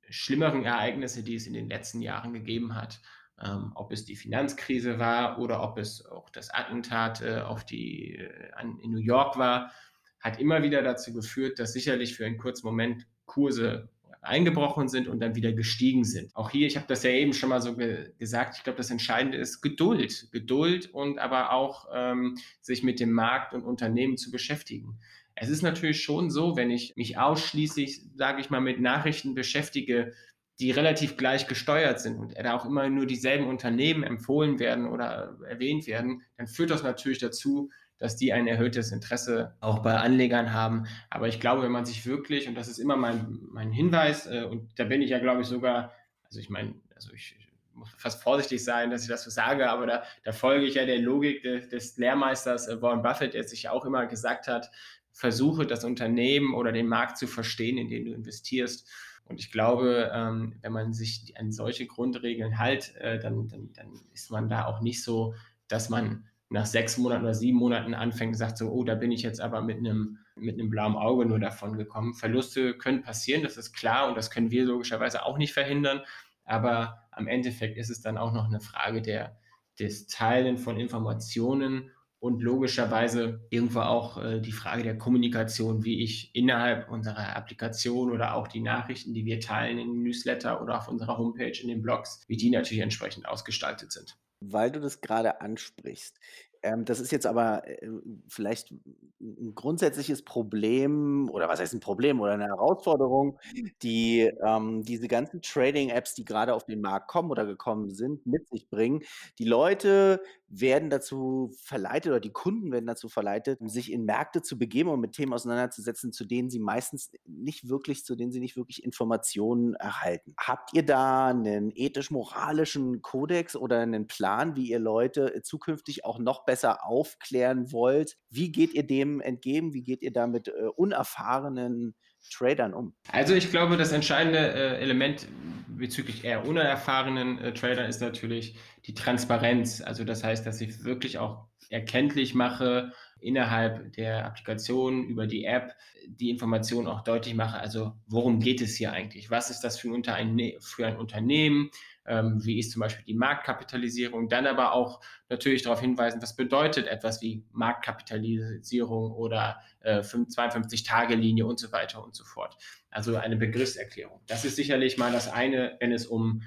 schlimmeren 0.09 0.63
Ereignisse, 0.63 1.23
die 1.23 1.35
es 1.35 1.47
in 1.47 1.53
den 1.53 1.69
letzten 1.69 2.01
Jahren 2.01 2.33
gegeben 2.33 2.75
hat, 2.75 3.01
ähm, 3.43 3.71
ob 3.75 3.91
es 3.91 4.05
die 4.05 4.15
Finanzkrise 4.15 4.99
war 4.99 5.39
oder 5.39 5.61
ob 5.61 5.77
es 5.77 6.05
auch 6.05 6.29
das 6.29 6.49
Attentat 6.49 7.21
äh, 7.21 7.41
auf 7.41 7.65
die, 7.65 8.15
äh, 8.15 8.51
an, 8.53 8.79
in 8.79 8.91
New 8.91 8.99
York 8.99 9.37
war, 9.37 9.71
hat 10.19 10.39
immer 10.39 10.63
wieder 10.63 10.81
dazu 10.81 11.13
geführt, 11.13 11.59
dass 11.59 11.73
sicherlich 11.73 12.15
für 12.15 12.25
einen 12.25 12.37
kurzen 12.37 12.65
Moment 12.65 13.05
Kurse 13.25 13.89
eingebrochen 14.27 14.87
sind 14.87 15.07
und 15.07 15.19
dann 15.19 15.35
wieder 15.35 15.53
gestiegen 15.53 16.03
sind. 16.03 16.35
Auch 16.35 16.49
hier, 16.49 16.67
ich 16.67 16.75
habe 16.75 16.87
das 16.87 17.03
ja 17.03 17.11
eben 17.11 17.33
schon 17.33 17.49
mal 17.49 17.61
so 17.61 17.75
ge 17.75 18.11
gesagt, 18.19 18.55
ich 18.57 18.63
glaube, 18.63 18.77
das 18.77 18.91
Entscheidende 18.91 19.37
ist 19.37 19.61
Geduld. 19.61 20.29
Geduld 20.31 20.93
und 20.93 21.19
aber 21.19 21.51
auch 21.51 21.87
ähm, 21.93 22.37
sich 22.61 22.83
mit 22.83 22.99
dem 22.99 23.11
Markt 23.11 23.53
und 23.53 23.63
Unternehmen 23.63 24.17
zu 24.17 24.31
beschäftigen. 24.31 24.99
Es 25.35 25.49
ist 25.49 25.61
natürlich 25.61 26.01
schon 26.01 26.29
so, 26.31 26.55
wenn 26.55 26.71
ich 26.71 26.95
mich 26.95 27.17
ausschließlich, 27.17 28.01
sage 28.15 28.41
ich 28.41 28.49
mal, 28.49 28.59
mit 28.59 28.79
Nachrichten 28.79 29.35
beschäftige, 29.35 30.13
die 30.59 30.71
relativ 30.71 31.17
gleich 31.17 31.47
gesteuert 31.47 31.99
sind 31.99 32.17
und 32.17 32.33
da 32.35 32.55
auch 32.55 32.65
immer 32.65 32.89
nur 32.89 33.05
dieselben 33.05 33.47
Unternehmen 33.47 34.03
empfohlen 34.03 34.57
werden 34.57 34.87
oder 34.87 35.37
erwähnt 35.47 35.85
werden, 35.85 36.23
dann 36.37 36.47
führt 36.47 36.71
das 36.71 36.81
natürlich 36.81 37.19
dazu, 37.19 37.69
dass 37.97 38.15
die 38.15 38.33
ein 38.33 38.47
erhöhtes 38.47 38.91
Interesse 38.91 39.55
auch 39.59 39.79
bei 39.79 39.95
Anlegern 39.95 40.53
haben. 40.53 40.85
Aber 41.09 41.27
ich 41.27 41.39
glaube, 41.39 41.63
wenn 41.63 41.71
man 41.71 41.85
sich 41.85 42.05
wirklich, 42.05 42.47
und 42.47 42.55
das 42.55 42.67
ist 42.67 42.79
immer 42.79 42.95
mein, 42.95 43.39
mein 43.51 43.71
Hinweis, 43.71 44.27
äh, 44.27 44.43
und 44.43 44.69
da 44.79 44.83
bin 44.83 45.01
ich 45.01 45.09
ja, 45.09 45.19
glaube 45.19 45.41
ich, 45.41 45.47
sogar, 45.47 45.93
also 46.23 46.39
ich 46.39 46.49
meine, 46.49 46.75
also 46.95 47.11
ich, 47.13 47.35
muss 47.77 47.89
fast 47.97 48.23
vorsichtig 48.23 48.63
sein, 48.63 48.89
dass 48.89 49.03
ich 49.03 49.07
das 49.07 49.23
so 49.23 49.29
sage, 49.29 49.69
aber 49.69 49.85
da, 49.85 50.03
da 50.23 50.31
folge 50.31 50.65
ich 50.65 50.75
ja 50.75 50.85
der 50.85 50.99
Logik 50.99 51.43
de, 51.43 51.67
des 51.67 51.97
Lehrmeisters 51.97 52.67
äh, 52.67 52.81
Warren 52.81 53.03
Buffett, 53.03 53.33
der 53.33 53.43
sich 53.43 53.63
ja 53.63 53.71
auch 53.71 53.85
immer 53.85 54.05
gesagt 54.07 54.47
hat, 54.47 54.71
versuche 55.11 55.65
das 55.65 55.83
Unternehmen 55.83 56.53
oder 56.53 56.71
den 56.71 56.87
Markt 56.87 57.17
zu 57.17 57.27
verstehen, 57.27 57.77
in 57.77 57.89
den 57.89 58.05
du 58.05 58.13
investierst. 58.13 58.87
Und 59.25 59.39
ich 59.39 59.51
glaube, 59.51 60.11
ähm, 60.13 60.57
wenn 60.61 60.71
man 60.71 60.93
sich 60.93 61.33
an 61.37 61.51
solche 61.51 61.85
Grundregeln 61.85 62.51
hält, 62.51 62.95
äh, 62.97 63.19
dann, 63.19 63.47
dann, 63.47 63.73
dann 63.73 63.99
ist 64.13 64.31
man 64.31 64.49
da 64.49 64.65
auch 64.65 64.81
nicht 64.81 65.03
so, 65.03 65.33
dass 65.67 65.89
man 65.89 66.27
nach 66.49 66.65
sechs 66.65 66.97
Monaten 66.97 67.23
oder 67.23 67.33
sieben 67.33 67.57
Monaten 67.57 67.93
anfängt 67.93 68.37
sagt 68.37 68.57
so, 68.57 68.69
oh, 68.69 68.83
da 68.83 68.95
bin 68.95 69.11
ich 69.11 69.21
jetzt 69.21 69.41
aber 69.41 69.61
mit 69.61 69.77
einem, 69.77 70.19
mit 70.35 70.59
einem 70.59 70.69
blauen 70.69 70.95
Auge 70.95 71.25
nur 71.25 71.39
davon 71.39 71.77
gekommen. 71.77 72.13
Verluste 72.13 72.77
können 72.77 73.01
passieren, 73.01 73.43
das 73.43 73.57
ist 73.57 73.73
klar 73.73 74.07
und 74.07 74.15
das 74.15 74.31
können 74.31 74.51
wir 74.51 74.65
logischerweise 74.65 75.25
auch 75.25 75.37
nicht 75.37 75.53
verhindern. 75.53 76.01
Aber 76.45 77.03
am 77.11 77.27
Endeffekt 77.27 77.77
ist 77.77 77.89
es 77.89 78.01
dann 78.01 78.17
auch 78.17 78.33
noch 78.33 78.45
eine 78.45 78.61
Frage 78.61 79.01
der, 79.01 79.37
des 79.79 80.07
Teilen 80.07 80.57
von 80.57 80.79
Informationen 80.79 81.91
und 82.19 82.41
logischerweise 82.41 83.45
irgendwo 83.49 83.81
auch 83.81 84.17
äh, 84.17 84.39
die 84.39 84.51
Frage 84.51 84.83
der 84.83 84.97
Kommunikation, 84.97 85.83
wie 85.83 86.01
ich 86.01 86.33
innerhalb 86.33 86.89
unserer 86.89 87.35
Applikation 87.35 88.11
oder 88.11 88.35
auch 88.35 88.47
die 88.47 88.61
Nachrichten, 88.61 89.13
die 89.13 89.25
wir 89.25 89.39
teilen 89.39 89.77
in 89.77 90.03
Newsletter 90.03 90.61
oder 90.61 90.77
auf 90.77 90.87
unserer 90.87 91.17
Homepage, 91.17 91.59
in 91.61 91.67
den 91.67 91.81
Blogs, 91.81 92.23
wie 92.27 92.37
die 92.37 92.49
natürlich 92.49 92.81
entsprechend 92.81 93.27
ausgestaltet 93.27 93.91
sind. 93.91 94.17
Weil 94.41 94.71
du 94.71 94.79
das 94.79 95.01
gerade 95.01 95.41
ansprichst. 95.41 96.19
Ähm, 96.67 96.85
das 96.85 96.99
ist 96.99 97.11
jetzt 97.11 97.25
aber 97.25 97.67
äh, 97.67 97.89
vielleicht 98.27 98.71
ein 99.19 99.55
grundsätzliches 99.55 100.23
Problem 100.23 101.29
oder 101.31 101.47
was 101.47 101.59
heißt 101.59 101.73
ein 101.73 101.79
Problem 101.79 102.19
oder 102.19 102.33
eine 102.33 102.45
Herausforderung, 102.45 103.39
die 103.81 104.31
ähm, 104.45 104.83
diese 104.83 105.07
ganzen 105.07 105.41
Trading-Apps, 105.41 106.13
die 106.13 106.25
gerade 106.25 106.53
auf 106.53 106.65
den 106.65 106.81
Markt 106.81 107.07
kommen 107.07 107.31
oder 107.31 107.45
gekommen 107.45 107.89
sind, 107.89 108.25
mit 108.25 108.47
sich 108.49 108.69
bringen. 108.69 109.01
Die 109.39 109.45
Leute 109.45 110.21
werden 110.49 110.89
dazu 110.89 111.51
verleitet 111.61 112.11
oder 112.11 112.19
die 112.19 112.31
Kunden 112.31 112.71
werden 112.71 112.85
dazu 112.85 113.09
verleitet, 113.09 113.59
sich 113.69 113.91
in 113.91 114.05
Märkte 114.05 114.41
zu 114.41 114.57
begeben 114.57 114.89
und 114.89 114.99
mit 114.99 115.13
Themen 115.13 115.33
auseinanderzusetzen, 115.33 116.13
zu 116.13 116.25
denen 116.25 116.49
sie 116.49 116.59
meistens 116.59 117.11
nicht 117.25 117.67
wirklich, 117.69 118.05
zu 118.05 118.15
denen 118.15 118.31
sie 118.31 118.39
nicht 118.39 118.55
wirklich 118.55 118.83
Informationen 118.83 119.73
erhalten. 119.75 120.33
Habt 120.37 120.73
ihr 120.73 120.85
da 120.85 121.27
einen 121.27 121.71
ethisch-moralischen 121.75 123.01
Kodex 123.01 123.55
oder 123.55 123.79
einen 123.79 124.07
Plan, 124.07 124.55
wie 124.55 124.69
ihr 124.69 124.79
Leute 124.79 125.41
zukünftig 125.43 126.05
auch 126.05 126.19
noch 126.19 126.45
besser 126.45 126.56
aufklären 126.63 127.71
wollt? 127.71 128.17
Wie 128.29 128.51
geht 128.51 128.73
ihr 128.73 128.85
dem 128.85 129.21
entgegen? 129.21 129.73
Wie 129.73 129.83
geht 129.83 130.01
ihr 130.01 130.11
da 130.11 130.27
mit 130.27 130.47
äh, 130.47 130.51
unerfahrenen 130.75 131.95
Tradern 132.31 132.73
um? 132.73 132.95
Also 133.11 133.33
ich 133.33 133.51
glaube, 133.51 133.77
das 133.77 133.91
entscheidende 133.91 134.39
äh, 134.39 134.79
Element 134.79 135.27
bezüglich 135.67 136.23
eher 136.23 136.45
unerfahrenen 136.45 137.39
äh, 137.39 137.53
Tradern 137.53 137.87
ist 137.87 138.01
natürlich 138.01 138.57
die 138.85 138.93
Transparenz. 138.93 139.81
Also 139.81 140.03
das 140.03 140.23
heißt, 140.23 140.45
dass 140.45 140.61
ich 140.61 140.83
wirklich 140.83 141.19
auch 141.19 141.47
erkenntlich 141.69 142.33
mache 142.33 142.91
innerhalb 143.19 143.93
der 143.93 144.25
Applikation 144.25 145.05
über 145.05 145.27
die 145.27 145.45
App 145.45 145.73
die 146.07 146.29
Informationen 146.29 146.87
auch 146.87 147.03
deutlich 147.03 147.35
mache. 147.35 147.59
Also 147.59 147.93
worum 148.07 148.39
geht 148.39 148.61
es 148.61 148.75
hier 148.75 148.91
eigentlich? 148.93 149.29
Was 149.29 149.49
ist 149.49 149.61
das 149.61 149.79
für 149.79 149.89
ein, 149.89 149.93
Unterne 149.93 150.55
für 150.59 150.87
ein 150.87 150.97
Unternehmen? 150.97 151.69
Ähm, 152.07 152.43
wie 152.43 152.57
ist 152.57 152.71
zum 152.71 152.79
Beispiel 152.79 153.05
die 153.05 153.13
Marktkapitalisierung, 153.13 154.29
dann 154.29 154.47
aber 154.47 154.73
auch 154.73 155.01
natürlich 155.29 155.61
darauf 155.61 155.81
hinweisen, 155.81 156.21
was 156.21 156.35
bedeutet 156.35 156.87
etwas 156.87 157.21
wie 157.21 157.43
Marktkapitalisierung 157.51 159.11
oder 159.11 159.61
äh, 159.81 159.99
52-Tage-Linie 159.99 161.45
und 161.45 161.59
so 161.59 161.71
weiter 161.71 162.03
und 162.03 162.15
so 162.15 162.23
fort. 162.23 162.57
Also 162.89 163.17
eine 163.17 163.35
Begriffserklärung. 163.35 164.21
Das 164.27 164.45
ist 164.45 164.55
sicherlich 164.55 164.97
mal 164.97 165.11
das 165.11 165.31
eine, 165.31 165.75
wenn 165.79 165.91
es 165.91 166.07
um 166.07 166.41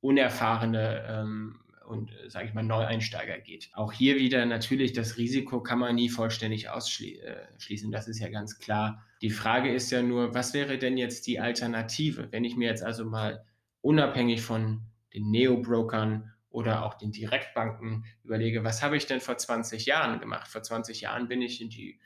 unerfahrene 0.00 1.04
ähm, 1.08 1.60
und, 1.88 2.12
sage 2.28 2.48
ich 2.48 2.54
mal, 2.54 2.62
Neueinsteiger 2.62 3.38
geht. 3.38 3.70
Auch 3.72 3.92
hier 3.92 4.16
wieder 4.16 4.44
natürlich, 4.44 4.92
das 4.92 5.16
Risiko 5.16 5.62
kann 5.62 5.78
man 5.78 5.94
nie 5.94 6.10
vollständig 6.10 6.68
ausschließen. 6.68 7.22
Äh, 7.24 7.90
das 7.90 8.08
ist 8.08 8.18
ja 8.18 8.28
ganz 8.28 8.58
klar. 8.58 9.02
Die 9.22 9.30
Frage 9.30 9.72
ist 9.72 9.90
ja 9.90 10.02
nur, 10.02 10.34
was 10.34 10.52
wäre 10.52 10.76
denn 10.76 10.98
jetzt 10.98 11.26
die 11.26 11.40
Alternative? 11.40 12.28
Wenn 12.30 12.44
ich 12.44 12.56
mir 12.56 12.68
jetzt 12.68 12.84
also 12.84 13.06
mal 13.06 13.42
unabhängig 13.80 14.42
von 14.42 14.82
den 15.14 15.30
Neo-Brokern 15.30 16.32
oder 16.50 16.84
auch 16.84 16.94
den 16.94 17.12
Direktbanken 17.12 18.04
überlege, 18.24 18.64
was 18.64 18.82
habe 18.82 18.96
ich 18.96 19.06
denn 19.06 19.20
vor 19.20 19.36
20 19.36 19.86
Jahren 19.86 20.20
gemacht? 20.20 20.48
Vor 20.48 20.62
20 20.62 21.02
Jahren 21.02 21.28
bin 21.28 21.42
ich 21.42 21.60
in 21.60 21.68
die 21.68 22.00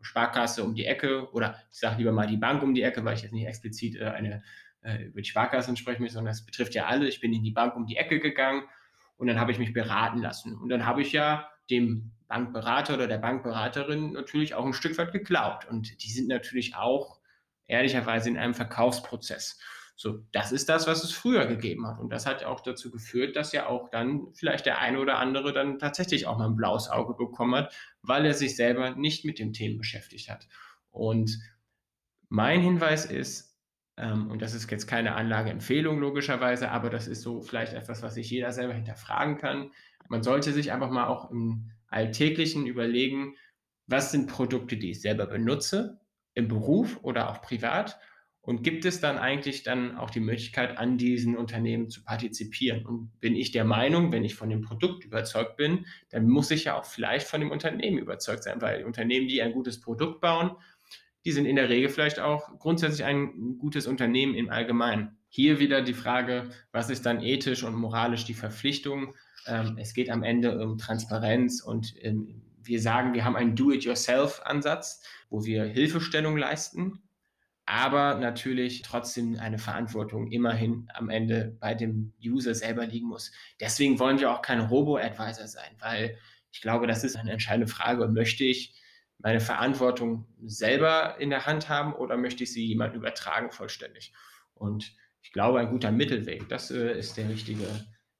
Sparkasse 0.00 0.64
um 0.64 0.74
die 0.74 0.86
Ecke 0.86 1.30
oder 1.32 1.58
ich 1.70 1.78
sage 1.78 1.98
lieber 1.98 2.12
mal 2.12 2.26
die 2.26 2.36
Bank 2.36 2.62
um 2.62 2.74
die 2.74 2.82
Ecke, 2.82 3.04
weil 3.04 3.14
ich 3.14 3.22
jetzt 3.22 3.32
nicht 3.32 3.46
explizit 3.46 3.96
äh, 3.96 4.06
eine 4.06 4.42
äh, 4.82 5.04
über 5.04 5.20
die 5.20 5.28
Sparkassen 5.28 5.76
sprechen 5.76 6.02
möchte, 6.02 6.14
sondern 6.14 6.32
das 6.32 6.44
betrifft 6.44 6.74
ja 6.74 6.86
alle. 6.86 7.08
Ich 7.08 7.20
bin 7.20 7.32
in 7.32 7.42
die 7.42 7.50
Bank 7.50 7.76
um 7.76 7.86
die 7.86 7.96
Ecke 7.96 8.20
gegangen 8.20 8.64
und 9.16 9.26
dann 9.26 9.40
habe 9.40 9.52
ich 9.52 9.58
mich 9.58 9.72
beraten 9.72 10.18
lassen. 10.18 10.56
Und 10.56 10.68
dann 10.68 10.86
habe 10.86 11.02
ich 11.02 11.12
ja 11.12 11.48
dem 11.70 12.12
Bankberater 12.28 12.94
oder 12.94 13.06
der 13.06 13.18
Bankberaterin 13.18 14.12
natürlich 14.12 14.54
auch 14.54 14.64
ein 14.64 14.72
Stück 14.72 14.96
weit 14.98 15.12
geglaubt. 15.12 15.66
Und 15.68 16.02
die 16.02 16.10
sind 16.10 16.28
natürlich 16.28 16.74
auch 16.74 17.20
ehrlicherweise 17.66 18.28
in 18.28 18.36
einem 18.36 18.54
Verkaufsprozess. 18.54 19.58
So, 19.96 20.24
das 20.32 20.50
ist 20.50 20.68
das, 20.68 20.86
was 20.86 21.04
es 21.04 21.12
früher 21.12 21.46
gegeben 21.46 21.86
hat. 21.86 22.00
Und 22.00 22.10
das 22.10 22.26
hat 22.26 22.44
auch 22.44 22.60
dazu 22.60 22.90
geführt, 22.90 23.36
dass 23.36 23.52
ja 23.52 23.66
auch 23.66 23.90
dann 23.90 24.32
vielleicht 24.34 24.66
der 24.66 24.80
eine 24.80 24.98
oder 24.98 25.18
andere 25.18 25.52
dann 25.52 25.78
tatsächlich 25.78 26.26
auch 26.26 26.36
mal 26.36 26.48
ein 26.48 26.56
blaues 26.56 26.88
Auge 26.88 27.14
bekommen 27.14 27.54
hat, 27.54 27.74
weil 28.02 28.26
er 28.26 28.34
sich 28.34 28.56
selber 28.56 28.90
nicht 28.90 29.24
mit 29.24 29.38
dem 29.38 29.52
Thema 29.52 29.78
beschäftigt 29.78 30.28
hat. 30.28 30.48
Und 30.90 31.38
mein 32.28 32.60
Hinweis 32.60 33.06
ist, 33.06 33.56
ähm, 33.96 34.30
und 34.30 34.42
das 34.42 34.54
ist 34.54 34.68
jetzt 34.70 34.88
keine 34.88 35.14
Anlageempfehlung 35.14 36.00
logischerweise, 36.00 36.70
aber 36.70 36.90
das 36.90 37.06
ist 37.06 37.22
so 37.22 37.40
vielleicht 37.40 37.72
etwas, 37.72 38.02
was 38.02 38.14
sich 38.14 38.28
jeder 38.30 38.50
selber 38.50 38.74
hinterfragen 38.74 39.38
kann. 39.38 39.70
Man 40.08 40.24
sollte 40.24 40.52
sich 40.52 40.72
einfach 40.72 40.90
mal 40.90 41.06
auch 41.06 41.30
im 41.30 41.70
Alltäglichen 41.86 42.66
überlegen, 42.66 43.36
was 43.86 44.10
sind 44.10 44.26
Produkte, 44.26 44.76
die 44.76 44.90
ich 44.90 45.00
selber 45.00 45.26
benutze, 45.26 46.00
im 46.34 46.48
Beruf 46.48 46.98
oder 47.02 47.30
auch 47.30 47.40
privat 47.42 48.00
und 48.44 48.62
gibt 48.62 48.84
es 48.84 49.00
dann 49.00 49.16
eigentlich 49.16 49.62
dann 49.62 49.96
auch 49.96 50.10
die 50.10 50.20
Möglichkeit, 50.20 50.76
an 50.76 50.98
diesen 50.98 51.34
Unternehmen 51.36 51.88
zu 51.88 52.04
partizipieren? 52.04 52.84
Und 52.84 53.18
bin 53.20 53.36
ich 53.36 53.52
der 53.52 53.64
Meinung, 53.64 54.12
wenn 54.12 54.22
ich 54.22 54.34
von 54.34 54.50
dem 54.50 54.60
Produkt 54.60 55.04
überzeugt 55.04 55.56
bin, 55.56 55.86
dann 56.10 56.28
muss 56.28 56.50
ich 56.50 56.64
ja 56.64 56.78
auch 56.78 56.84
vielleicht 56.84 57.26
von 57.26 57.40
dem 57.40 57.50
Unternehmen 57.50 57.98
überzeugt 57.98 58.42
sein, 58.42 58.60
weil 58.60 58.84
Unternehmen, 58.84 59.28
die 59.28 59.40
ein 59.40 59.52
gutes 59.52 59.80
Produkt 59.80 60.20
bauen, 60.20 60.50
die 61.24 61.32
sind 61.32 61.46
in 61.46 61.56
der 61.56 61.70
Regel 61.70 61.88
vielleicht 61.88 62.20
auch 62.20 62.58
grundsätzlich 62.58 63.04
ein 63.04 63.56
gutes 63.58 63.86
Unternehmen 63.86 64.34
im 64.34 64.50
Allgemeinen. 64.50 65.16
Hier 65.30 65.58
wieder 65.58 65.80
die 65.80 65.94
Frage, 65.94 66.50
was 66.70 66.90
ist 66.90 67.06
dann 67.06 67.22
ethisch 67.22 67.64
und 67.64 67.74
moralisch 67.74 68.26
die 68.26 68.34
Verpflichtung? 68.34 69.14
Ähm, 69.46 69.78
es 69.78 69.94
geht 69.94 70.10
am 70.10 70.22
Ende 70.22 70.62
um 70.62 70.76
Transparenz 70.76 71.62
und 71.62 71.94
ähm, 72.02 72.42
wir 72.62 72.80
sagen, 72.80 73.14
wir 73.14 73.24
haben 73.24 73.36
einen 73.36 73.56
Do-it-yourself-Ansatz, 73.56 75.02
wo 75.30 75.44
wir 75.44 75.64
Hilfestellung 75.64 76.36
leisten, 76.36 77.03
aber 77.66 78.16
natürlich 78.16 78.82
trotzdem 78.82 79.38
eine 79.38 79.58
Verantwortung 79.58 80.30
immerhin 80.30 80.88
am 80.94 81.08
Ende 81.08 81.56
bei 81.60 81.74
dem 81.74 82.12
User 82.22 82.54
selber 82.54 82.86
liegen 82.86 83.08
muss. 83.08 83.32
Deswegen 83.60 83.98
wollen 83.98 84.20
wir 84.20 84.30
auch 84.30 84.42
kein 84.42 84.60
Robo-Advisor 84.60 85.46
sein, 85.46 85.70
weil 85.80 86.18
ich 86.52 86.60
glaube, 86.60 86.86
das 86.86 87.04
ist 87.04 87.16
eine 87.16 87.32
entscheidende 87.32 87.66
Frage. 87.66 88.06
Möchte 88.08 88.44
ich 88.44 88.74
meine 89.18 89.40
Verantwortung 89.40 90.26
selber 90.44 91.16
in 91.18 91.30
der 91.30 91.46
Hand 91.46 91.68
haben 91.68 91.94
oder 91.94 92.16
möchte 92.16 92.44
ich 92.44 92.52
sie 92.52 92.66
jemand 92.66 92.94
übertragen 92.94 93.50
vollständig? 93.50 94.12
Und 94.54 94.94
ich 95.22 95.32
glaube, 95.32 95.60
ein 95.60 95.70
guter 95.70 95.90
Mittelweg, 95.90 96.48
das 96.48 96.70
äh, 96.70 96.98
ist 96.98 97.16
der 97.16 97.28
richtige, 97.30 97.66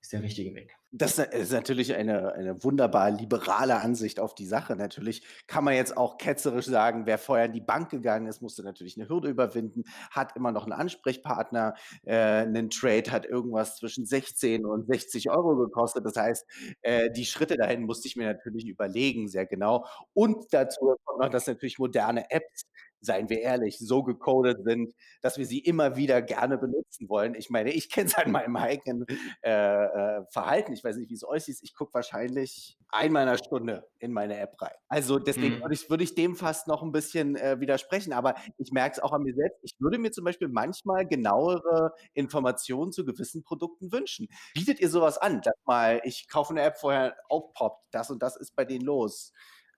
ist 0.05 0.13
der 0.13 0.23
richtige 0.23 0.55
Weg. 0.55 0.77
Das 0.91 1.19
ist 1.19 1.53
natürlich 1.53 1.95
eine, 1.95 2.35
eine 2.35 2.63
wunderbar 2.63 3.11
liberale 3.11 3.81
Ansicht 3.81 4.21
auf 4.21 4.35
die 4.35 4.45
Sache. 4.45 4.77
Natürlich 4.77 5.27
kann 5.47 5.65
man 5.65 5.75
jetzt 5.75 5.97
auch 5.97 6.19
ketzerisch 6.19 6.67
sagen, 6.67 7.07
wer 7.07 7.17
vorher 7.17 7.47
in 7.47 7.53
die 7.53 7.63
Bank 7.63 7.89
gegangen 7.91 8.27
ist, 8.27 8.43
musste 8.43 8.63
natürlich 8.63 8.99
eine 8.99 9.09
Hürde 9.09 9.31
überwinden, 9.31 9.85
hat 10.11 10.37
immer 10.37 10.53
noch 10.53 10.65
einen 10.65 10.75
Ansprechpartner. 10.75 11.75
Äh, 12.05 12.45
ein 12.45 12.69
Trade 12.69 13.11
hat 13.11 13.25
irgendwas 13.25 13.77
zwischen 13.79 14.05
16 14.05 14.67
und 14.67 14.87
60 14.87 15.31
Euro 15.31 15.57
gekostet. 15.57 16.05
Das 16.05 16.17
heißt, 16.17 16.47
äh, 16.83 17.11
die 17.11 17.25
Schritte 17.25 17.57
dahin 17.57 17.85
musste 17.85 18.07
ich 18.07 18.17
mir 18.17 18.27
natürlich 18.27 18.67
überlegen, 18.67 19.27
sehr 19.27 19.47
genau. 19.47 19.87
Und 20.13 20.53
dazu 20.53 20.97
kommt 21.05 21.19
noch, 21.19 21.31
dass 21.31 21.47
natürlich 21.47 21.79
moderne 21.79 22.31
Apps 22.31 22.67
seien 23.05 23.29
wir 23.29 23.41
ehrlich, 23.41 23.79
so 23.79 24.03
gecodet 24.03 24.65
sind, 24.65 24.95
dass 25.21 25.39
wir 25.39 25.47
sie 25.47 25.59
immer 25.59 25.97
wieder 25.97 26.23
gerne 26.23 26.59
benutzen 26.59 27.09
wollen. 27.09 27.35
Ich 27.35 27.51
meine, 27.51 27.73
ich 27.73 27.91
kenne 27.91 28.07
es 28.07 28.15
an 28.15 28.31
meinem 28.31 28.57
eigenen 28.57 29.05
äh, 29.43 29.51
äh, 29.51 30.23
Verhalten. 30.31 30.73
Ich 30.73 30.83
weiß 30.83 30.97
nicht, 30.97 31.11
wie 31.11 31.15
es 31.15 31.27
euch 31.27 31.49
ist. 31.49 31.63
Ich 31.63 31.75
gucke 31.75 31.95
wahrscheinlich 31.95 32.79
einmal 32.89 33.25
in 33.25 33.29
einer 33.29 33.39
Stunde 33.39 33.89
in 33.99 34.13
meine 34.13 34.39
App 34.39 34.61
rein. 34.61 34.75
Also 34.89 35.19
deswegen 35.19 35.57
mhm. 35.57 35.63
würde 35.63 35.75
ich, 35.75 35.91
würd 35.91 36.03
ich 36.03 36.15
dem 36.15 36.37
fast 36.37 36.69
noch 36.69 36.83
ein 36.83 36.93
bisschen 36.93 37.37
äh, 37.37 37.61
widersprechen. 37.61 38.13
Aber 38.13 38.35
ich 38.59 38.73
merke 38.73 38.97
es 38.97 39.03
auch 39.03 39.13
an 39.13 39.23
mir 39.23 39.35
selbst. 39.35 39.59
Ich 39.63 39.75
würde 39.79 39.99
mir 39.99 40.13
zum 40.13 40.25
Beispiel 40.25 40.49
manchmal 40.49 41.07
genauere 41.07 41.93
Informationen 42.15 42.93
zu 42.93 43.05
gewissen 43.05 43.43
Produkten 43.43 43.93
wünschen. 43.93 44.29
Bietet 44.55 44.81
ihr 44.81 44.89
sowas 44.89 45.19
an, 45.19 45.41
dass 45.43 45.55
mal 45.65 46.01
ich 46.05 46.29
kaufe 46.29 46.51
eine 46.51 46.63
App 46.63 46.79
vorher 46.79 47.17
aufpoppt, 47.29 47.87
das 47.93 48.11
und 48.11 48.23
das 48.23 48.37
ist 48.37 48.55
bei 48.57 48.65
denen 48.65 48.85
los? 48.85 49.33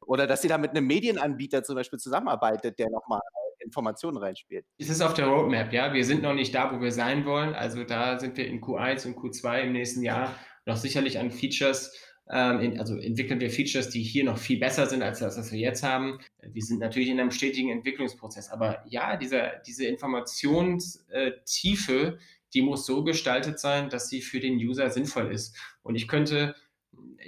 Oder 0.07 0.27
dass 0.27 0.43
sie 0.43 0.49
da 0.49 0.57
mit 0.57 0.71
einem 0.71 0.87
Medienanbieter 0.87 1.63
zum 1.65 1.75
Beispiel 1.75 1.99
zusammenarbeitet, 1.99 2.79
der 2.79 2.89
nochmal 2.91 3.21
Informationen 3.59 4.17
reinspielt. 4.17 4.65
Es 4.79 4.89
ist 4.89 5.03
auf 5.03 5.13
der 5.15 5.27
Roadmap, 5.27 5.73
ja. 5.73 5.93
Wir 5.93 6.05
sind 6.05 6.23
noch 6.23 6.35
nicht 6.35 6.55
da, 6.55 6.73
wo 6.73 6.81
wir 6.81 6.93
sein 6.93 7.27
wollen. 7.27 7.55
Also 7.55 7.83
da 7.85 8.17
sind 8.19 8.37
wir 8.37 8.47
in 8.47 8.61
Q1 8.61 9.07
und 9.07 9.17
Q2 9.19 9.63
im 9.63 9.73
nächsten 9.73 10.03
Jahr 10.03 10.37
noch 10.65 10.77
sicherlich 10.77 11.19
an 11.19 11.33
Features. 11.33 11.93
Ähm, 12.31 12.61
in, 12.61 12.81
also 12.81 12.97
entwickeln 12.97 13.41
wir 13.41 13.51
Features, 13.51 13.91
die 13.91 14.03
hier 14.03 14.25
noch 14.25 14.39
viel 14.39 14.59
besser 14.59 14.87
sind 14.87 15.03
als 15.03 15.19
das, 15.21 15.37
was 15.37 15.53
wir 15.53 15.59
jetzt 15.59 15.83
haben. 15.83 16.19
Wir 16.43 16.63
sind 16.63 16.81
natürlich 16.81 17.09
in 17.09 17.21
einem 17.21 17.33
stetigen 17.33 17.71
Entwicklungsprozess. 17.71 18.51
Aber 18.51 18.85
ja, 18.89 19.17
dieser, 19.17 19.57
diese 19.67 19.87
Informationstiefe, 19.87 22.19
die 22.55 22.63
muss 22.63 22.87
so 22.87 23.03
gestaltet 23.05 23.59
sein, 23.59 23.91
dass 23.91 24.09
sie 24.09 24.23
für 24.23 24.41
den 24.41 24.57
User 24.57 24.91
sinnvoll 24.91 25.33
ist. 25.33 25.57
Und 25.83 25.97
ich 25.97 26.09
könnte 26.09 26.55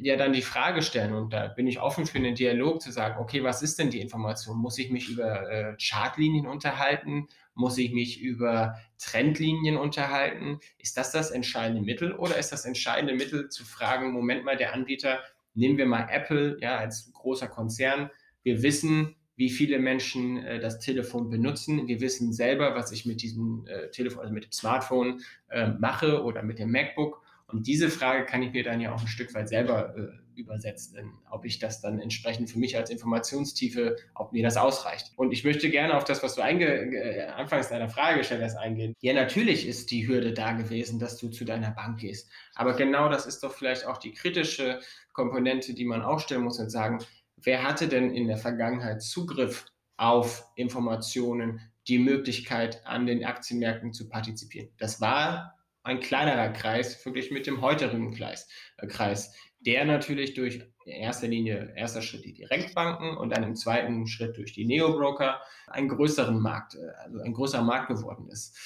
ja 0.00 0.16
dann 0.16 0.32
die 0.32 0.42
Frage 0.42 0.82
stellen 0.82 1.14
und 1.14 1.32
da 1.32 1.48
bin 1.48 1.66
ich 1.66 1.80
offen 1.80 2.06
für 2.06 2.18
einen 2.18 2.34
Dialog 2.34 2.80
zu 2.80 2.92
sagen, 2.92 3.20
okay, 3.20 3.42
was 3.42 3.62
ist 3.62 3.78
denn 3.78 3.90
die 3.90 4.00
Information? 4.00 4.58
Muss 4.58 4.78
ich 4.78 4.90
mich 4.90 5.08
über 5.08 5.50
äh, 5.50 5.76
Chartlinien 5.80 6.46
unterhalten? 6.46 7.26
Muss 7.54 7.78
ich 7.78 7.92
mich 7.92 8.20
über 8.20 8.78
Trendlinien 8.98 9.76
unterhalten? 9.76 10.60
Ist 10.78 10.96
das 10.96 11.10
das 11.10 11.30
entscheidende 11.30 11.82
Mittel 11.82 12.12
oder 12.12 12.36
ist 12.36 12.52
das 12.52 12.64
entscheidende 12.64 13.14
Mittel 13.14 13.48
zu 13.48 13.64
fragen, 13.64 14.12
Moment 14.12 14.44
mal, 14.44 14.56
der 14.56 14.74
Anbieter, 14.74 15.18
nehmen 15.54 15.78
wir 15.78 15.86
mal 15.86 16.08
Apple, 16.10 16.58
ja, 16.60 16.76
als 16.76 17.12
großer 17.12 17.48
Konzern, 17.48 18.10
wir 18.44 18.62
wissen, 18.62 19.16
wie 19.36 19.50
viele 19.50 19.78
Menschen 19.78 20.38
äh, 20.38 20.60
das 20.60 20.78
Telefon 20.80 21.30
benutzen. 21.30 21.86
Wir 21.86 22.00
wissen 22.00 22.32
selber, 22.32 22.74
was 22.74 22.92
ich 22.92 23.06
mit 23.06 23.22
diesem 23.22 23.66
äh, 23.66 23.90
Telefon, 23.90 24.20
also 24.22 24.34
mit 24.34 24.44
dem 24.44 24.52
Smartphone 24.52 25.20
äh, 25.48 25.68
mache 25.68 26.22
oder 26.24 26.42
mit 26.42 26.58
dem 26.58 26.70
MacBook 26.70 27.22
und 27.50 27.66
diese 27.66 27.88
Frage 27.88 28.26
kann 28.26 28.42
ich 28.42 28.52
mir 28.52 28.62
dann 28.62 28.80
ja 28.80 28.94
auch 28.94 29.00
ein 29.00 29.08
Stück 29.08 29.32
weit 29.32 29.48
selber 29.48 29.96
äh, 29.96 30.38
übersetzen, 30.38 31.14
ob 31.30 31.46
ich 31.46 31.58
das 31.58 31.80
dann 31.80 31.98
entsprechend 31.98 32.50
für 32.50 32.58
mich 32.58 32.76
als 32.76 32.90
Informationstiefe, 32.90 33.96
ob 34.14 34.32
mir 34.32 34.42
das 34.42 34.58
ausreicht. 34.58 35.12
Und 35.16 35.32
ich 35.32 35.44
möchte 35.44 35.70
gerne 35.70 35.96
auf 35.96 36.04
das, 36.04 36.22
was 36.22 36.34
du 36.34 36.42
äh, 36.42 37.26
anfangs 37.34 37.70
deiner 37.70 37.88
Frage 37.88 38.18
gestellt 38.18 38.42
hast, 38.42 38.56
eingehen. 38.56 38.94
Ja, 39.00 39.14
natürlich 39.14 39.66
ist 39.66 39.90
die 39.90 40.06
Hürde 40.06 40.34
da 40.34 40.52
gewesen, 40.52 40.98
dass 40.98 41.16
du 41.16 41.28
zu 41.28 41.46
deiner 41.46 41.70
Bank 41.70 42.00
gehst. 42.00 42.30
Aber 42.54 42.74
genau 42.74 43.08
das 43.08 43.24
ist 43.24 43.42
doch 43.42 43.52
vielleicht 43.52 43.86
auch 43.86 43.96
die 43.96 44.12
kritische 44.12 44.80
Komponente, 45.14 45.72
die 45.72 45.86
man 45.86 46.02
aufstellen 46.02 46.42
muss 46.42 46.58
und 46.58 46.68
sagen, 46.68 46.98
wer 47.36 47.62
hatte 47.62 47.88
denn 47.88 48.10
in 48.10 48.28
der 48.28 48.36
Vergangenheit 48.36 49.00
Zugriff 49.00 49.64
auf 49.96 50.44
Informationen, 50.54 51.60
die 51.88 51.98
Möglichkeit, 51.98 52.86
an 52.86 53.06
den 53.06 53.24
Aktienmärkten 53.24 53.94
zu 53.94 54.10
partizipieren? 54.10 54.68
Das 54.76 55.00
war 55.00 55.57
ein 55.88 56.00
kleinerer 56.00 56.50
Kreis 56.50 56.94
verglichen 56.94 57.34
mit 57.34 57.46
dem 57.46 57.60
heutigen 57.60 58.14
Kreis, 58.14 58.48
äh, 58.76 58.86
Kreis, 58.86 59.34
der 59.60 59.84
natürlich 59.84 60.34
durch 60.34 60.60
in 60.84 60.92
erster 60.92 61.28
Linie, 61.28 61.72
erster 61.76 62.02
Schritt 62.02 62.24
die 62.24 62.32
Direktbanken 62.32 63.16
und 63.16 63.30
dann 63.30 63.42
im 63.42 63.56
zweiten 63.56 64.06
Schritt 64.06 64.36
durch 64.36 64.52
die 64.52 64.64
Neobroker 64.64 65.40
einen 65.66 65.88
größeren 65.88 66.38
Markt, 66.38 66.74
äh, 66.74 66.78
also 67.02 67.20
ein 67.20 67.32
größerer 67.32 67.62
Markt 67.62 67.88
geworden 67.88 68.28
ist. 68.28 68.56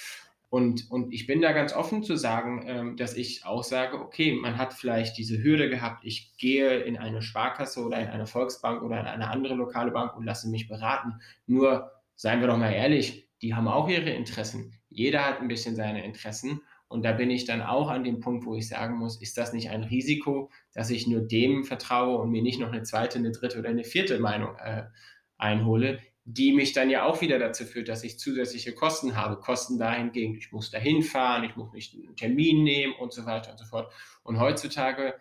Und, 0.50 0.90
und 0.90 1.14
ich 1.14 1.26
bin 1.26 1.40
da 1.40 1.52
ganz 1.52 1.72
offen 1.72 2.02
zu 2.02 2.16
sagen, 2.16 2.64
ähm, 2.66 2.96
dass 2.98 3.16
ich 3.16 3.46
auch 3.46 3.64
sage, 3.64 3.98
okay, 3.98 4.34
man 4.34 4.58
hat 4.58 4.74
vielleicht 4.74 5.16
diese 5.16 5.42
Hürde 5.42 5.70
gehabt, 5.70 6.04
ich 6.04 6.36
gehe 6.36 6.80
in 6.80 6.98
eine 6.98 7.22
Sparkasse 7.22 7.82
oder 7.82 7.98
in 7.98 8.08
eine 8.08 8.26
Volksbank 8.26 8.82
oder 8.82 9.00
in 9.00 9.06
eine 9.06 9.28
andere 9.28 9.54
lokale 9.54 9.92
Bank 9.92 10.14
und 10.14 10.26
lasse 10.26 10.50
mich 10.50 10.68
beraten. 10.68 11.14
Nur, 11.46 11.90
seien 12.16 12.40
wir 12.40 12.48
doch 12.48 12.58
mal 12.58 12.72
ehrlich, 12.72 13.30
die 13.40 13.54
haben 13.54 13.66
auch 13.66 13.88
ihre 13.88 14.10
Interessen. 14.10 14.74
Jeder 14.90 15.24
hat 15.24 15.40
ein 15.40 15.48
bisschen 15.48 15.74
seine 15.74 16.04
Interessen. 16.04 16.60
Und 16.92 17.04
da 17.04 17.12
bin 17.12 17.30
ich 17.30 17.46
dann 17.46 17.62
auch 17.62 17.88
an 17.88 18.04
dem 18.04 18.20
Punkt, 18.20 18.44
wo 18.44 18.54
ich 18.54 18.68
sagen 18.68 18.98
muss, 18.98 19.20
ist 19.20 19.38
das 19.38 19.54
nicht 19.54 19.70
ein 19.70 19.82
Risiko, 19.82 20.50
dass 20.74 20.90
ich 20.90 21.06
nur 21.06 21.22
dem 21.22 21.64
vertraue 21.64 22.18
und 22.18 22.30
mir 22.30 22.42
nicht 22.42 22.60
noch 22.60 22.70
eine 22.70 22.82
zweite, 22.82 23.18
eine 23.18 23.32
dritte 23.32 23.58
oder 23.58 23.70
eine 23.70 23.84
vierte 23.84 24.20
Meinung 24.20 24.56
äh, 24.56 24.84
einhole, 25.38 26.00
die 26.24 26.52
mich 26.52 26.74
dann 26.74 26.90
ja 26.90 27.04
auch 27.04 27.22
wieder 27.22 27.38
dazu 27.38 27.64
führt, 27.64 27.88
dass 27.88 28.04
ich 28.04 28.18
zusätzliche 28.18 28.74
Kosten 28.74 29.16
habe. 29.16 29.40
Kosten 29.40 29.78
dahingehend, 29.78 30.36
ich 30.36 30.52
muss 30.52 30.70
dahin 30.70 31.02
fahren, 31.02 31.44
ich 31.44 31.56
muss 31.56 31.72
mich 31.72 31.94
einen 31.94 32.14
Termin 32.14 32.62
nehmen 32.62 32.92
und 33.00 33.12
so 33.12 33.24
weiter 33.24 33.52
und 33.52 33.58
so 33.58 33.64
fort. 33.64 33.90
Und 34.22 34.38
heutzutage 34.38 35.14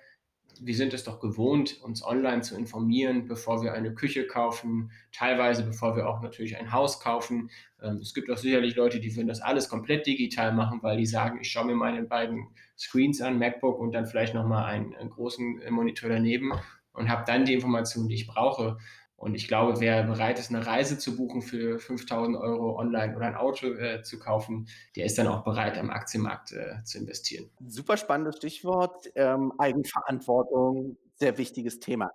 wir 0.64 0.76
sind 0.76 0.94
es 0.94 1.04
doch 1.04 1.20
gewohnt, 1.20 1.82
uns 1.82 2.06
online 2.06 2.42
zu 2.42 2.56
informieren, 2.56 3.28
bevor 3.28 3.64
wir 3.64 3.74
eine 3.74 3.96
Küche 3.96 4.28
kaufen, 4.28 4.92
teilweise 5.12 5.64
bevor 5.64 5.96
wir 5.96 6.08
auch 6.08 6.22
natürlich 6.22 6.58
ein 6.58 6.72
Haus 6.72 7.00
kaufen. 7.00 7.50
Ähm, 7.82 7.98
es 7.98 8.14
gibt 8.14 8.30
auch 8.30 8.38
sicherlich 8.38 8.76
Leute, 8.76 9.00
die 9.00 9.16
würden 9.16 9.28
das 9.28 9.42
alles 9.42 9.70
komplett 9.70 10.06
digital 10.06 10.54
machen, 10.54 10.80
weil 10.84 10.98
die 10.98 11.08
sagen, 11.08 11.40
ich 11.42 11.50
schaue 11.50 11.66
mir 11.66 11.76
meine 11.76 12.04
beiden 12.04 12.48
Screens 12.78 13.22
an, 13.22 13.40
MacBook 13.40 13.80
und 13.80 13.92
dann 13.92 14.06
vielleicht 14.06 14.36
nochmal 14.36 14.66
einen, 14.66 14.94
einen 14.96 15.10
großen 15.10 15.62
Monitor 15.72 16.10
daneben 16.10 16.54
und 16.94 17.10
habe 17.10 17.24
dann 17.26 17.46
die 17.46 17.54
Informationen, 17.54 18.08
die 18.08 18.16
ich 18.16 18.28
brauche. 18.28 18.78
Und 19.22 19.36
ich 19.36 19.48
glaube, 19.48 19.80
wer 19.80 20.04
bereit 20.04 20.40
ist, 20.40 20.50
eine 20.50 20.66
Reise 20.66 20.98
zu 20.98 21.16
buchen 21.16 21.44
für 21.44 21.78
5000 21.78 22.36
Euro 22.38 22.80
online 22.80 23.16
oder 23.16 23.28
ein 23.28 23.36
Auto 23.36 23.68
äh, 23.68 24.02
zu 24.02 24.18
kaufen, 24.18 24.68
der 24.96 25.06
ist 25.06 25.18
dann 25.20 25.28
auch 25.28 25.44
bereit, 25.44 25.78
am 25.78 25.92
Aktienmarkt 25.92 26.54
äh, 26.54 26.84
zu 26.84 26.98
investieren. 26.98 27.52
Super 27.60 27.98
spannendes 27.98 28.38
Stichwort. 28.38 29.12
Ähm, 29.14 29.54
Eigenverantwortung, 29.60 30.98
sehr 31.14 31.38
wichtiges 31.38 31.80
Thema. 31.80 32.10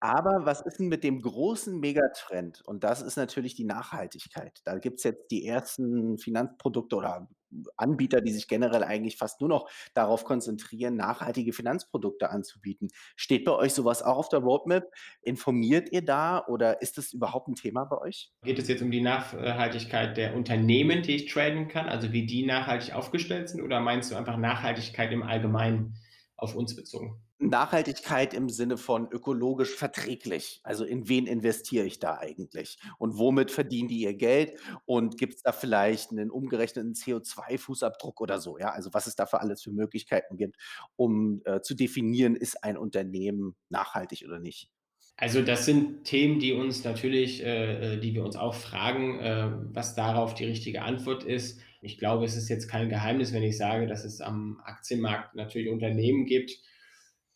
Aber 0.00 0.44
was 0.44 0.60
ist 0.60 0.80
denn 0.80 0.88
mit 0.88 1.02
dem 1.02 1.22
großen 1.22 1.80
Megatrend? 1.80 2.60
Und 2.66 2.84
das 2.84 3.00
ist 3.00 3.16
natürlich 3.16 3.54
die 3.54 3.64
Nachhaltigkeit. 3.64 4.60
Da 4.64 4.76
gibt 4.78 4.98
es 4.98 5.04
jetzt 5.04 5.30
die 5.30 5.46
ersten 5.46 6.18
Finanzprodukte 6.18 6.96
oder 6.96 7.26
Anbieter, 7.76 8.20
die 8.20 8.32
sich 8.32 8.48
generell 8.48 8.84
eigentlich 8.84 9.16
fast 9.16 9.40
nur 9.40 9.48
noch 9.48 9.70
darauf 9.94 10.24
konzentrieren, 10.24 10.96
nachhaltige 10.96 11.52
Finanzprodukte 11.52 12.30
anzubieten. 12.30 12.88
Steht 13.16 13.44
bei 13.44 13.52
euch 13.52 13.72
sowas 13.72 14.02
auch 14.02 14.16
auf 14.16 14.28
der 14.28 14.40
Roadmap? 14.40 14.84
Informiert 15.22 15.90
ihr 15.92 16.04
da 16.04 16.44
oder 16.46 16.82
ist 16.82 16.98
das 16.98 17.12
überhaupt 17.12 17.48
ein 17.48 17.54
Thema 17.54 17.84
bei 17.84 17.98
euch? 17.98 18.32
Geht 18.42 18.58
es 18.58 18.68
jetzt 18.68 18.82
um 18.82 18.90
die 18.90 19.00
Nachhaltigkeit 19.00 20.16
der 20.16 20.34
Unternehmen, 20.34 21.02
die 21.02 21.16
ich 21.16 21.32
traden 21.32 21.68
kann, 21.68 21.88
also 21.88 22.12
wie 22.12 22.26
die 22.26 22.44
nachhaltig 22.44 22.94
aufgestellt 22.94 23.48
sind, 23.48 23.62
oder 23.62 23.80
meinst 23.80 24.10
du 24.10 24.16
einfach 24.16 24.36
Nachhaltigkeit 24.36 25.12
im 25.12 25.22
Allgemeinen 25.22 25.96
auf 26.36 26.54
uns 26.54 26.76
bezogen? 26.76 27.23
Nachhaltigkeit 27.38 28.32
im 28.32 28.48
Sinne 28.48 28.76
von 28.76 29.10
ökologisch 29.10 29.74
verträglich. 29.74 30.60
Also 30.62 30.84
in 30.84 31.08
wen 31.08 31.26
investiere 31.26 31.84
ich 31.84 31.98
da 31.98 32.18
eigentlich? 32.18 32.78
Und 32.98 33.18
womit 33.18 33.50
verdienen 33.50 33.88
die 33.88 34.00
ihr 34.00 34.14
Geld? 34.14 34.58
Und 34.84 35.18
gibt 35.18 35.34
es 35.34 35.42
da 35.42 35.52
vielleicht 35.52 36.12
einen 36.12 36.30
umgerechneten 36.30 36.94
CO2-Fußabdruck 36.94 38.20
oder 38.20 38.38
so? 38.38 38.58
Ja, 38.58 38.70
also 38.70 38.94
was 38.94 39.06
es 39.06 39.16
da 39.16 39.26
für 39.26 39.40
alles 39.40 39.62
für 39.62 39.72
Möglichkeiten 39.72 40.36
gibt, 40.36 40.56
um 40.96 41.42
äh, 41.44 41.60
zu 41.60 41.74
definieren, 41.74 42.36
ist 42.36 42.62
ein 42.62 42.76
Unternehmen 42.76 43.56
nachhaltig 43.68 44.24
oder 44.26 44.38
nicht? 44.38 44.70
Also 45.16 45.42
das 45.42 45.64
sind 45.64 46.04
Themen, 46.04 46.40
die 46.40 46.52
uns 46.52 46.82
natürlich, 46.82 47.42
äh, 47.44 47.94
äh 47.94 48.00
die 48.00 48.14
wir 48.14 48.24
uns 48.24 48.36
auch 48.36 48.54
fragen, 48.54 49.20
äh, 49.20 49.50
was 49.72 49.94
darauf 49.94 50.34
die 50.34 50.44
richtige 50.44 50.82
Antwort 50.82 51.22
ist. 51.24 51.60
Ich 51.82 51.98
glaube, 51.98 52.24
es 52.24 52.36
ist 52.36 52.48
jetzt 52.48 52.68
kein 52.68 52.88
Geheimnis, 52.88 53.32
wenn 53.32 53.42
ich 53.42 53.56
sage, 53.56 53.86
dass 53.86 54.04
es 54.04 54.20
am 54.20 54.60
Aktienmarkt 54.64 55.34
natürlich 55.34 55.70
Unternehmen 55.70 56.26
gibt, 56.26 56.52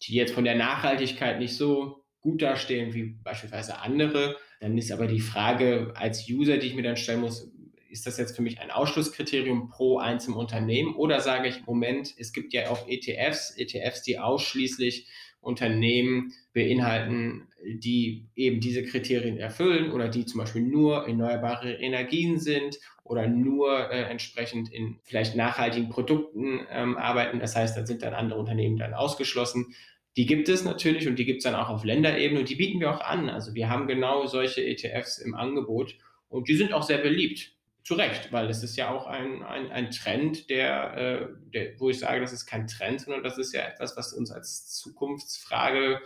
die 0.03 0.15
jetzt 0.15 0.35
von 0.35 0.45
der 0.45 0.55
Nachhaltigkeit 0.55 1.39
nicht 1.39 1.57
so 1.57 2.05
gut 2.21 2.43
dastehen 2.43 2.95
wie 2.95 3.17
beispielsweise 3.23 3.79
andere. 3.79 4.37
Dann 4.61 4.77
ist 4.77 4.93
aber 4.93 5.07
die 5.07 5.21
Frage 5.21 5.93
als 5.95 6.29
User, 6.29 6.59
die 6.59 6.67
ich 6.69 6.75
mir 6.75 6.83
dann 6.83 6.97
stellen 6.97 7.21
muss, 7.21 7.51
ist 7.91 8.07
das 8.07 8.19
jetzt 8.19 8.37
für 8.37 8.43
mich 8.43 8.61
ein 8.61 8.71
Ausschlusskriterium 8.71 9.71
pro 9.71 9.99
einzelnen 9.99 10.37
Unternehmen 10.37 10.95
oder 10.95 11.21
sage 11.21 11.49
ich, 11.49 11.65
Moment, 11.67 12.15
es 12.19 12.33
gibt 12.33 12.53
ja 12.53 12.71
auch 12.71 12.87
ETFs, 12.87 13.57
ETFs, 13.57 14.03
die 14.03 14.19
ausschließlich 14.19 15.07
Unternehmen 15.49 16.33
beinhalten, 16.53 17.49
die 17.65 18.27
eben 18.37 18.61
diese 18.61 18.85
Kriterien 18.85 19.39
erfüllen 19.39 19.91
oder 19.91 20.09
die 20.09 20.27
zum 20.27 20.39
Beispiel 20.39 20.63
nur 20.63 21.09
erneuerbare 21.09 21.73
Energien 21.73 22.39
sind 22.39 22.79
oder 23.03 23.27
nur 23.27 23.91
äh, 23.91 24.03
entsprechend 24.03 24.73
in 24.73 25.01
vielleicht 25.03 25.35
nachhaltigen 25.35 25.89
Produkten 25.89 26.61
ähm, 26.71 26.97
arbeiten. 26.97 27.41
Das 27.41 27.57
heißt, 27.57 27.77
da 27.77 27.85
sind 27.85 28.03
dann 28.03 28.15
andere 28.15 28.39
Unternehmen 28.39 28.77
dann 28.77 28.95
ausgeschlossen. 28.95 29.75
Die 30.17 30.27
gibt 30.27 30.49
es 30.49 30.65
natürlich 30.65 31.09
und 31.09 31.19
die 31.19 31.25
gibt 31.25 31.39
es 31.39 31.45
dann 31.45 31.55
auch 31.55 31.69
auf 31.69 31.85
Länderebene 31.85 32.41
und 32.41 32.49
die 32.49 32.57
bieten 32.57 32.81
wir 32.81 32.95
auch 32.95 33.01
an. 33.01 33.29
Also 33.29 33.55
wir 33.55 33.69
haben 33.71 33.87
genau 33.87 34.27
solche 34.27 34.65
ETFs 34.65 35.19
im 35.19 35.35
Angebot 35.35 35.97
und 36.29 36.49
die 36.49 36.57
sind 36.57 36.73
auch 36.73 36.83
sehr 36.83 36.99
beliebt. 36.99 37.58
Zu 37.89 37.95
Recht, 37.95 38.33
weil 38.33 38.51
es 38.51 38.63
ist 38.63 38.77
ja 38.77 38.91
auch 38.91 39.07
ein, 39.07 39.43
ein, 39.43 39.73
ein 39.73 39.91
Trend, 39.91 40.51
der, 40.51 40.97
äh, 40.99 41.27
der, 41.55 41.81
wo 41.81 41.89
ich 41.89 42.01
sage, 42.01 42.21
das 42.21 42.35
ist 42.35 42.45
kein 42.45 42.67
Trend, 42.67 43.01
sondern 43.01 43.23
das 43.23 43.39
ist 43.39 43.55
ja 43.55 43.63
etwas, 43.63 43.97
was 43.97 44.13
uns 44.13 44.31
als 44.31 44.75
Zukunftsfrage 44.75 45.99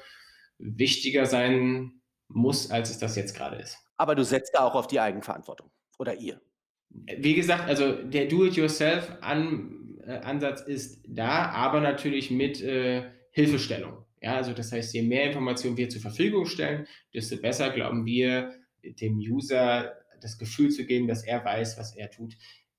wichtiger 0.59 1.27
sein 1.27 2.01
muss, 2.29 2.71
als 2.71 2.91
es 2.91 3.01
das 3.01 3.17
jetzt 3.17 3.35
gerade 3.35 3.57
ist. 3.57 3.79
Aber 3.97 4.15
du 4.15 4.23
setzt 4.23 4.55
da 4.55 4.61
auch 4.61 4.77
auf 4.77 4.87
die 4.87 5.01
Eigenverantwortung 5.01 5.73
oder 5.99 6.15
ihr? 6.15 6.41
Wie 6.89 7.35
gesagt, 7.35 7.69
also 7.69 7.95
der 7.95 8.27
Do-it-yourself-Ansatz 8.27 10.61
ist 10.61 11.03
da, 11.09 11.47
aber 11.47 11.81
natürlich 11.81 12.31
mit 12.31 12.63
äh, 12.63 13.11
Hilfestellung. 13.33 14.05
Ja, 14.21 14.37
also 14.37 14.53
das 14.53 14.71
heißt, 14.71 14.95
je 14.95 15.03
mehr 15.03 15.25
Informationen 15.25 15.77
wir 15.77 15.89
zur 15.89 16.01
Verfügung 16.01 16.47
stellen, 16.47 16.87
desto 17.13 17.39
besser 17.39 17.71
glauben 17.71 18.07
wir, 18.07 18.55
dem 18.85 19.19
User 19.19 19.97
das 20.23 20.39
Gefühl 20.39 20.71
zu 20.71 20.85
geben, 20.85 21.09
dass 21.09 21.25
er 21.25 21.45
weiß, 21.45 21.79
was 21.79 21.95
er 21.97 22.11
tut. 22.11 22.35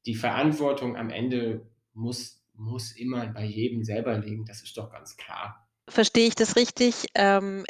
Die 0.05 0.15
Verantwortung 0.15 0.97
am 0.97 1.09
Ende 1.09 1.69
muss, 1.93 2.43
muss 2.53 2.91
immer 2.91 3.27
bei 3.27 3.45
jedem 3.45 3.83
selber 3.83 4.17
liegen, 4.17 4.45
das 4.45 4.63
ist 4.63 4.77
doch 4.77 4.91
ganz 4.91 5.17
klar. 5.17 5.67
Verstehe 5.89 6.27
ich 6.27 6.35
das 6.35 6.55
richtig? 6.55 7.07
Ähm, 7.15 7.65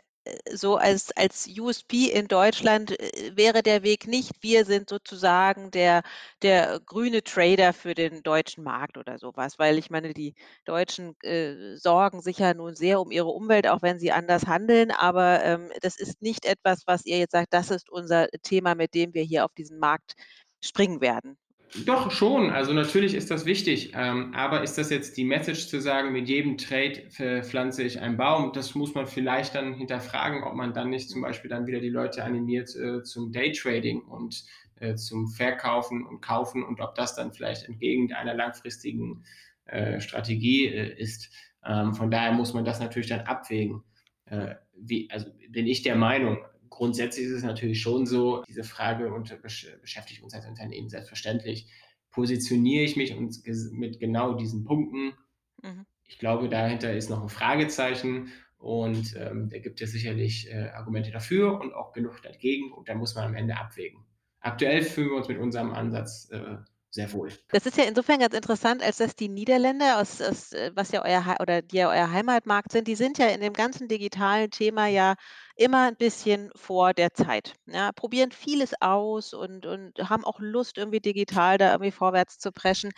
so 0.51 0.77
als, 0.77 1.11
als 1.17 1.47
USP 1.47 2.07
in 2.11 2.27
Deutschland 2.27 2.91
äh, 2.99 3.35
wäre 3.35 3.63
der 3.63 3.83
Weg 3.83 4.07
nicht, 4.07 4.31
wir 4.41 4.65
sind 4.65 4.89
sozusagen 4.89 5.71
der, 5.71 6.03
der 6.41 6.79
grüne 6.85 7.23
Trader 7.23 7.73
für 7.73 7.93
den 7.93 8.23
deutschen 8.23 8.63
Markt 8.63 8.97
oder 8.97 9.17
sowas, 9.19 9.59
weil 9.59 9.77
ich 9.77 9.89
meine, 9.89 10.13
die 10.13 10.35
Deutschen 10.65 11.15
äh, 11.23 11.75
sorgen 11.75 12.21
sich 12.21 12.39
ja 12.39 12.53
nun 12.53 12.75
sehr 12.75 13.01
um 13.01 13.11
ihre 13.11 13.29
Umwelt, 13.29 13.67
auch 13.67 13.81
wenn 13.81 13.99
sie 13.99 14.11
anders 14.11 14.45
handeln, 14.47 14.91
aber 14.91 15.43
ähm, 15.43 15.71
das 15.81 15.97
ist 15.99 16.21
nicht 16.21 16.45
etwas, 16.45 16.83
was 16.87 17.05
ihr 17.05 17.17
jetzt 17.19 17.31
sagt, 17.33 17.53
das 17.53 17.71
ist 17.71 17.89
unser 17.89 18.27
Thema, 18.43 18.75
mit 18.75 18.93
dem 18.93 19.13
wir 19.13 19.23
hier 19.23 19.45
auf 19.45 19.53
diesen 19.53 19.79
Markt 19.79 20.13
springen 20.61 21.01
werden. 21.01 21.37
Doch, 21.85 22.11
schon. 22.11 22.51
Also 22.51 22.71
natürlich 22.71 23.15
ist 23.15 23.31
das 23.31 23.45
wichtig. 23.45 23.93
Ähm, 23.95 24.33
aber 24.35 24.61
ist 24.61 24.77
das 24.77 24.91
jetzt 24.91 25.17
die 25.17 25.23
Message 25.23 25.67
zu 25.67 25.81
sagen, 25.81 26.11
mit 26.11 26.29
jedem 26.29 26.57
Trade 26.57 27.09
pflanze 27.41 27.83
ich 27.83 27.99
einen 27.99 28.15
Baum? 28.15 28.53
Das 28.53 28.75
muss 28.75 28.93
man 28.93 29.07
vielleicht 29.07 29.55
dann 29.55 29.73
hinterfragen, 29.73 30.43
ob 30.43 30.53
man 30.53 30.73
dann 30.73 30.91
nicht 30.91 31.09
zum 31.09 31.21
Beispiel 31.21 31.49
dann 31.49 31.65
wieder 31.65 31.79
die 31.79 31.89
Leute 31.89 32.23
animiert 32.23 32.75
äh, 32.75 33.01
zum 33.01 33.31
Daytrading 33.31 34.03
und 34.03 34.43
äh, 34.79 34.95
zum 34.95 35.27
Verkaufen 35.27 36.05
und 36.05 36.21
Kaufen 36.21 36.63
und 36.63 36.79
ob 36.79 36.93
das 36.93 37.15
dann 37.15 37.33
vielleicht 37.33 37.67
entgegen 37.67 38.13
einer 38.13 38.35
langfristigen 38.35 39.23
äh, 39.65 39.99
Strategie 39.99 40.67
äh, 40.67 41.01
ist. 41.01 41.31
Ähm, 41.65 41.93
von 41.93 42.11
daher 42.11 42.33
muss 42.33 42.53
man 42.53 42.65
das 42.65 42.79
natürlich 42.79 43.09
dann 43.09 43.21
abwägen. 43.21 43.83
Äh, 44.25 44.55
wie, 44.75 45.09
also 45.09 45.27
bin 45.49 45.67
ich 45.67 45.81
der 45.81 45.95
Meinung, 45.95 46.37
grundsätzlich 46.73 47.27
ist 47.27 47.33
es 47.33 47.43
natürlich 47.43 47.81
schon 47.81 48.05
so, 48.05 48.43
diese 48.47 48.63
Frage 48.63 49.13
und 49.13 49.41
beschäftigt 49.41 50.23
uns 50.23 50.33
als 50.33 50.47
Unternehmen 50.47 50.89
selbstverständlich. 50.89 51.67
Positioniere 52.11 52.83
ich 52.83 52.95
mich 52.95 53.15
mit 53.15 53.99
genau 53.99 54.33
diesen 54.33 54.63
Punkten? 54.63 55.13
Mhm. 55.61 55.85
Ich 56.07 56.17
glaube, 56.17 56.49
dahinter 56.49 56.93
ist 56.93 57.09
noch 57.09 57.21
ein 57.21 57.29
Fragezeichen 57.29 58.31
und 58.57 59.15
ähm, 59.15 59.49
da 59.49 59.59
gibt 59.59 59.81
es 59.81 59.91
sicherlich 59.91 60.51
äh, 60.51 60.69
Argumente 60.69 61.11
dafür 61.11 61.59
und 61.59 61.73
auch 61.73 61.93
genug 61.93 62.21
dagegen 62.23 62.71
und 62.71 62.89
da 62.89 62.95
muss 62.95 63.15
man 63.15 63.25
am 63.25 63.35
Ende 63.35 63.57
abwägen. 63.57 64.03
Aktuell 64.39 64.81
fühlen 64.81 65.09
wir 65.09 65.17
uns 65.17 65.27
mit 65.27 65.37
unserem 65.37 65.71
Ansatz 65.71 66.29
äh, 66.31 66.57
sehr 66.93 67.11
wohl. 67.11 67.31
Das 67.49 67.65
ist 67.65 67.75
ja 67.75 67.85
insofern 67.85 68.19
ganz 68.19 68.35
interessant, 68.35 68.83
als 68.83 68.97
dass 68.97 69.15
die 69.15 69.27
Niederländer, 69.27 69.99
aus, 69.99 70.21
aus, 70.21 70.53
äh, 70.53 70.71
was 70.75 70.91
ja 70.91 71.03
euer 71.03 71.37
oder 71.39 71.63
die 71.63 71.77
ja 71.77 71.89
euer 71.89 72.11
Heimatmarkt 72.11 72.71
sind, 72.71 72.87
die 72.87 72.95
sind 72.95 73.17
ja 73.17 73.27
in 73.29 73.41
dem 73.41 73.53
ganzen 73.53 73.87
digitalen 73.87 74.51
Thema 74.51 74.85
ja 74.85 75.15
immer 75.55 75.87
ein 75.87 75.95
bisschen 75.95 76.51
vor 76.55 76.93
der 76.93 77.11
Zeit. 77.13 77.55
Ja, 77.65 77.91
probieren 77.91 78.31
vieles 78.31 78.73
aus 78.79 79.33
und, 79.33 79.65
und 79.65 79.97
haben 80.07 80.23
auch 80.23 80.39
Lust, 80.39 80.77
irgendwie 80.77 80.99
digital 80.99 81.57
da 81.57 81.71
irgendwie 81.71 81.91
vorwärts 81.91 82.37
zu 82.37 82.51
preschen. 82.51 82.91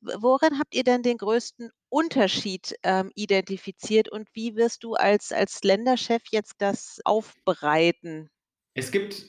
Worin 0.00 0.60
habt 0.60 0.74
ihr 0.76 0.84
denn 0.84 1.02
den 1.02 1.18
größten 1.18 1.70
Unterschied 1.88 2.76
ähm, 2.84 3.10
identifiziert 3.16 4.08
und 4.08 4.28
wie 4.32 4.54
wirst 4.54 4.84
du 4.84 4.94
als, 4.94 5.32
als 5.32 5.64
Länderchef 5.64 6.22
jetzt 6.30 6.54
das 6.58 7.00
aufbereiten? 7.04 8.30
Es 8.74 8.92
gibt 8.92 9.24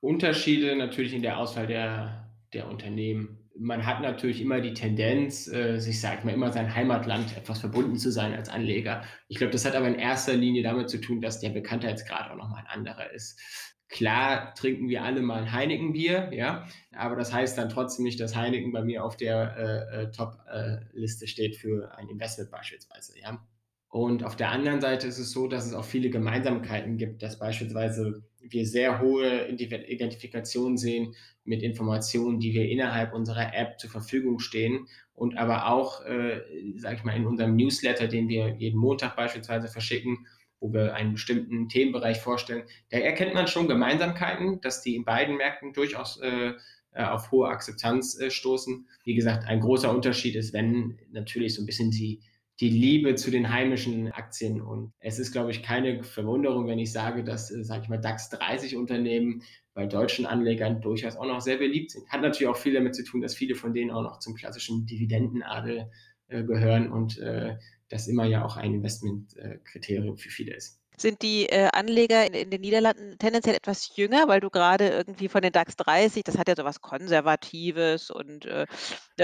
Unterschiede 0.00 0.74
natürlich 0.74 1.12
in 1.12 1.22
der 1.22 1.38
Auswahl 1.38 1.66
der, 1.66 2.30
der 2.54 2.66
Unternehmen 2.68 3.47
man 3.58 3.84
hat 3.86 4.00
natürlich 4.00 4.40
immer 4.40 4.60
die 4.60 4.72
Tendenz, 4.72 5.48
äh, 5.48 5.78
sich, 5.78 6.00
sagt 6.00 6.24
man, 6.24 6.34
immer 6.34 6.52
sein 6.52 6.74
Heimatland 6.74 7.36
etwas 7.36 7.60
verbunden 7.60 7.96
zu 7.96 8.10
sein 8.10 8.34
als 8.34 8.48
Anleger. 8.48 9.02
Ich 9.28 9.38
glaube, 9.38 9.52
das 9.52 9.64
hat 9.64 9.74
aber 9.74 9.88
in 9.88 9.96
erster 9.96 10.34
Linie 10.34 10.62
damit 10.62 10.88
zu 10.88 10.98
tun, 11.00 11.20
dass 11.20 11.40
der 11.40 11.50
Bekanntheitsgrad 11.50 12.30
auch 12.30 12.36
nochmal 12.36 12.60
ein 12.60 12.78
anderer 12.78 13.10
ist. 13.10 13.40
Klar 13.88 14.54
trinken 14.54 14.88
wir 14.88 15.02
alle 15.02 15.22
mal 15.22 15.50
Heineken-Bier, 15.50 16.30
ja, 16.32 16.66
aber 16.94 17.16
das 17.16 17.32
heißt 17.32 17.56
dann 17.56 17.70
trotzdem 17.70 18.04
nicht, 18.04 18.20
dass 18.20 18.36
Heineken 18.36 18.70
bei 18.70 18.82
mir 18.82 19.02
auf 19.02 19.16
der 19.16 19.56
äh, 19.56 20.02
äh 20.02 20.10
Top-Liste 20.10 21.24
äh, 21.24 21.28
steht 21.28 21.56
für 21.56 21.94
ein 21.96 22.08
Investment 22.08 22.50
beispielsweise, 22.50 23.18
ja. 23.18 23.42
Und 23.90 24.22
auf 24.22 24.36
der 24.36 24.50
anderen 24.50 24.80
Seite 24.80 25.06
ist 25.06 25.18
es 25.18 25.30
so, 25.30 25.48
dass 25.48 25.66
es 25.66 25.72
auch 25.72 25.84
viele 25.84 26.10
Gemeinsamkeiten 26.10 26.98
gibt, 26.98 27.22
dass 27.22 27.38
beispielsweise 27.38 28.22
wir 28.40 28.66
sehr 28.66 29.00
hohe 29.00 29.48
Identifikationen 29.48 30.76
sehen 30.76 31.14
mit 31.44 31.62
Informationen, 31.62 32.38
die 32.38 32.52
wir 32.52 32.68
innerhalb 32.68 33.14
unserer 33.14 33.54
App 33.54 33.80
zur 33.80 33.90
Verfügung 33.90 34.40
stehen 34.40 34.86
und 35.14 35.38
aber 35.38 35.68
auch, 35.68 36.04
äh, 36.04 36.42
sage 36.76 36.96
ich 36.96 37.04
mal, 37.04 37.16
in 37.16 37.26
unserem 37.26 37.56
Newsletter, 37.56 38.08
den 38.08 38.28
wir 38.28 38.56
jeden 38.56 38.78
Montag 38.78 39.16
beispielsweise 39.16 39.68
verschicken, 39.68 40.26
wo 40.60 40.72
wir 40.72 40.94
einen 40.94 41.12
bestimmten 41.12 41.68
Themenbereich 41.68 42.20
vorstellen, 42.20 42.64
da 42.90 42.98
erkennt 42.98 43.34
man 43.34 43.46
schon 43.46 43.68
Gemeinsamkeiten, 43.68 44.60
dass 44.60 44.82
die 44.82 44.96
in 44.96 45.04
beiden 45.04 45.36
Märkten 45.36 45.72
durchaus 45.72 46.20
äh, 46.20 46.52
äh 46.92 47.04
auf 47.04 47.30
hohe 47.30 47.48
Akzeptanz 47.48 48.18
äh, 48.20 48.30
stoßen. 48.30 48.86
Wie 49.04 49.14
gesagt, 49.14 49.46
ein 49.46 49.60
großer 49.60 49.90
Unterschied 49.90 50.36
ist, 50.36 50.52
wenn 50.52 50.98
natürlich 51.10 51.54
so 51.54 51.62
ein 51.62 51.66
bisschen 51.66 51.90
die 51.90 52.20
die 52.60 52.70
Liebe 52.70 53.14
zu 53.14 53.30
den 53.30 53.52
heimischen 53.52 54.10
Aktien. 54.10 54.60
Und 54.60 54.92
es 54.98 55.18
ist, 55.18 55.32
glaube 55.32 55.50
ich, 55.50 55.62
keine 55.62 56.02
Verwunderung, 56.02 56.66
wenn 56.66 56.78
ich 56.78 56.92
sage, 56.92 57.22
dass, 57.22 57.50
äh, 57.50 57.62
sage 57.62 57.82
ich 57.84 57.88
mal, 57.88 57.98
DAX 57.98 58.30
30 58.30 58.76
Unternehmen 58.76 59.42
bei 59.74 59.86
deutschen 59.86 60.26
Anlegern 60.26 60.80
durchaus 60.80 61.16
auch 61.16 61.26
noch 61.26 61.40
sehr 61.40 61.58
beliebt 61.58 61.92
sind. 61.92 62.08
Hat 62.08 62.20
natürlich 62.20 62.48
auch 62.48 62.56
viel 62.56 62.74
damit 62.74 62.96
zu 62.96 63.04
tun, 63.04 63.20
dass 63.20 63.34
viele 63.34 63.54
von 63.54 63.74
denen 63.74 63.90
auch 63.90 64.02
noch 64.02 64.18
zum 64.18 64.34
klassischen 64.34 64.86
Dividendenadel 64.86 65.90
äh, 66.26 66.42
gehören 66.42 66.90
und 66.90 67.18
äh, 67.18 67.56
das 67.88 68.08
immer 68.08 68.24
ja 68.24 68.44
auch 68.44 68.56
ein 68.56 68.74
Investmentkriterium 68.74 70.18
für 70.18 70.30
viele 70.30 70.54
ist. 70.54 70.77
Sind 70.98 71.22
die 71.22 71.46
äh, 71.46 71.68
Anleger 71.72 72.26
in, 72.26 72.34
in, 72.34 72.50
den 72.50 72.60
Niederlanden 72.60 73.18
tendenziell 73.18 73.54
etwas 73.54 73.96
jünger, 73.96 74.28
weil 74.28 74.40
du 74.40 74.50
gerade 74.50 74.88
irgendwie 74.88 75.28
von 75.28 75.42
den 75.42 75.52
DAX 75.52 75.76
30, 75.76 76.24
das 76.24 76.36
hat 76.36 76.48
ja 76.48 76.56
so 76.56 76.64
was 76.64 76.80
Konservatives 76.80 78.10
und 78.10 78.46
äh, 78.46 78.66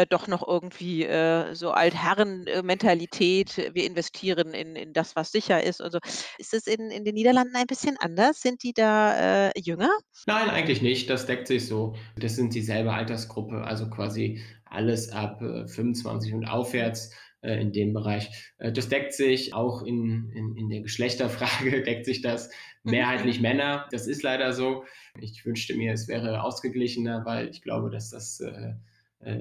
doch 0.09 0.29
noch 0.29 0.47
irgendwie 0.47 1.05
äh, 1.05 1.55
so 1.55 1.71
Altherren-Mentalität, 1.71 3.71
wir 3.75 3.85
investieren 3.85 4.55
in, 4.55 4.77
in 4.77 4.93
das, 4.93 5.17
was 5.17 5.33
sicher 5.33 5.63
ist 5.63 5.81
und 5.81 5.93
so. 5.93 5.99
Ist 6.39 6.55
es 6.55 6.67
in, 6.67 6.91
in 6.91 7.05
den 7.05 7.15
Niederlanden 7.15 7.57
ein 7.57 7.67
bisschen 7.67 7.97
anders? 7.99 8.41
Sind 8.41 8.63
die 8.63 8.73
da 8.73 9.49
äh, 9.49 9.61
jünger? 9.61 9.91
Nein, 10.27 10.51
eigentlich 10.51 10.83
nicht. 10.83 11.11
Das 11.11 11.27
deckt 11.27 11.49
sich 11.49 11.67
so. 11.67 11.95
Das 12.17 12.37
sind 12.37 12.55
dieselbe 12.55 12.93
Altersgruppe, 12.93 13.65
also 13.65 13.89
quasi 13.91 14.43
alles 14.75 15.11
ab 15.11 15.41
25 15.41 16.33
äh, 16.33 16.35
und 16.35 16.45
aufwärts 16.47 17.11
äh, 17.45 17.61
in 17.61 17.73
dem 17.73 17.93
Bereich. 17.93 18.31
Äh, 18.59 18.73
das 18.73 18.89
deckt 18.89 19.13
sich 19.13 19.55
auch 19.55 19.83
in, 19.83 20.31
in, 20.31 20.57
in 20.57 20.69
der 20.71 20.81
Geschlechterfrage, 20.81 21.83
deckt 21.85 22.07
sich 22.07 22.23
das 22.23 22.49
mhm. 22.83 22.93
mehrheitlich 22.93 23.41
Männer. 23.41 23.87
Das 23.91 24.07
ist 24.07 24.23
leider 24.23 24.53
so. 24.53 24.85
Ich 25.21 25.45
wünschte 25.45 25.75
mir, 25.75 25.93
es 25.93 26.09
wäre 26.09 26.43
ausgeglichener, 26.43 27.25
weil 27.27 27.49
ich 27.49 27.63
glaube, 27.63 27.91
dass 27.91 28.11
das 28.11 28.41
äh, 28.41 28.75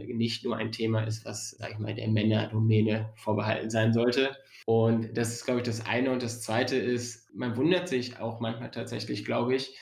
nicht 0.05 0.43
nur 0.43 0.57
ein 0.57 0.71
Thema 0.71 1.03
ist, 1.03 1.25
was, 1.25 1.51
sag 1.51 1.71
ich 1.71 1.79
mal, 1.79 1.93
der 1.93 2.09
Männerdomäne 2.09 3.11
vorbehalten 3.15 3.69
sein 3.69 3.93
sollte. 3.93 4.35
Und 4.65 5.17
das 5.17 5.33
ist, 5.33 5.45
glaube 5.45 5.61
ich, 5.61 5.65
das 5.65 5.85
eine. 5.85 6.11
Und 6.11 6.23
das 6.23 6.41
zweite 6.41 6.75
ist, 6.75 7.33
man 7.33 7.55
wundert 7.57 7.87
sich 7.87 8.19
auch 8.19 8.39
manchmal 8.39 8.71
tatsächlich, 8.71 9.25
glaube 9.25 9.55
ich, 9.55 9.77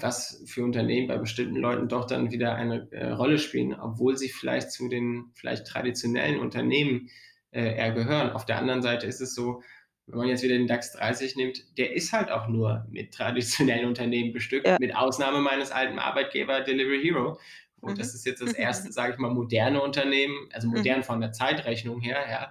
was 0.00 0.42
für 0.46 0.62
Unternehmen 0.62 1.08
bei 1.08 1.18
bestimmten 1.18 1.56
Leuten 1.56 1.88
doch 1.88 2.06
dann 2.06 2.30
wieder 2.30 2.54
eine 2.54 2.88
Rolle 3.16 3.38
spielen, 3.38 3.74
obwohl 3.74 4.16
sie 4.16 4.28
vielleicht 4.28 4.70
zu 4.70 4.88
den 4.88 5.32
vielleicht 5.34 5.66
traditionellen 5.66 6.38
Unternehmen 6.38 7.10
äh, 7.50 7.76
eher 7.76 7.92
gehören. 7.92 8.30
Auf 8.30 8.46
der 8.46 8.58
anderen 8.58 8.82
Seite 8.82 9.06
ist 9.06 9.20
es 9.20 9.34
so, 9.34 9.62
wenn 10.06 10.18
man 10.18 10.28
jetzt 10.28 10.42
wieder 10.42 10.56
den 10.56 10.66
DAX 10.66 10.92
30 10.92 11.36
nimmt, 11.36 11.78
der 11.78 11.94
ist 11.94 12.12
halt 12.12 12.30
auch 12.30 12.48
nur 12.48 12.86
mit 12.90 13.14
traditionellen 13.14 13.86
Unternehmen 13.86 14.32
bestückt, 14.32 14.66
ja. 14.66 14.76
mit 14.78 14.94
Ausnahme 14.94 15.40
meines 15.40 15.70
alten 15.70 15.98
Arbeitgeber 15.98 16.60
Delivery 16.60 17.00
Hero. 17.00 17.38
Und 17.84 17.92
mhm. 17.92 17.98
das 17.98 18.14
ist 18.14 18.26
jetzt 18.26 18.42
das 18.42 18.52
erste, 18.54 18.92
sage 18.92 19.12
ich 19.12 19.18
mal, 19.18 19.32
moderne 19.32 19.80
Unternehmen, 19.80 20.48
also 20.52 20.68
mhm. 20.68 20.74
modern 20.74 21.02
von 21.02 21.20
der 21.20 21.32
Zeitrechnung 21.32 22.00
her. 22.00 22.18
Ja. 22.28 22.50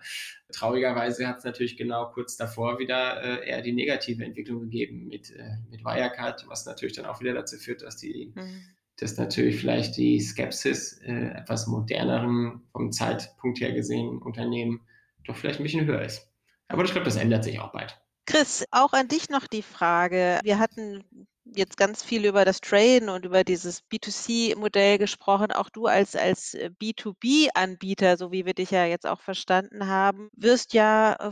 Traurigerweise 0.51 1.27
hat 1.27 1.39
es 1.39 1.43
natürlich 1.43 1.77
genau 1.77 2.11
kurz 2.11 2.38
davor 2.38 2.79
wieder 2.79 3.21
äh, 3.23 3.49
eher 3.49 3.61
die 3.61 3.73
negative 3.73 4.23
Entwicklung 4.23 4.61
gegeben 4.61 5.07
mit, 5.07 5.31
äh, 5.31 5.57
mit 5.69 5.84
Wirecard, 5.84 6.45
was 6.47 6.65
natürlich 6.65 6.95
dann 6.95 7.05
auch 7.05 7.19
wieder 7.19 7.34
dazu 7.34 7.57
führt, 7.57 7.81
dass 7.81 7.97
die 7.97 8.31
mhm 8.36 8.63
dass 8.97 9.17
natürlich 9.17 9.59
vielleicht 9.59 9.97
die 9.97 10.19
Skepsis 10.19 10.99
äh, 10.99 11.31
etwas 11.36 11.67
moderneren, 11.67 12.61
vom 12.71 12.91
Zeitpunkt 12.91 13.59
her 13.59 13.73
gesehen, 13.73 14.21
Unternehmen 14.21 14.81
doch 15.25 15.36
vielleicht 15.36 15.59
ein 15.59 15.63
bisschen 15.63 15.86
höher 15.86 16.01
ist. 16.01 16.29
Aber 16.67 16.84
ich 16.84 16.91
glaube, 16.91 17.05
das 17.05 17.15
ändert 17.15 17.43
sich 17.43 17.59
auch 17.59 17.71
bald. 17.71 17.99
Chris, 18.25 18.65
auch 18.71 18.93
an 18.93 19.07
dich 19.07 19.29
noch 19.29 19.47
die 19.47 19.61
Frage. 19.61 20.39
Wir 20.43 20.59
hatten 20.59 21.03
jetzt 21.45 21.77
ganz 21.77 22.03
viel 22.03 22.25
über 22.25 22.45
das 22.45 22.61
Train 22.61 23.09
und 23.09 23.25
über 23.25 23.43
dieses 23.43 23.81
B2C-Modell 23.89 24.97
gesprochen. 24.97 25.51
Auch 25.51 25.69
du 25.69 25.85
als, 25.87 26.15
als 26.15 26.55
B2B-Anbieter, 26.55 28.17
so 28.17 28.31
wie 28.31 28.45
wir 28.45 28.53
dich 28.53 28.71
ja 28.71 28.85
jetzt 28.85 29.07
auch 29.07 29.21
verstanden 29.21 29.87
haben, 29.87 30.29
wirst 30.33 30.73
ja 30.73 31.13
äh, 31.19 31.31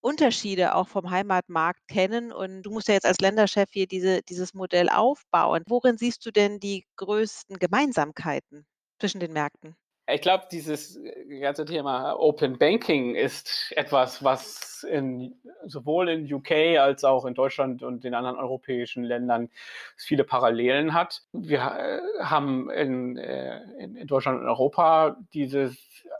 Unterschiede 0.00 0.74
auch 0.74 0.88
vom 0.88 1.10
Heimatmarkt 1.10 1.86
kennen. 1.88 2.32
Und 2.32 2.62
du 2.62 2.70
musst 2.70 2.88
ja 2.88 2.94
jetzt 2.94 3.06
als 3.06 3.20
Länderchef 3.20 3.70
hier 3.72 3.86
diese, 3.86 4.22
dieses 4.22 4.54
Modell 4.54 4.88
aufbauen. 4.88 5.62
Worin 5.66 5.98
siehst 5.98 6.24
du 6.26 6.30
denn 6.30 6.60
die 6.60 6.84
größten 6.96 7.58
Gemeinsamkeiten 7.58 8.66
zwischen 8.98 9.20
den 9.20 9.32
Märkten? 9.32 9.76
Ich 10.08 10.20
glaube, 10.20 10.44
dieses 10.50 10.96
äh, 10.96 11.40
ganze 11.40 11.64
Thema 11.64 12.14
Open 12.14 12.58
Banking 12.58 13.16
ist 13.16 13.72
etwas, 13.76 14.22
was 14.22 14.84
in, 14.84 15.34
sowohl 15.64 16.08
in 16.08 16.32
UK 16.32 16.78
als 16.78 17.02
auch 17.02 17.24
in 17.24 17.34
Deutschland 17.34 17.82
und 17.82 18.04
den 18.04 18.14
anderen 18.14 18.36
europäischen 18.36 19.02
Ländern 19.02 19.50
viele 19.96 20.22
Parallelen 20.22 20.94
hat. 20.94 21.22
Wir 21.32 21.58
äh, 21.58 22.22
haben 22.22 22.70
in, 22.70 23.18
äh, 23.18 23.60
in 23.78 24.06
Deutschland 24.06 24.40
und 24.40 24.46
Europa 24.46 25.16
dieses 25.34 25.76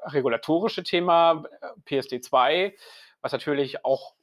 regulatorische 0.07 0.83
Thema 0.83 1.45
PSD2, 1.87 2.73
was 3.21 3.33
natürlich 3.33 3.85
auch 3.85 4.15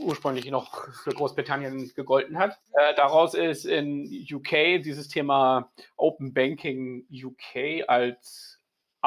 ursprünglich 0.00 0.50
noch 0.50 0.88
für 1.04 1.10
Großbritannien 1.10 1.90
gegolten 1.94 2.38
hat. 2.38 2.58
Äh, 2.72 2.94
daraus 2.96 3.32
ist 3.32 3.64
in 3.64 4.04
UK 4.30 4.82
dieses 4.82 5.08
Thema 5.08 5.70
Open 5.96 6.34
Banking 6.34 7.06
UK 7.10 7.88
als 7.88 8.55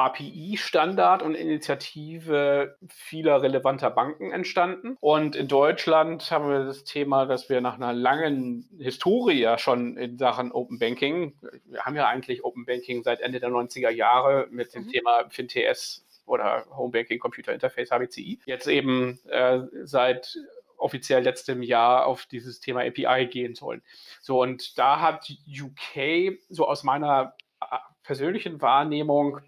API-Standard 0.06 1.22
und 1.22 1.34
Initiative 1.34 2.76
vieler 2.88 3.42
relevanter 3.42 3.90
Banken 3.90 4.32
entstanden. 4.32 4.96
Und 5.00 5.36
in 5.36 5.48
Deutschland 5.48 6.30
haben 6.30 6.48
wir 6.48 6.64
das 6.64 6.84
Thema, 6.84 7.26
dass 7.26 7.48
wir 7.48 7.60
nach 7.60 7.74
einer 7.74 7.92
langen 7.92 8.68
Historie 8.78 9.40
ja 9.40 9.58
schon 9.58 9.96
in 9.96 10.18
Sachen 10.18 10.52
Open 10.52 10.78
Banking, 10.78 11.34
wir 11.66 11.84
haben 11.84 11.96
ja 11.96 12.06
eigentlich 12.06 12.44
Open 12.44 12.64
Banking 12.64 13.02
seit 13.02 13.20
Ende 13.20 13.40
der 13.40 13.50
90er 13.50 13.90
Jahre 13.90 14.48
mit 14.50 14.74
dem 14.74 14.84
mhm. 14.84 14.88
Thema 14.90 15.28
FinTS 15.28 16.04
oder 16.26 16.64
Home 16.76 16.92
Banking 16.92 17.18
Computer 17.18 17.52
Interface 17.52 17.90
HBCI, 17.90 18.40
jetzt 18.46 18.68
eben 18.68 19.18
äh, 19.28 19.60
seit 19.84 20.36
offiziell 20.76 21.22
letztem 21.22 21.62
Jahr 21.62 22.06
auf 22.06 22.26
dieses 22.26 22.60
Thema 22.60 22.80
API 22.80 23.26
gehen 23.26 23.54
sollen. 23.54 23.82
So, 24.20 24.40
und 24.40 24.78
da 24.78 25.00
hat 25.00 25.30
UK 25.30 26.38
so 26.48 26.66
aus 26.66 26.82
meiner 26.84 27.34
äh, 27.60 27.76
persönlichen 28.02 28.60
Wahrnehmung 28.60 29.40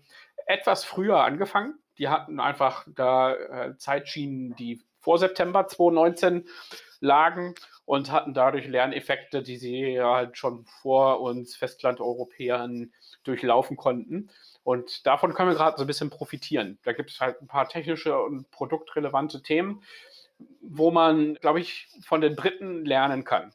etwas 0.47 0.85
früher 0.85 1.25
angefangen. 1.25 1.79
Die 1.99 2.09
hatten 2.09 2.41
einfach 2.41 2.87
da 2.95 3.35
äh, 3.35 3.77
Zeitschienen, 3.77 4.57
die 4.57 4.83
vor 5.01 5.19
September 5.19 5.67
2019 5.67 6.49
lagen 7.01 7.55
und 7.85 8.11
hatten 8.13 8.33
dadurch 8.33 8.67
Lerneffekte, 8.69 9.43
die 9.43 9.57
sie 9.57 10.01
halt 10.01 10.39
schon 10.39 10.65
vor 10.65 11.21
uns 11.21 11.57
Festlandeuropäern 11.57 12.93
durchlaufen 13.25 13.77
konnten. 13.77 14.31
Und 14.63 15.07
davon 15.07 15.35
können 15.35 15.51
wir 15.51 15.57
gerade 15.57 15.77
so 15.77 15.85
ein 15.85 15.89
bisschen 15.89 16.11
profitieren. 16.11 16.79
Da 16.85 16.93
gibt 16.93 17.11
es 17.11 17.21
halt 17.21 17.43
ein 17.43 17.49
paar 17.49 17.69
technische 17.69 18.19
und 18.19 18.51
produktrelevante 18.51 19.43
Themen, 19.43 19.83
wo 20.61 20.91
man, 20.91 21.35
glaube 21.35 21.61
ich, 21.61 21.89
von 22.05 22.21
den 22.21 22.37
Briten 22.37 22.85
lernen 22.85 23.25
kann. 23.25 23.53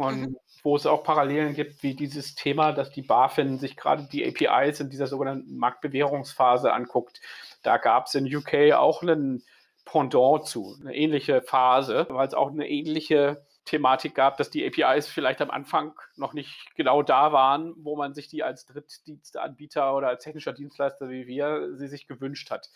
Und 0.00 0.20
mhm 0.20 0.36
wo 0.62 0.76
es 0.76 0.86
auch 0.86 1.02
Parallelen 1.02 1.54
gibt, 1.54 1.82
wie 1.82 1.94
dieses 1.94 2.34
Thema, 2.34 2.72
dass 2.72 2.90
die 2.90 3.02
BaFin 3.02 3.58
sich 3.58 3.76
gerade 3.76 4.08
die 4.10 4.26
APIs 4.26 4.80
in 4.80 4.90
dieser 4.90 5.06
sogenannten 5.06 5.56
Marktbewährungsphase 5.56 6.72
anguckt. 6.72 7.20
Da 7.62 7.78
gab 7.78 8.06
es 8.06 8.14
in 8.14 8.34
UK 8.34 8.72
auch 8.74 9.02
einen 9.02 9.42
Pendant 9.84 10.46
zu, 10.46 10.76
eine 10.80 10.94
ähnliche 10.94 11.42
Phase, 11.42 12.06
weil 12.10 12.28
es 12.28 12.34
auch 12.34 12.50
eine 12.50 12.68
ähnliche 12.68 13.44
Thematik 13.64 14.14
gab, 14.14 14.36
dass 14.36 14.50
die 14.50 14.66
APIs 14.66 15.08
vielleicht 15.08 15.40
am 15.40 15.50
Anfang 15.50 15.94
noch 16.16 16.32
nicht 16.32 16.74
genau 16.76 17.02
da 17.02 17.32
waren, 17.32 17.74
wo 17.78 17.96
man 17.96 18.14
sich 18.14 18.28
die 18.28 18.42
als 18.42 18.66
Drittdienstanbieter 18.66 19.94
oder 19.96 20.08
als 20.08 20.24
technischer 20.24 20.52
Dienstleister 20.52 21.08
wie 21.08 21.26
wir 21.26 21.76
sie 21.76 21.88
sich 21.88 22.06
gewünscht 22.06 22.50
hat. 22.50 22.70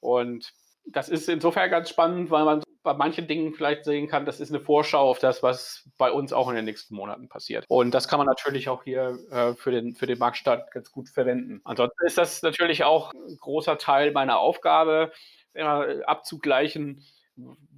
Und 0.00 0.52
das 0.84 1.08
ist 1.08 1.28
insofern 1.28 1.70
ganz 1.70 1.88
spannend, 1.88 2.30
weil 2.30 2.44
man 2.44 2.62
bei 2.82 2.94
manchen 2.94 3.26
Dingen 3.26 3.54
vielleicht 3.54 3.84
sehen 3.84 4.08
kann, 4.08 4.26
das 4.26 4.40
ist 4.40 4.50
eine 4.50 4.60
Vorschau 4.60 5.08
auf 5.08 5.18
das, 5.18 5.42
was 5.42 5.88
bei 5.98 6.10
uns 6.10 6.32
auch 6.32 6.48
in 6.48 6.56
den 6.56 6.64
nächsten 6.64 6.94
Monaten 6.94 7.28
passiert. 7.28 7.64
Und 7.68 7.92
das 7.92 8.08
kann 8.08 8.18
man 8.18 8.26
natürlich 8.26 8.68
auch 8.68 8.82
hier 8.82 9.18
äh, 9.30 9.54
für, 9.54 9.70
den, 9.70 9.94
für 9.94 10.06
den 10.06 10.18
Marktstart 10.18 10.70
ganz 10.72 10.90
gut 10.90 11.08
verwenden. 11.08 11.60
Ansonsten 11.64 12.06
ist 12.06 12.18
das 12.18 12.42
natürlich 12.42 12.84
auch 12.84 13.12
ein 13.12 13.36
großer 13.38 13.78
Teil 13.78 14.12
meiner 14.12 14.38
Aufgabe, 14.38 15.12
immer 15.54 15.86
abzugleichen, 16.06 17.04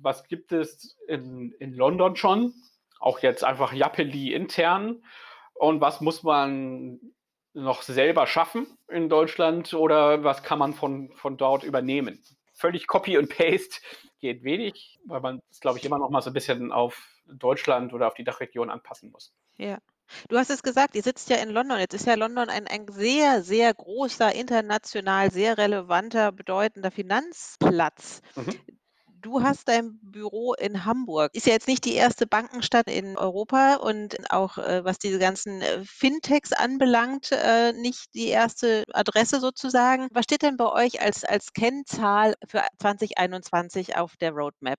was 0.00 0.26
gibt 0.28 0.52
es 0.52 0.96
in, 1.08 1.52
in 1.58 1.74
London 1.74 2.16
schon, 2.16 2.54
auch 3.00 3.20
jetzt 3.20 3.44
einfach 3.44 3.72
Yapeli 3.72 4.32
intern 4.32 5.02
und 5.54 5.80
was 5.80 6.00
muss 6.00 6.22
man 6.22 7.00
noch 7.52 7.82
selber 7.82 8.26
schaffen 8.26 8.66
in 8.88 9.08
Deutschland 9.08 9.74
oder 9.74 10.24
was 10.24 10.42
kann 10.42 10.58
man 10.58 10.74
von, 10.74 11.12
von 11.14 11.36
dort 11.36 11.62
übernehmen? 11.62 12.22
Völlig 12.52 12.86
Copy 12.86 13.16
und 13.18 13.28
Paste 13.28 13.80
geht 14.24 14.42
wenig, 14.42 14.98
weil 15.04 15.20
man 15.20 15.42
es, 15.50 15.60
glaube 15.60 15.78
ich, 15.78 15.84
immer 15.84 15.98
noch 15.98 16.08
mal 16.08 16.22
so 16.22 16.30
ein 16.30 16.32
bisschen 16.32 16.72
auf 16.72 16.98
Deutschland 17.26 17.92
oder 17.92 18.06
auf 18.06 18.14
die 18.14 18.24
Dachregion 18.24 18.70
anpassen 18.70 19.10
muss. 19.10 19.34
Ja. 19.58 19.76
Du 20.30 20.38
hast 20.38 20.48
es 20.48 20.62
gesagt, 20.62 20.96
ihr 20.96 21.02
sitzt 21.02 21.28
ja 21.28 21.36
in 21.36 21.50
London. 21.50 21.78
Jetzt 21.78 21.92
ist 21.92 22.06
ja 22.06 22.14
London 22.14 22.48
ein, 22.48 22.66
ein 22.66 22.86
sehr, 22.88 23.42
sehr 23.42 23.74
großer, 23.74 24.34
international 24.34 25.30
sehr 25.30 25.58
relevanter, 25.58 26.32
bedeutender 26.32 26.90
Finanzplatz. 26.90 28.22
Mhm. 28.34 28.58
Du 29.24 29.42
hast 29.42 29.68
dein 29.68 29.98
Büro 30.02 30.52
in 30.52 30.84
Hamburg. 30.84 31.30
Ist 31.32 31.46
ja 31.46 31.54
jetzt 31.54 31.66
nicht 31.66 31.86
die 31.86 31.94
erste 31.94 32.26
Bankenstadt 32.26 32.90
in 32.90 33.16
Europa 33.16 33.76
und 33.76 34.18
auch 34.30 34.58
äh, 34.58 34.84
was 34.84 34.98
diese 34.98 35.18
ganzen 35.18 35.62
äh, 35.62 35.82
Fintechs 35.82 36.52
anbelangt, 36.52 37.32
äh, 37.32 37.72
nicht 37.72 38.12
die 38.12 38.28
erste 38.28 38.84
Adresse 38.92 39.40
sozusagen. 39.40 40.08
Was 40.12 40.24
steht 40.24 40.42
denn 40.42 40.58
bei 40.58 40.70
euch 40.70 41.00
als, 41.00 41.24
als 41.24 41.54
Kennzahl 41.54 42.34
für 42.46 42.62
2021 42.80 43.96
auf 43.96 44.14
der 44.18 44.32
Roadmap? 44.32 44.78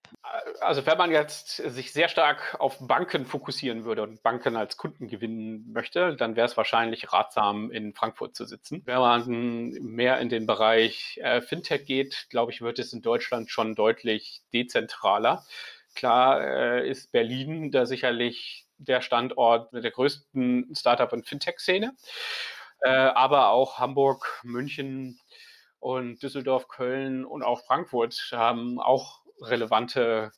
Also 0.62 0.86
wenn 0.86 1.00
man 1.00 1.10
jetzt 1.10 1.56
sich 1.56 1.91
sehr 1.91 2.08
stark 2.08 2.56
auf 2.60 2.78
Banken 2.80 3.26
fokussieren 3.26 3.84
würde 3.84 4.04
und 4.04 4.22
Banken 4.22 4.58
als 4.58 4.78
Kunden 4.78 5.08
gewinnen 5.08 5.72
möchte, 5.74 6.16
dann 6.16 6.36
wäre 6.36 6.46
es 6.46 6.56
wahrscheinlich 6.56 7.12
ratsam, 7.12 7.72
in 7.72 7.96
Frankfurt 7.96 8.36
zu 8.36 8.46
sitzen. 8.46 8.84
Wenn 8.86 9.00
man 9.00 9.70
mehr 9.82 10.20
in 10.20 10.30
den 10.30 10.46
Bereich 10.46 11.20
äh, 11.24 11.41
Fintech 11.41 11.86
geht, 11.86 12.28
glaube 12.30 12.52
ich, 12.52 12.62
wird 12.62 12.78
es 12.78 12.93
in 12.93 13.02
Deutschland 13.02 13.50
schon 13.50 13.74
deutlich 13.74 14.35
dezentraler. 14.54 15.46
Klar 15.96 16.42
äh, 16.42 16.90
ist 16.90 17.12
Berlin 17.12 17.72
da 17.72 17.86
sicherlich 17.86 18.66
der 18.78 19.02
Standort 19.02 19.72
mit 19.74 19.84
der 19.84 19.92
größten 19.92 20.74
Startup- 20.76 21.14
und 21.14 21.28
Fintech-Szene, 21.28 21.96
äh, 22.82 22.90
aber 22.90 23.50
auch 23.50 23.80
Hamburg, 23.80 24.42
München 24.44 25.20
und 25.80 26.22
Düsseldorf, 26.22 26.68
Köln 26.68 27.26
und 27.26 27.44
auch 27.44 27.62
Frankfurt 27.66 28.30
haben 28.32 28.80
auch 28.80 29.22
relevante 29.42 30.32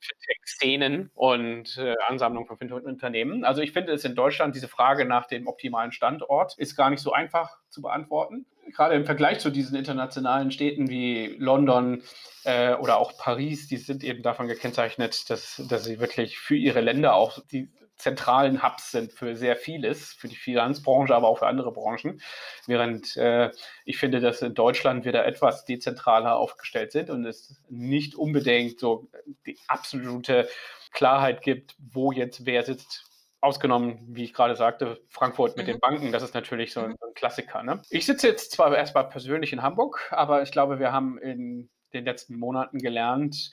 Fintech-Szenen 0.00 1.10
und 1.14 1.76
äh, 1.78 1.94
Ansammlung 2.06 2.46
von 2.46 2.58
Fintech-Unternehmen. 2.58 3.44
Also 3.44 3.62
ich 3.62 3.72
finde 3.72 3.92
es 3.92 4.04
in 4.04 4.14
Deutschland, 4.14 4.54
diese 4.54 4.68
Frage 4.68 5.04
nach 5.04 5.26
dem 5.26 5.46
optimalen 5.46 5.92
Standort 5.92 6.56
ist 6.58 6.76
gar 6.76 6.90
nicht 6.90 7.00
so 7.00 7.12
einfach 7.12 7.58
zu 7.68 7.82
beantworten. 7.82 8.46
Gerade 8.74 8.94
im 8.94 9.06
Vergleich 9.06 9.38
zu 9.38 9.50
diesen 9.50 9.76
internationalen 9.76 10.50
Städten 10.50 10.88
wie 10.88 11.36
London 11.38 12.02
äh, 12.44 12.74
oder 12.74 12.98
auch 12.98 13.16
Paris, 13.16 13.68
die 13.68 13.76
sind 13.76 14.04
eben 14.04 14.22
davon 14.22 14.48
gekennzeichnet, 14.48 15.30
dass, 15.30 15.62
dass 15.68 15.84
sie 15.84 16.00
wirklich 16.00 16.38
für 16.38 16.56
ihre 16.56 16.80
Länder 16.80 17.14
auch 17.14 17.38
die 17.52 17.68
zentralen 17.96 18.62
Hubs 18.62 18.90
sind 18.90 19.12
für 19.12 19.34
sehr 19.36 19.56
vieles, 19.56 20.12
für 20.12 20.28
die 20.28 20.36
Finanzbranche, 20.36 21.14
aber 21.14 21.28
auch 21.28 21.38
für 21.38 21.46
andere 21.46 21.72
Branchen. 21.72 22.20
Während 22.66 23.16
äh, 23.16 23.50
ich 23.84 23.98
finde, 23.98 24.20
dass 24.20 24.42
in 24.42 24.54
Deutschland 24.54 25.04
wir 25.04 25.12
da 25.12 25.24
etwas 25.24 25.64
dezentraler 25.64 26.36
aufgestellt 26.36 26.92
sind 26.92 27.10
und 27.10 27.24
es 27.24 27.60
nicht 27.68 28.14
unbedingt 28.14 28.78
so 28.78 29.08
die 29.46 29.58
absolute 29.66 30.48
Klarheit 30.92 31.42
gibt, 31.42 31.74
wo 31.78 32.12
jetzt 32.12 32.44
wer 32.46 32.62
sitzt. 32.64 33.05
Ausgenommen, 33.46 34.00
wie 34.08 34.24
ich 34.24 34.34
gerade 34.34 34.56
sagte, 34.56 35.00
Frankfurt 35.08 35.56
mit 35.56 35.66
mhm. 35.66 35.72
den 35.72 35.80
Banken, 35.80 36.10
das 36.10 36.24
ist 36.24 36.34
natürlich 36.34 36.72
so 36.72 36.80
ein, 36.80 36.90
mhm. 36.90 36.96
so 37.00 37.06
ein 37.06 37.14
Klassiker. 37.14 37.62
Ne? 37.62 37.80
Ich 37.90 38.04
sitze 38.04 38.26
jetzt 38.26 38.50
zwar 38.50 38.76
erstmal 38.76 39.08
persönlich 39.08 39.52
in 39.52 39.62
Hamburg, 39.62 40.08
aber 40.10 40.42
ich 40.42 40.50
glaube, 40.50 40.80
wir 40.80 40.90
haben 40.90 41.16
in 41.18 41.70
den 41.92 42.04
letzten 42.04 42.36
Monaten 42.36 42.78
gelernt, 42.78 43.52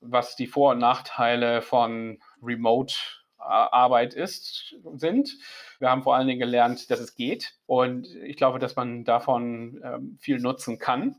was 0.00 0.36
die 0.36 0.46
Vor- 0.46 0.72
und 0.72 0.78
Nachteile 0.78 1.60
von 1.60 2.20
Remote 2.40 2.94
Arbeit 3.38 4.14
ist, 4.14 4.76
sind. 4.94 5.36
Wir 5.80 5.90
haben 5.90 6.04
vor 6.04 6.14
allen 6.14 6.28
Dingen 6.28 6.38
gelernt, 6.38 6.90
dass 6.90 7.00
es 7.00 7.16
geht. 7.16 7.54
Und 7.66 8.06
ich 8.14 8.36
glaube, 8.36 8.60
dass 8.60 8.76
man 8.76 9.04
davon 9.04 9.80
ähm, 9.84 10.18
viel 10.20 10.38
nutzen 10.38 10.78
kann. 10.78 11.16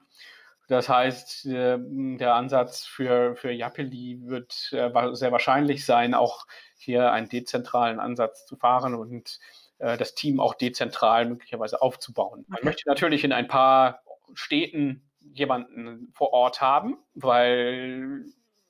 Das 0.68 0.88
heißt, 0.88 1.46
äh, 1.48 1.78
der 1.80 2.36
Ansatz 2.36 2.86
für, 2.86 3.36
für 3.36 3.52
Yapeli 3.52 4.20
wird 4.24 4.70
äh, 4.72 4.90
sehr 5.14 5.32
wahrscheinlich 5.32 5.86
sein, 5.86 6.14
auch 6.14 6.46
hier 6.78 7.12
einen 7.12 7.30
dezentralen 7.30 8.00
Ansatz 8.00 8.46
zu 8.46 8.56
fahren 8.56 8.96
und 8.96 9.40
äh, 9.80 9.98
das 9.98 10.16
Team 10.16 10.40
auch 10.40 10.54
dezentral 10.54 11.26
möglicherweise 11.26 11.82
aufzubauen. 11.82 12.46
Man 12.48 12.64
möchte 12.64 12.88
natürlich 12.88 13.24
in 13.24 13.34
ein 13.34 13.48
paar 13.48 14.04
Städten 14.34 15.10
jemanden 15.20 16.12
vor 16.14 16.32
Ort 16.32 16.62
haben, 16.62 16.98
weil 17.14 18.26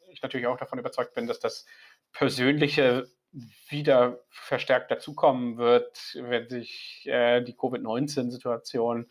ich 0.09 0.21
natürlich 0.21 0.47
auch 0.47 0.57
davon 0.57 0.79
überzeugt 0.79 1.13
bin, 1.13 1.27
dass 1.27 1.39
das 1.39 1.65
persönliche 2.11 3.07
wieder 3.69 4.19
verstärkt 4.29 4.91
dazukommen 4.91 5.57
wird, 5.57 6.15
wenn 6.15 6.49
sich 6.49 7.07
äh, 7.07 7.41
die 7.41 7.55
Covid-19-Situation 7.55 9.09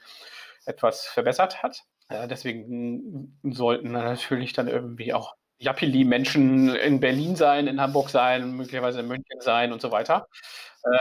etwas 0.65 1.07
verbessert 1.07 1.63
hat. 1.63 1.85
Äh, 2.09 2.29
deswegen 2.29 3.39
sollten 3.43 3.93
natürlich 3.93 4.53
dann 4.53 4.69
irgendwie 4.69 5.13
auch 5.13 5.35
Japili-Menschen 5.59 6.75
in 6.75 7.01
Berlin 7.01 7.37
sein, 7.37 7.67
in 7.67 7.81
Hamburg 7.81 8.11
sein, 8.11 8.57
möglicherweise 8.57 9.01
in 9.01 9.09
München 9.09 9.41
sein 9.41 9.73
und 9.73 9.81
so 9.81 9.93
weiter. 9.93 10.27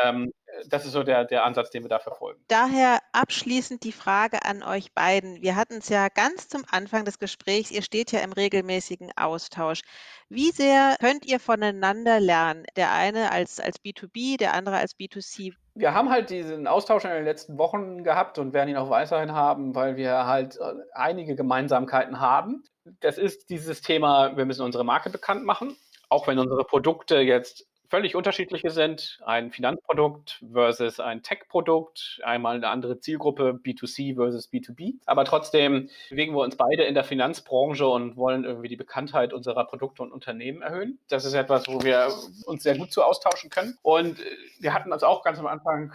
Ähm, 0.04 0.32
das 0.68 0.86
ist 0.86 0.92
so 0.92 1.04
der, 1.04 1.26
der 1.26 1.46
Ansatz, 1.46 1.72
den 1.72 1.84
wir 1.84 1.90
da 1.90 2.00
verfolgen. 2.00 2.44
Daher 2.48 3.00
abschließend 3.14 3.84
die 3.84 3.92
Frage 3.92 4.44
an 4.46 4.64
euch 4.64 4.94
beiden. 4.94 5.42
Wir 5.42 5.56
hatten 5.56 5.76
es 5.76 5.90
ja 5.90 6.10
ganz 6.10 6.50
zum 6.50 6.64
Anfang 6.70 7.06
des 7.06 7.20
Gesprächs. 7.20 7.72
Ihr 7.72 7.82
steht 7.82 8.12
ja 8.12 8.20
im 8.20 8.34
regelmäßigen 8.34 9.12
Austausch. 9.16 9.82
Wie 10.30 10.52
sehr 10.52 10.96
könnt 11.00 11.26
ihr 11.26 11.40
voneinander 11.40 12.20
lernen? 12.20 12.66
Der 12.76 12.92
eine 12.92 13.32
als, 13.32 13.60
als 13.60 13.82
B2B, 13.82 14.38
der 14.38 14.54
andere 14.54 14.78
als 14.78 14.96
B2C. 14.98 15.54
Wir 15.74 15.94
haben 15.94 16.10
halt 16.10 16.30
diesen 16.30 16.68
Austausch 16.68 17.06
in 17.06 17.12
den 17.12 17.24
letzten 17.24 17.58
Wochen 17.58 18.04
gehabt 18.04 18.38
und 18.38 18.54
werden 18.54 18.70
ihn 18.70 18.78
auch 18.78 18.90
weiterhin 18.90 19.32
haben, 19.32 19.74
weil 19.74 19.96
wir 19.96 20.26
halt 20.26 20.58
äh, 20.58 20.74
einige 20.94 21.36
Gemeinsamkeiten 21.36 22.20
haben. 22.20 22.64
Das 23.00 23.18
ist 23.18 23.50
dieses 23.50 23.82
Thema, 23.82 24.36
wir 24.36 24.46
müssen 24.46 24.64
unsere 24.64 24.84
Marke 24.84 25.10
bekannt 25.10 25.46
machen. 25.46 25.78
Auch 26.10 26.28
wenn 26.28 26.40
unsere 26.40 26.66
Produkte 26.66 27.20
jetzt 27.20 27.71
völlig 27.92 28.16
unterschiedliche 28.16 28.72
sind. 28.72 29.20
Ein 29.26 29.52
Finanzprodukt 29.52 30.42
versus 30.52 31.02
ein 31.02 31.24
Tech-Produkt, 31.24 32.22
einmal 32.24 32.56
eine 32.56 32.70
andere 32.70 33.00
Zielgruppe, 33.00 33.60
B2C 33.62 34.16
versus 34.16 34.50
B2B. 34.50 34.94
Aber 35.06 35.26
trotzdem 35.26 35.90
bewegen 36.10 36.34
wir 36.34 36.42
uns 36.42 36.56
beide 36.56 36.84
in 36.84 36.96
der 36.96 37.04
Finanzbranche 37.04 37.86
und 37.86 38.16
wollen 38.16 38.46
irgendwie 38.46 38.70
die 38.70 38.78
Bekanntheit 38.78 39.34
unserer 39.34 39.66
Produkte 39.66 40.02
und 40.04 40.14
Unternehmen 40.14 40.62
erhöhen. 40.62 41.00
Das 41.10 41.26
ist 41.26 41.34
etwas, 41.34 41.68
wo 41.68 41.84
wir 41.84 42.08
uns 42.46 42.64
sehr 42.64 42.78
gut 42.78 42.94
zu 42.94 43.04
austauschen 43.04 43.50
können. 43.50 43.78
Und 43.82 44.18
wir 44.60 44.74
hatten 44.74 44.94
uns 44.94 45.04
auch 45.04 45.22
ganz 45.22 45.38
am 45.38 45.48
Anfang 45.48 45.92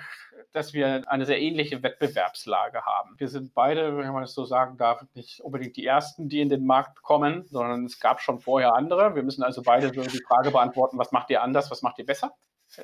dass 0.52 0.72
wir 0.72 1.02
eine 1.06 1.26
sehr 1.26 1.40
ähnliche 1.40 1.82
Wettbewerbslage 1.82 2.82
haben. 2.84 3.14
Wir 3.18 3.28
sind 3.28 3.54
beide, 3.54 3.96
wenn 3.98 4.12
man 4.12 4.22
es 4.22 4.34
so 4.34 4.44
sagen 4.44 4.76
darf, 4.76 5.04
nicht 5.14 5.40
unbedingt 5.40 5.76
die 5.76 5.86
Ersten, 5.86 6.28
die 6.28 6.40
in 6.40 6.48
den 6.48 6.66
Markt 6.66 7.02
kommen, 7.02 7.44
sondern 7.50 7.84
es 7.84 8.00
gab 8.00 8.20
schon 8.20 8.38
vorher 8.38 8.74
andere. 8.74 9.14
Wir 9.14 9.22
müssen 9.22 9.42
also 9.42 9.62
beide 9.62 9.90
die 9.90 10.22
Frage 10.26 10.50
beantworten, 10.50 10.98
was 10.98 11.12
macht 11.12 11.30
ihr 11.30 11.42
anders, 11.42 11.70
was 11.70 11.82
macht 11.86 11.98
ihr 11.98 12.06
besser? 12.06 12.34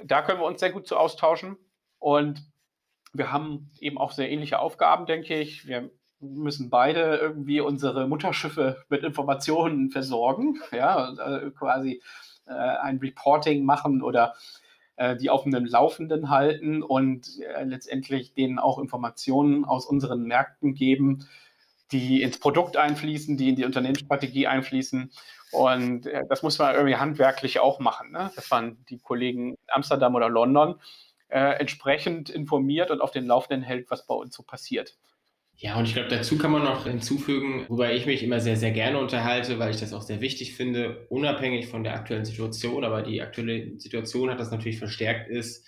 Da 0.05 0.23
können 0.23 0.41
wir 0.41 0.47
uns 0.47 0.61
sehr 0.61 0.71
gut 0.71 0.87
zu 0.87 0.97
austauschen 0.97 1.57
und 1.99 2.41
wir 3.13 3.33
haben 3.33 3.69
eben 3.81 3.99
auch 3.99 4.13
sehr 4.13 4.31
ähnliche 4.31 4.61
Aufgaben, 4.61 5.07
denke 5.07 5.39
ich. 5.39 5.67
Wir 5.67 5.91
müssen 6.21 6.71
beide 6.71 7.17
irgendwie 7.17 7.61
unsere 7.61 8.07
Mutterschiffe 8.07 8.85
mit 8.89 9.03
Informationen 9.03 9.91
versorgen, 9.91 10.61
ja, 10.73 11.13
äh, 11.13 11.51
quasi 11.51 12.01
äh, 12.47 12.53
ein 12.53 12.99
Reporting 12.99 13.65
machen 13.65 14.03
oder 14.03 14.35
äh, 14.97 15.17
die 15.17 15.31
auf 15.31 15.45
einem 15.45 15.65
Laufenden 15.65 16.31
halten 16.31 16.83
und 16.83 17.41
äh, 17.41 17.65
letztendlich 17.65 18.35
denen 18.35 18.61
auch 18.61 18.79
Informationen 18.79 19.65
aus 19.65 19.85
unseren 19.85 20.23
Märkten 20.23 20.75
geben, 20.75 21.27
die 21.91 22.23
ins 22.23 22.39
Produkt 22.39 22.77
einfließen, 22.77 23.37
die 23.37 23.51
in 23.51 23.57
die 23.57 23.65
Unternehmensstrategie 23.65 24.47
einfließen. 24.47 25.11
Und 25.53 26.07
äh, 26.07 26.25
das 26.29 26.43
muss 26.43 26.59
man 26.59 26.75
irgendwie 26.75 26.97
handwerklich 26.97 27.61
auch 27.61 27.79
machen, 27.79 28.11
ne? 28.11 28.33
dass 28.35 28.51
man 28.51 28.85
die 28.89 28.99
Kollegen 28.99 29.51
in 29.51 29.69
Amsterdam 29.69 30.15
oder 30.15 30.29
London 30.29 30.81
äh, 31.29 31.59
entsprechend 31.61 32.31
informiert 32.31 32.91
und 32.91 33.01
auf 33.01 33.11
den 33.11 33.27
Laufenden 33.27 33.63
hält, 33.63 33.91
was 33.91 34.07
bei 34.07 34.15
uns 34.15 34.35
so 34.35 34.43
passiert. 34.43 34.97
Ja, 35.57 35.79
und 35.79 35.85
ich 35.85 35.95
glaube, 35.95 36.09
dazu 36.09 36.39
kann 36.39 36.51
man 36.51 36.65
noch 36.65 36.87
hinzufügen, 36.87 37.67
wobei 37.69 37.95
ich 37.95 38.07
mich 38.07 38.23
immer 38.23 38.41
sehr, 38.41 38.57
sehr 38.57 38.73
gerne 38.73 38.99
unterhalte, 38.99 39.59
weil 39.59 39.71
ich 39.71 39.79
das 39.79 39.93
auch 39.93 40.03
sehr 40.03 40.21
wichtig 40.21 40.55
finde, 40.55 41.07
unabhängig 41.09 41.69
von 41.69 41.85
der 41.85 41.95
aktuellen 41.95 42.25
Situation, 42.25 42.85
aber 42.85 43.03
die 43.03 43.23
aktuelle 43.23 43.79
Situation 43.79 44.31
hat 44.31 44.41
das 44.41 44.51
natürlich 44.51 44.79
verstärkt, 44.79 45.29
ist, 45.31 45.67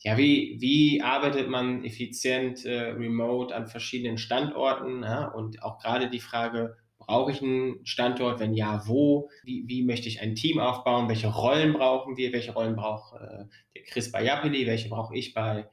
ja, 0.00 0.18
wie, 0.18 0.56
wie 0.60 1.02
arbeitet 1.02 1.48
man 1.48 1.84
effizient 1.84 2.64
äh, 2.64 2.90
remote 2.90 3.54
an 3.54 3.66
verschiedenen 3.66 4.18
Standorten? 4.18 5.02
Ja? 5.02 5.26
Und 5.28 5.62
auch 5.62 5.78
gerade 5.78 6.10
die 6.10 6.20
Frage, 6.20 6.76
brauche 6.98 7.30
ich 7.32 7.42
einen 7.42 7.84
Standort? 7.86 8.40
Wenn 8.40 8.54
ja, 8.54 8.82
wo? 8.86 9.30
Wie, 9.44 9.64
wie 9.66 9.82
möchte 9.82 10.08
ich 10.08 10.20
ein 10.20 10.34
Team 10.34 10.58
aufbauen? 10.58 11.08
Welche 11.08 11.28
Rollen 11.28 11.72
brauchen 11.72 12.16
wir? 12.16 12.32
Welche 12.32 12.52
Rollen 12.52 12.76
braucht 12.76 13.20
äh, 13.20 13.44
der 13.74 13.82
Chris 13.84 14.10
bei 14.10 14.22
Yapeli? 14.24 14.66
Welche 14.66 14.88
brauche 14.88 15.16
ich 15.16 15.34
bei 15.34 15.68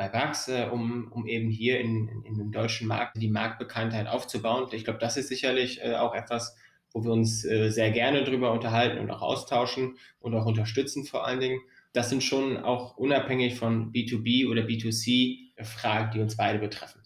bei 0.00 0.10
Vax, 0.14 0.48
äh, 0.48 0.66
um, 0.72 1.12
um 1.12 1.26
eben 1.26 1.50
hier 1.50 1.78
in, 1.78 2.08
in, 2.08 2.24
in, 2.24 2.38
dem 2.38 2.52
deutschen 2.52 2.88
Markt 2.88 3.20
die 3.20 3.28
Marktbekanntheit 3.28 4.06
aufzubauen. 4.06 4.66
Ich 4.72 4.84
glaube, 4.84 4.98
das 4.98 5.18
ist 5.18 5.28
sicherlich 5.28 5.78
äh, 5.82 5.94
auch 5.94 6.14
etwas, 6.14 6.56
wo 6.94 7.04
wir 7.04 7.12
uns 7.12 7.44
äh, 7.44 7.68
sehr 7.68 7.90
gerne 7.90 8.24
drüber 8.24 8.52
unterhalten 8.52 8.98
und 8.98 9.10
auch 9.10 9.20
austauschen 9.20 9.98
und 10.18 10.34
auch 10.34 10.46
unterstützen 10.46 11.04
vor 11.04 11.26
allen 11.26 11.40
Dingen. 11.40 11.60
das 11.92 12.08
sind 12.08 12.22
schon 12.22 12.56
auch 12.56 12.96
unabhängig 12.96 13.56
von 13.56 13.92
B2B 13.92 14.48
oder 14.48 14.62
B2C 14.62 15.50
Fragen, 15.64 16.12
die 16.14 16.20
uns 16.20 16.34
beide 16.34 16.60
betreffen. 16.60 16.99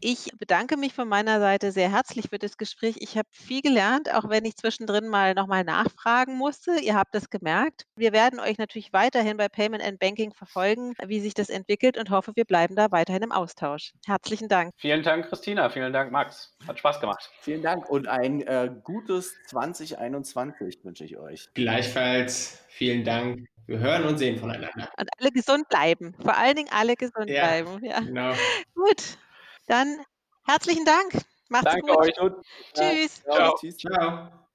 Ich 0.00 0.30
bedanke 0.38 0.76
mich 0.76 0.92
von 0.92 1.08
meiner 1.08 1.40
Seite 1.40 1.72
sehr 1.72 1.90
herzlich 1.90 2.28
für 2.28 2.38
das 2.38 2.58
Gespräch. 2.58 2.96
Ich 3.00 3.16
habe 3.16 3.28
viel 3.30 3.62
gelernt, 3.62 4.12
auch 4.12 4.28
wenn 4.28 4.44
ich 4.44 4.56
zwischendrin 4.56 5.08
mal 5.08 5.34
nochmal 5.34 5.64
nachfragen 5.64 6.36
musste. 6.36 6.78
Ihr 6.80 6.94
habt 6.94 7.14
es 7.14 7.30
gemerkt. 7.30 7.84
Wir 7.96 8.12
werden 8.12 8.38
euch 8.38 8.58
natürlich 8.58 8.92
weiterhin 8.92 9.38
bei 9.38 9.48
Payment 9.48 9.82
and 9.82 9.98
Banking 9.98 10.32
verfolgen, 10.32 10.92
wie 11.06 11.20
sich 11.20 11.32
das 11.32 11.48
entwickelt 11.48 11.96
und 11.96 12.10
hoffe, 12.10 12.32
wir 12.34 12.44
bleiben 12.44 12.76
da 12.76 12.90
weiterhin 12.90 13.22
im 13.22 13.32
Austausch. 13.32 13.92
Herzlichen 14.04 14.48
Dank. 14.48 14.72
Vielen 14.76 15.02
Dank, 15.02 15.28
Christina. 15.28 15.70
Vielen 15.70 15.92
Dank, 15.92 16.12
Max. 16.12 16.54
Hat 16.68 16.78
Spaß 16.78 17.00
gemacht. 17.00 17.30
Vielen 17.40 17.62
Dank 17.62 17.88
und 17.88 18.06
ein 18.06 18.42
äh, 18.42 18.70
gutes 18.84 19.34
2021 19.46 20.84
wünsche 20.84 21.04
ich 21.04 21.16
euch. 21.16 21.48
Gleichfalls 21.54 22.62
vielen 22.68 23.02
Dank. 23.04 23.48
Wir 23.66 23.78
hören 23.78 24.04
und 24.04 24.18
sehen 24.18 24.38
voneinander. 24.38 24.88
Und 24.96 25.08
alle 25.18 25.32
gesund 25.32 25.68
bleiben. 25.68 26.14
Vor 26.22 26.36
allen 26.36 26.54
Dingen 26.54 26.68
alle 26.70 26.94
gesund 26.94 27.28
Ja, 27.28 27.42
bleiben. 27.46 27.84
Ja. 27.84 28.00
Genau. 28.00 28.32
Gut, 28.74 29.18
dann 29.66 30.04
herzlichen 30.46 30.84
Dank. 30.84 31.24
Macht's 31.48 31.64
Danke 31.70 31.86
gut. 31.86 31.98
euch 31.98 32.20
und 32.20 32.44
Tschüss. 32.74 33.22
Ciao. 33.22 33.56
Tschüss. 33.56 33.76
Ciao. 33.76 34.45